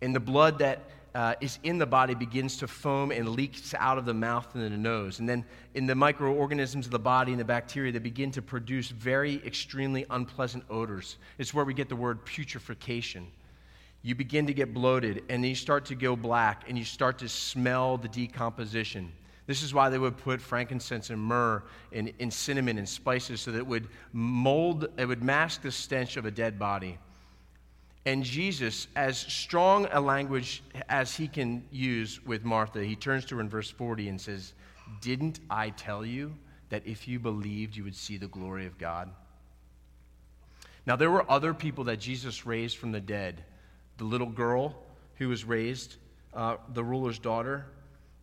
and 0.00 0.14
the 0.14 0.20
blood 0.20 0.60
that 0.60 0.84
uh, 1.16 1.34
is 1.40 1.58
in 1.64 1.76
the 1.76 1.86
body 1.86 2.14
begins 2.14 2.56
to 2.58 2.68
foam 2.68 3.10
and 3.10 3.30
leaks 3.30 3.74
out 3.76 3.98
of 3.98 4.04
the 4.04 4.14
mouth 4.14 4.46
and 4.54 4.62
the 4.62 4.70
nose. 4.70 5.18
And 5.18 5.28
then 5.28 5.44
in 5.74 5.86
the 5.86 5.94
microorganisms 5.96 6.86
of 6.86 6.92
the 6.92 7.00
body 7.00 7.32
and 7.32 7.40
the 7.40 7.44
bacteria, 7.44 7.90
they 7.90 7.98
begin 7.98 8.30
to 8.30 8.42
produce 8.42 8.90
very 8.90 9.44
extremely 9.44 10.06
unpleasant 10.10 10.62
odors. 10.70 11.16
It's 11.38 11.52
where 11.52 11.64
we 11.64 11.74
get 11.74 11.88
the 11.88 11.96
word 11.96 12.24
putrefaction 12.24 13.26
you 14.06 14.14
begin 14.14 14.46
to 14.46 14.54
get 14.54 14.72
bloated 14.72 15.24
and 15.28 15.44
you 15.44 15.56
start 15.56 15.84
to 15.86 15.96
go 15.96 16.14
black 16.14 16.62
and 16.68 16.78
you 16.78 16.84
start 16.84 17.18
to 17.18 17.28
smell 17.28 17.96
the 17.96 18.06
decomposition. 18.06 19.10
This 19.48 19.64
is 19.64 19.74
why 19.74 19.88
they 19.88 19.98
would 19.98 20.16
put 20.16 20.40
frankincense 20.40 21.10
and 21.10 21.20
myrrh 21.20 21.64
and, 21.90 22.12
and, 22.20 22.32
cinnamon 22.32 22.78
and 22.78 22.88
spices 22.88 23.40
so 23.40 23.50
that 23.50 23.58
it 23.58 23.66
would 23.66 23.88
mold, 24.12 24.86
it 24.96 25.06
would 25.06 25.24
mask 25.24 25.62
the 25.62 25.72
stench 25.72 26.16
of 26.16 26.24
a 26.24 26.30
dead 26.30 26.56
body. 26.56 26.98
And 28.04 28.22
Jesus, 28.22 28.86
as 28.94 29.18
strong 29.18 29.88
a 29.90 30.00
language 30.00 30.62
as 30.88 31.16
he 31.16 31.26
can 31.26 31.64
use 31.72 32.24
with 32.24 32.44
Martha, 32.44 32.84
he 32.84 32.94
turns 32.94 33.24
to 33.24 33.34
her 33.34 33.40
in 33.40 33.48
verse 33.48 33.72
40 33.72 34.08
and 34.08 34.20
says, 34.20 34.52
Didn't 35.00 35.40
I 35.50 35.70
tell 35.70 36.06
you 36.06 36.32
that 36.68 36.86
if 36.86 37.08
you 37.08 37.18
believed, 37.18 37.74
you 37.74 37.82
would 37.82 37.96
see 37.96 38.18
the 38.18 38.28
glory 38.28 38.66
of 38.66 38.78
God? 38.78 39.10
Now, 40.86 40.94
there 40.94 41.10
were 41.10 41.28
other 41.28 41.52
people 41.52 41.82
that 41.84 41.98
Jesus 41.98 42.46
raised 42.46 42.76
from 42.76 42.92
the 42.92 43.00
dead 43.00 43.42
the 43.98 44.04
little 44.04 44.28
girl 44.28 44.74
who 45.16 45.28
was 45.28 45.44
raised, 45.44 45.96
uh, 46.34 46.56
the 46.74 46.84
ruler's 46.84 47.18
daughter, 47.18 47.66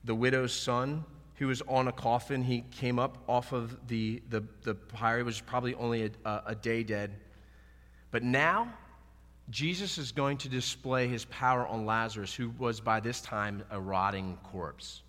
the 0.03 0.15
widow's 0.15 0.53
son 0.53 1.03
who 1.35 1.47
was 1.47 1.61
on 1.67 1.87
a 1.87 1.91
coffin. 1.91 2.43
He 2.43 2.63
came 2.71 2.99
up 2.99 3.17
off 3.27 3.51
of 3.51 3.87
the, 3.87 4.21
the, 4.29 4.43
the 4.63 4.75
pyre. 4.75 5.23
Was 5.23 5.41
probably 5.41 5.73
only 5.75 6.11
a, 6.25 6.41
a 6.47 6.55
day 6.55 6.83
dead. 6.83 7.15
But 8.11 8.23
now, 8.23 8.71
Jesus 9.49 9.97
is 9.97 10.11
going 10.11 10.37
to 10.37 10.49
display 10.49 11.07
his 11.07 11.25
power 11.25 11.67
on 11.67 11.85
Lazarus, 11.85 12.33
who 12.33 12.51
was 12.57 12.79
by 12.79 12.99
this 12.99 13.21
time 13.21 13.63
a 13.71 13.79
rotting 13.79 14.37
corpse. 14.43 15.01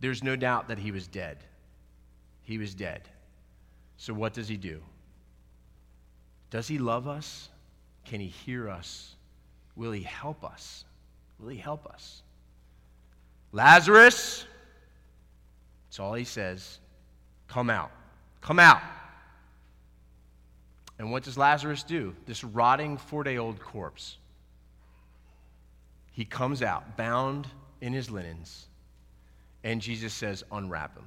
There's 0.00 0.22
no 0.22 0.36
doubt 0.36 0.68
that 0.68 0.78
he 0.78 0.92
was 0.92 1.06
dead. 1.06 1.38
He 2.42 2.58
was 2.58 2.74
dead. 2.74 3.02
So, 3.96 4.14
what 4.14 4.32
does 4.32 4.46
he 4.46 4.56
do? 4.56 4.80
Does 6.50 6.68
he 6.68 6.78
love 6.78 7.08
us? 7.08 7.48
Can 8.04 8.20
he 8.20 8.28
hear 8.28 8.68
us? 8.68 9.15
Will 9.76 9.92
he 9.92 10.02
help 10.02 10.42
us? 10.42 10.84
Will 11.38 11.48
he 11.48 11.58
help 11.58 11.86
us? 11.86 12.22
Lazarus, 13.52 14.46
that's 15.86 16.00
all 16.00 16.14
he 16.14 16.24
says. 16.24 16.78
Come 17.46 17.70
out. 17.70 17.90
Come 18.40 18.58
out. 18.58 18.82
And 20.98 21.12
what 21.12 21.22
does 21.22 21.36
Lazarus 21.36 21.82
do? 21.82 22.14
This 22.26 22.42
rotting 22.42 22.96
four 22.96 23.22
day 23.22 23.36
old 23.36 23.60
corpse. 23.60 24.16
He 26.12 26.24
comes 26.24 26.62
out, 26.62 26.96
bound 26.96 27.46
in 27.82 27.92
his 27.92 28.10
linens, 28.10 28.66
and 29.62 29.82
Jesus 29.82 30.14
says, 30.14 30.42
Unwrap 30.50 30.96
him. 30.96 31.04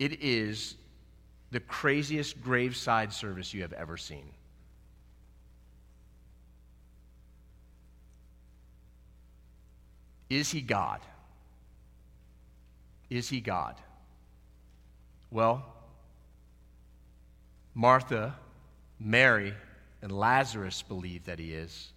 It 0.00 0.20
is 0.20 0.74
the 1.52 1.60
craziest 1.60 2.42
graveside 2.42 3.12
service 3.12 3.52
you 3.52 3.60
have 3.60 3.74
ever 3.74 3.98
seen. 3.98 4.24
Is 10.30 10.50
he 10.50 10.62
God? 10.62 11.00
Is 13.10 13.28
he 13.28 13.42
God? 13.42 13.74
Well, 15.30 15.62
Martha, 17.74 18.34
Mary, 18.98 19.52
and 20.00 20.10
Lazarus 20.10 20.80
believe 20.80 21.26
that 21.26 21.38
he 21.38 21.52
is. 21.52 21.92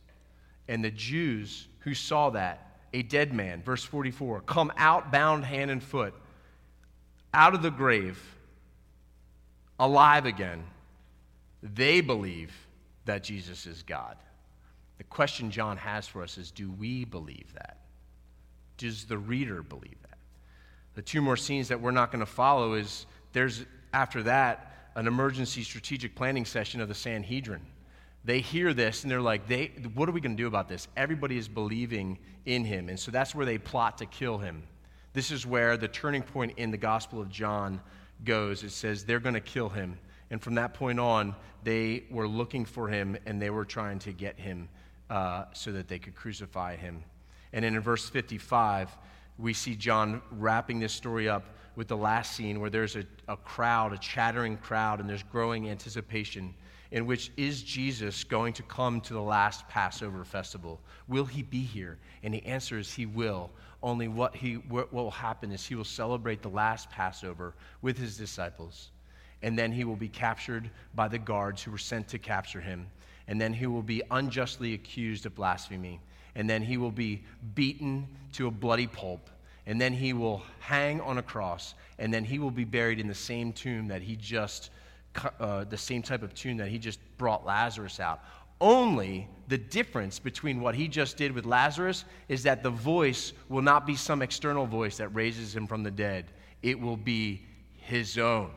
And 0.68 0.84
the 0.84 0.91
Jews 0.91 1.70
who 1.80 1.94
saw 1.94 2.30
that, 2.32 2.78
a 2.94 3.04
dead 3.04 3.34
man, 3.34 3.62
verse 3.63 3.86
44, 3.86 4.41
come 4.41 4.74
out 4.76 5.13
bound 5.13 5.46
hand 5.46 5.72
and 5.72 5.82
foot 5.82 6.13
out 7.34 7.54
of 7.54 7.62
the 7.62 7.72
grave 7.72 8.35
alive 9.80 10.26
again, 10.26 10.64
they 11.62 12.02
believe 12.02 12.54
that 13.06 13.24
Jesus 13.24 13.66
is 13.66 13.84
God. 13.84 14.18
The 14.98 15.04
question 15.04 15.52
John 15.52 15.78
has 15.78 16.08
for 16.08 16.24
us 16.24 16.38
is 16.38 16.52
do 16.52 16.72
we 16.72 17.06
believe 17.06 17.54
that? 17.54 17.80
Does 18.78 19.06
the 19.06 19.18
reader 19.18 19.62
believe 19.64 19.98
that? 20.04 20.18
The 20.96 21.02
two 21.02 21.22
more 21.22 21.38
scenes 21.38 21.68
that 21.70 21.82
we're 21.82 21.92
not 21.92 22.12
going 22.12 22.26
to 22.26 22.32
follow 22.32 22.74
is 22.74 23.06
there's, 23.34 23.66
after 23.94 24.24
that, 24.24 24.92
an 24.96 25.08
emergency 25.08 25.64
strategic 25.64 26.16
planning 26.16 26.46
session 26.46 26.80
of 26.80 26.88
the 26.88 26.96
Sanhedrin. 26.96 27.62
They 28.24 28.40
hear 28.40 28.74
this 28.74 29.04
and 29.04 29.12
they're 29.12 29.22
like, 29.22 29.48
they, 29.48 29.72
what 29.94 30.10
are 30.10 30.14
we 30.14 30.22
going 30.22 30.36
to 30.36 30.42
do 30.42 30.48
about 30.48 30.68
this? 30.70 30.88
Everybody 30.96 31.38
is 31.38 31.48
believing 31.48 32.18
in 32.46 32.64
him. 32.64 32.90
And 32.90 33.00
so 33.00 33.12
that's 33.12 33.36
where 33.36 33.46
they 33.46 33.58
plot 33.58 33.98
to 34.00 34.06
kill 34.06 34.38
him. 34.38 34.64
This 35.14 35.32
is 35.32 35.46
where 35.46 35.78
the 35.78 35.88
turning 35.88 36.24
point 36.24 36.54
in 36.58 36.72
the 36.72 36.78
Gospel 36.78 37.22
of 37.22 37.30
John 37.30 37.82
goes, 38.26 38.64
it 38.64 38.72
says 38.72 39.06
they're 39.06 39.20
going 39.20 39.36
to 39.36 39.42
kill 39.42 39.70
him. 39.70 39.98
And 40.32 40.42
from 40.42 40.56
that 40.56 40.74
point 40.74 41.00
on, 41.00 41.36
they 41.64 42.04
were 42.10 42.28
looking 42.28 42.66
for 42.66 42.88
him 42.88 43.18
and 43.26 43.42
they 43.42 43.50
were 43.50 43.66
trying 43.66 43.99
to 43.99 44.12
get 44.12 44.39
him 44.39 44.68
uh, 45.10 45.45
so 45.54 45.72
that 45.72 45.88
they 45.88 45.99
could 45.99 46.16
crucify 46.16 46.76
him. 46.76 47.04
And 47.54 47.64
then 47.64 47.76
in 47.76 47.82
verse 47.82 48.10
55, 48.10 48.95
we 49.38 49.54
see 49.54 49.76
John 49.76 50.22
wrapping 50.32 50.80
this 50.80 50.93
story 50.93 51.30
up 51.30 51.45
with 51.76 51.88
the 51.88 51.97
last 51.97 52.36
scene 52.36 52.60
where 52.60 52.70
there's 52.70 52.95
a, 52.95 53.06
a 53.28 53.38
crowd, 53.38 53.93
a 53.93 53.97
chattering 53.97 54.58
crowd, 54.58 54.99
and 54.99 55.10
there's 55.10 55.24
growing 55.24 55.70
anticipation 55.70 56.54
in 56.92 57.06
which 57.06 57.32
is 57.38 57.64
Jesus 57.64 58.24
going 58.24 58.54
to 58.54 58.64
come 58.64 59.02
to 59.02 59.14
the 59.14 59.22
last 59.22 59.68
Passover 59.68 60.24
festival? 60.24 60.80
Will 61.08 61.26
he 61.26 61.42
be 61.44 61.62
here? 61.62 61.98
And 62.24 62.34
the 62.34 62.46
answer 62.46 62.78
is 62.78 62.94
he 62.94 63.06
will. 63.06 63.50
Only 63.84 64.08
what, 64.08 64.36
he, 64.36 64.56
what 64.56 64.94
will 64.94 65.12
happen 65.12 65.52
is 65.52 65.66
he 65.66 65.76
will 65.76 65.84
celebrate 65.84 66.42
the 66.42 66.50
last 66.50 66.90
Passover 66.90 67.54
with 67.82 67.98
his 67.98 68.18
disciples. 68.18 68.90
And 69.42 69.58
then 69.58 69.72
he 69.72 69.84
will 69.84 69.96
be 69.96 70.08
captured 70.08 70.70
by 70.96 71.08
the 71.08 71.20
guards 71.20 71.62
who 71.62 71.72
were 71.72 71.78
sent 71.78 72.08
to 72.10 72.18
capture 72.18 72.62
him. 72.62 72.88
And 73.28 73.40
then 73.40 73.54
he 73.54 73.68
will 73.68 73.84
be 73.84 74.02
unjustly 74.12 74.74
accused 74.74 75.26
of 75.26 75.36
blasphemy. 75.36 76.00
And 76.36 76.50
then 76.50 76.62
he 76.62 76.78
will 76.78 76.92
be 76.92 77.24
beaten 77.54 78.08
to 78.34 78.48
a 78.48 78.52
bloody 78.52 78.88
pulp. 78.88 79.30
And 79.68 79.80
then 79.82 79.94
he 79.94 80.14
will 80.14 80.44
hang 80.60 81.02
on 81.02 81.18
a 81.18 81.24
cross. 81.24 81.76
And 81.98 82.14
then 82.14 82.24
he 82.24 82.40
will 82.40 82.52
be 82.52 82.66
buried 82.66 83.00
in 83.00 83.08
the 83.08 83.16
same 83.16 83.52
tomb 83.52 83.88
that 83.88 84.02
he 84.02 84.16
just 84.16 84.70
uh, 85.39 85.63
the 85.66 85.78
same 85.78 86.01
type 86.01 86.24
of 86.24 86.34
tune 86.34 86.57
that 86.57 86.68
he 86.68 86.78
just 86.78 86.99
brought 87.18 87.45
Lazarus 87.45 87.99
out. 87.99 88.22
Only 88.61 89.28
the 89.47 89.57
difference 89.57 90.18
between 90.18 90.61
what 90.61 90.76
he 90.76 90.88
just 90.88 91.18
did 91.18 91.32
with 91.32 91.45
Lazarus 91.45 92.05
is 92.30 92.43
that 92.43 92.63
the 92.63 92.70
voice 92.70 93.34
will 93.49 93.61
not 93.61 93.86
be 93.86 93.95
some 93.95 94.22
external 94.22 94.66
voice 94.66 94.97
that 94.97 95.09
raises 95.09 95.55
him 95.55 95.68
from 95.68 95.84
the 95.84 95.91
dead, 95.91 96.26
it 96.63 96.80
will 96.80 96.97
be 96.97 97.41
his 97.76 98.18
own. 98.18 98.51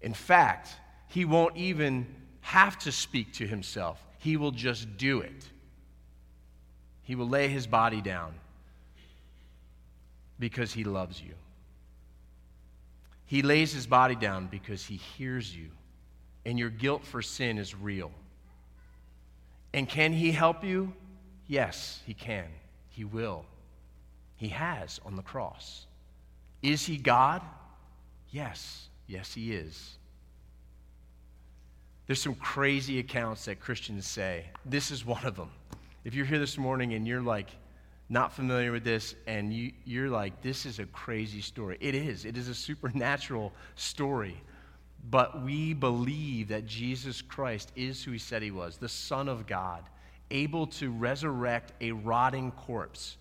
In 0.00 0.14
fact, 0.14 0.70
he 1.08 1.24
won't 1.24 1.56
even 1.56 2.06
have 2.40 2.78
to 2.80 2.92
speak 2.92 3.32
to 3.34 3.46
himself, 3.46 4.04
he 4.18 4.36
will 4.36 4.52
just 4.52 4.96
do 4.96 5.20
it. 5.20 5.48
He 7.02 7.16
will 7.16 7.28
lay 7.28 7.48
his 7.48 7.66
body 7.66 8.00
down 8.00 8.34
because 10.38 10.72
he 10.72 10.84
loves 10.84 11.20
you. 11.20 11.34
He 13.30 13.42
lays 13.42 13.72
his 13.72 13.86
body 13.86 14.16
down 14.16 14.48
because 14.48 14.84
he 14.84 14.96
hears 14.96 15.54
you, 15.56 15.68
and 16.44 16.58
your 16.58 16.68
guilt 16.68 17.06
for 17.06 17.22
sin 17.22 17.58
is 17.58 17.76
real. 17.76 18.10
And 19.72 19.88
can 19.88 20.12
he 20.12 20.32
help 20.32 20.64
you? 20.64 20.92
Yes, 21.46 22.00
he 22.04 22.12
can. 22.12 22.46
He 22.88 23.04
will. 23.04 23.44
He 24.34 24.48
has 24.48 24.98
on 25.06 25.14
the 25.14 25.22
cross. 25.22 25.86
Is 26.60 26.84
he 26.84 26.96
God? 26.96 27.40
Yes. 28.32 28.88
Yes, 29.06 29.32
he 29.32 29.54
is. 29.54 29.96
There's 32.08 32.20
some 32.20 32.34
crazy 32.34 32.98
accounts 32.98 33.44
that 33.44 33.60
Christians 33.60 34.08
say. 34.08 34.46
This 34.66 34.90
is 34.90 35.06
one 35.06 35.24
of 35.24 35.36
them. 35.36 35.50
If 36.02 36.16
you're 36.16 36.26
here 36.26 36.40
this 36.40 36.58
morning 36.58 36.94
and 36.94 37.06
you're 37.06 37.22
like, 37.22 37.50
not 38.10 38.32
familiar 38.32 38.72
with 38.72 38.82
this 38.82 39.14
and 39.28 39.54
you, 39.54 39.72
you're 39.84 40.10
like, 40.10 40.42
this 40.42 40.66
is 40.66 40.80
a 40.80 40.86
crazy 40.86 41.40
story. 41.40 41.78
It 41.80 41.94
is. 41.94 42.24
It 42.24 42.36
is 42.36 42.48
a 42.48 42.54
supernatural 42.54 43.52
story. 43.76 44.36
But 45.08 45.42
we 45.44 45.72
believe 45.72 46.48
that 46.48 46.66
Jesus 46.66 47.22
Christ 47.22 47.70
is 47.76 48.04
who 48.04 48.10
he 48.10 48.18
said 48.18 48.42
he 48.42 48.50
was, 48.50 48.76
the 48.76 48.88
Son 48.88 49.28
of 49.28 49.46
God, 49.46 49.84
able 50.30 50.66
to 50.66 50.90
resurrect 50.90 51.72
a 51.80 51.92
rotting 51.92 52.50
corpse. 52.50 53.16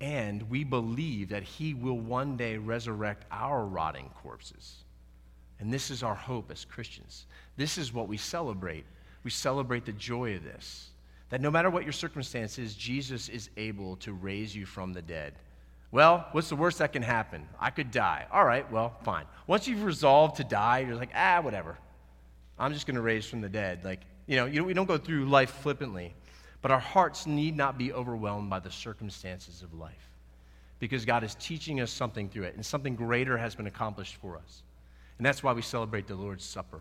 And 0.00 0.48
we 0.50 0.62
believe 0.64 1.30
that 1.30 1.42
he 1.42 1.74
will 1.74 1.98
one 1.98 2.36
day 2.36 2.58
resurrect 2.58 3.24
our 3.32 3.64
rotting 3.64 4.10
corpses. 4.22 4.84
And 5.60 5.72
this 5.72 5.90
is 5.90 6.02
our 6.02 6.14
hope 6.14 6.52
as 6.52 6.64
Christians. 6.64 7.26
This 7.56 7.78
is 7.78 7.92
what 7.92 8.06
we 8.06 8.18
celebrate. 8.18 8.84
We 9.24 9.30
celebrate 9.30 9.86
the 9.86 9.92
joy 9.92 10.36
of 10.36 10.44
this. 10.44 10.90
That 11.30 11.40
no 11.40 11.50
matter 11.50 11.70
what 11.70 11.84
your 11.84 11.92
circumstances, 11.92 12.74
Jesus 12.74 13.28
is 13.28 13.50
able 13.56 13.96
to 13.96 14.12
raise 14.12 14.54
you 14.54 14.66
from 14.66 14.92
the 14.92 15.02
dead. 15.02 15.34
Well, 15.90 16.26
what's 16.32 16.48
the 16.48 16.56
worst 16.56 16.78
that 16.78 16.92
can 16.92 17.02
happen? 17.02 17.46
I 17.58 17.70
could 17.70 17.90
die. 17.90 18.26
All 18.30 18.44
right, 18.44 18.70
well, 18.70 18.94
fine. 19.04 19.24
Once 19.46 19.66
you've 19.66 19.84
resolved 19.84 20.36
to 20.36 20.44
die, 20.44 20.80
you're 20.80 20.96
like, 20.96 21.10
ah, 21.14 21.40
whatever. 21.40 21.78
I'm 22.58 22.72
just 22.72 22.86
going 22.86 22.96
to 22.96 23.02
raise 23.02 23.26
from 23.26 23.40
the 23.40 23.48
dead. 23.48 23.84
Like, 23.84 24.00
you 24.26 24.36
know, 24.36 24.46
you 24.46 24.64
we 24.64 24.74
don't 24.74 24.86
go 24.86 24.98
through 24.98 25.26
life 25.26 25.50
flippantly, 25.50 26.14
but 26.60 26.70
our 26.70 26.80
hearts 26.80 27.26
need 27.26 27.56
not 27.56 27.78
be 27.78 27.92
overwhelmed 27.92 28.50
by 28.50 28.60
the 28.60 28.70
circumstances 28.70 29.62
of 29.62 29.72
life 29.72 30.10
because 30.78 31.04
God 31.04 31.24
is 31.24 31.34
teaching 31.36 31.80
us 31.80 31.90
something 31.90 32.28
through 32.28 32.44
it, 32.44 32.54
and 32.54 32.64
something 32.64 32.94
greater 32.94 33.36
has 33.36 33.54
been 33.54 33.66
accomplished 33.66 34.16
for 34.16 34.36
us. 34.36 34.62
And 35.16 35.26
that's 35.26 35.42
why 35.42 35.52
we 35.52 35.62
celebrate 35.62 36.06
the 36.06 36.14
Lord's 36.14 36.44
Supper. 36.44 36.80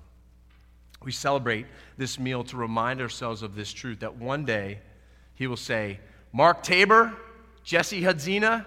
We 1.04 1.12
celebrate 1.12 1.66
this 1.98 2.20
meal 2.20 2.44
to 2.46 2.58
remind 2.58 3.02
ourselves 3.02 3.42
of 3.44 3.56
this 3.56 3.72
truth 3.72 4.00
that 4.00 4.16
one 4.16 4.46
day 4.46 4.80
he 5.36 5.48
will 5.48 5.58
say, 5.58 6.00
Mark 6.34 6.64
Tabor, 6.64 7.14
Jesse 7.64 8.02
Hudzina, 8.02 8.66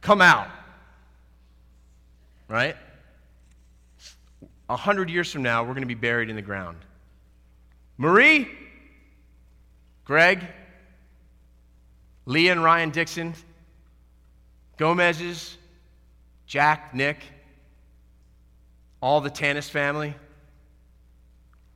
come 0.00 0.20
out. 0.20 0.48
Right? 2.48 2.76
A 4.68 4.76
hundred 4.76 5.10
years 5.10 5.32
from 5.32 5.42
now, 5.42 5.62
we're 5.62 5.74
going 5.74 5.82
to 5.82 5.86
be 5.86 5.94
buried 5.94 6.30
in 6.30 6.36
the 6.36 6.42
ground. 6.42 6.78
Marie, 7.96 8.48
Greg, 10.04 10.44
Leah 12.26 12.52
and 12.52 12.62
Ryan 12.62 12.90
Dixon, 12.90 13.34
Gomez's, 14.76 15.56
Jack, 16.46 16.94
Nick, 16.94 17.18
all 19.00 19.20
the 19.20 19.30
Tanis 19.30 19.68
family 19.68 20.14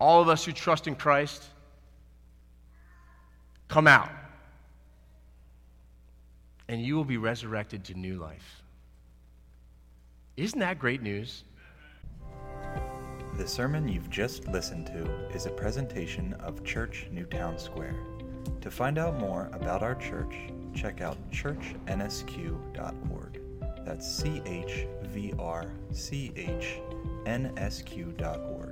all 0.04 0.20
of 0.20 0.28
us 0.28 0.44
who 0.44 0.52
trust 0.52 0.86
in 0.86 0.94
Christ, 0.94 1.42
come 3.68 3.86
out. 3.86 4.10
And 6.68 6.82
you 6.82 6.94
will 6.94 7.06
be 7.06 7.16
resurrected 7.16 7.84
to 7.84 7.94
new 7.94 8.18
life. 8.18 8.62
Isn't 10.36 10.60
that 10.60 10.78
great 10.78 11.00
news? 11.00 11.44
The 13.38 13.48
sermon 13.48 13.88
you've 13.88 14.10
just 14.10 14.46
listened 14.46 14.88
to 14.88 15.10
is 15.34 15.46
a 15.46 15.50
presentation 15.50 16.34
of 16.34 16.62
Church 16.64 17.08
Newtown 17.10 17.58
Square. 17.58 17.96
To 18.60 18.70
find 18.70 18.98
out 18.98 19.18
more 19.18 19.48
about 19.54 19.82
our 19.82 19.94
church, 19.94 20.34
check 20.74 21.00
out 21.00 21.16
churchnsq.org. 21.30 23.40
That's 23.86 24.06
C 24.06 24.42
H 24.44 24.86
V 25.04 25.32
R 25.38 25.72
C 25.92 26.30
H 26.36 26.78
N 27.24 27.54
S 27.56 27.80
Q.org. 27.80 28.63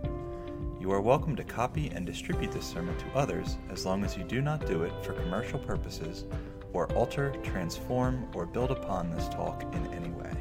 You 0.83 0.91
are 0.91 1.01
welcome 1.01 1.37
to 1.37 1.45
copy 1.45 1.93
and 1.95 2.05
distribute 2.05 2.51
this 2.51 2.67
sermon 2.67 2.97
to 2.97 3.17
others 3.17 3.57
as 3.71 3.87
long 3.87 4.03
as 4.03 4.17
you 4.17 4.25
do 4.25 4.43
not 4.43 4.67
do 4.67 4.83
it 4.83 4.93
for 5.05 5.13
commercial 5.13 5.61
purposes 5.61 6.25
or 6.73 6.93
alter, 6.95 7.37
transform, 7.45 8.29
or 8.35 8.47
build 8.47 8.73
upon 8.73 9.09
this 9.09 9.29
talk 9.29 9.63
in 9.77 9.87
any 9.95 10.11
way. 10.11 10.33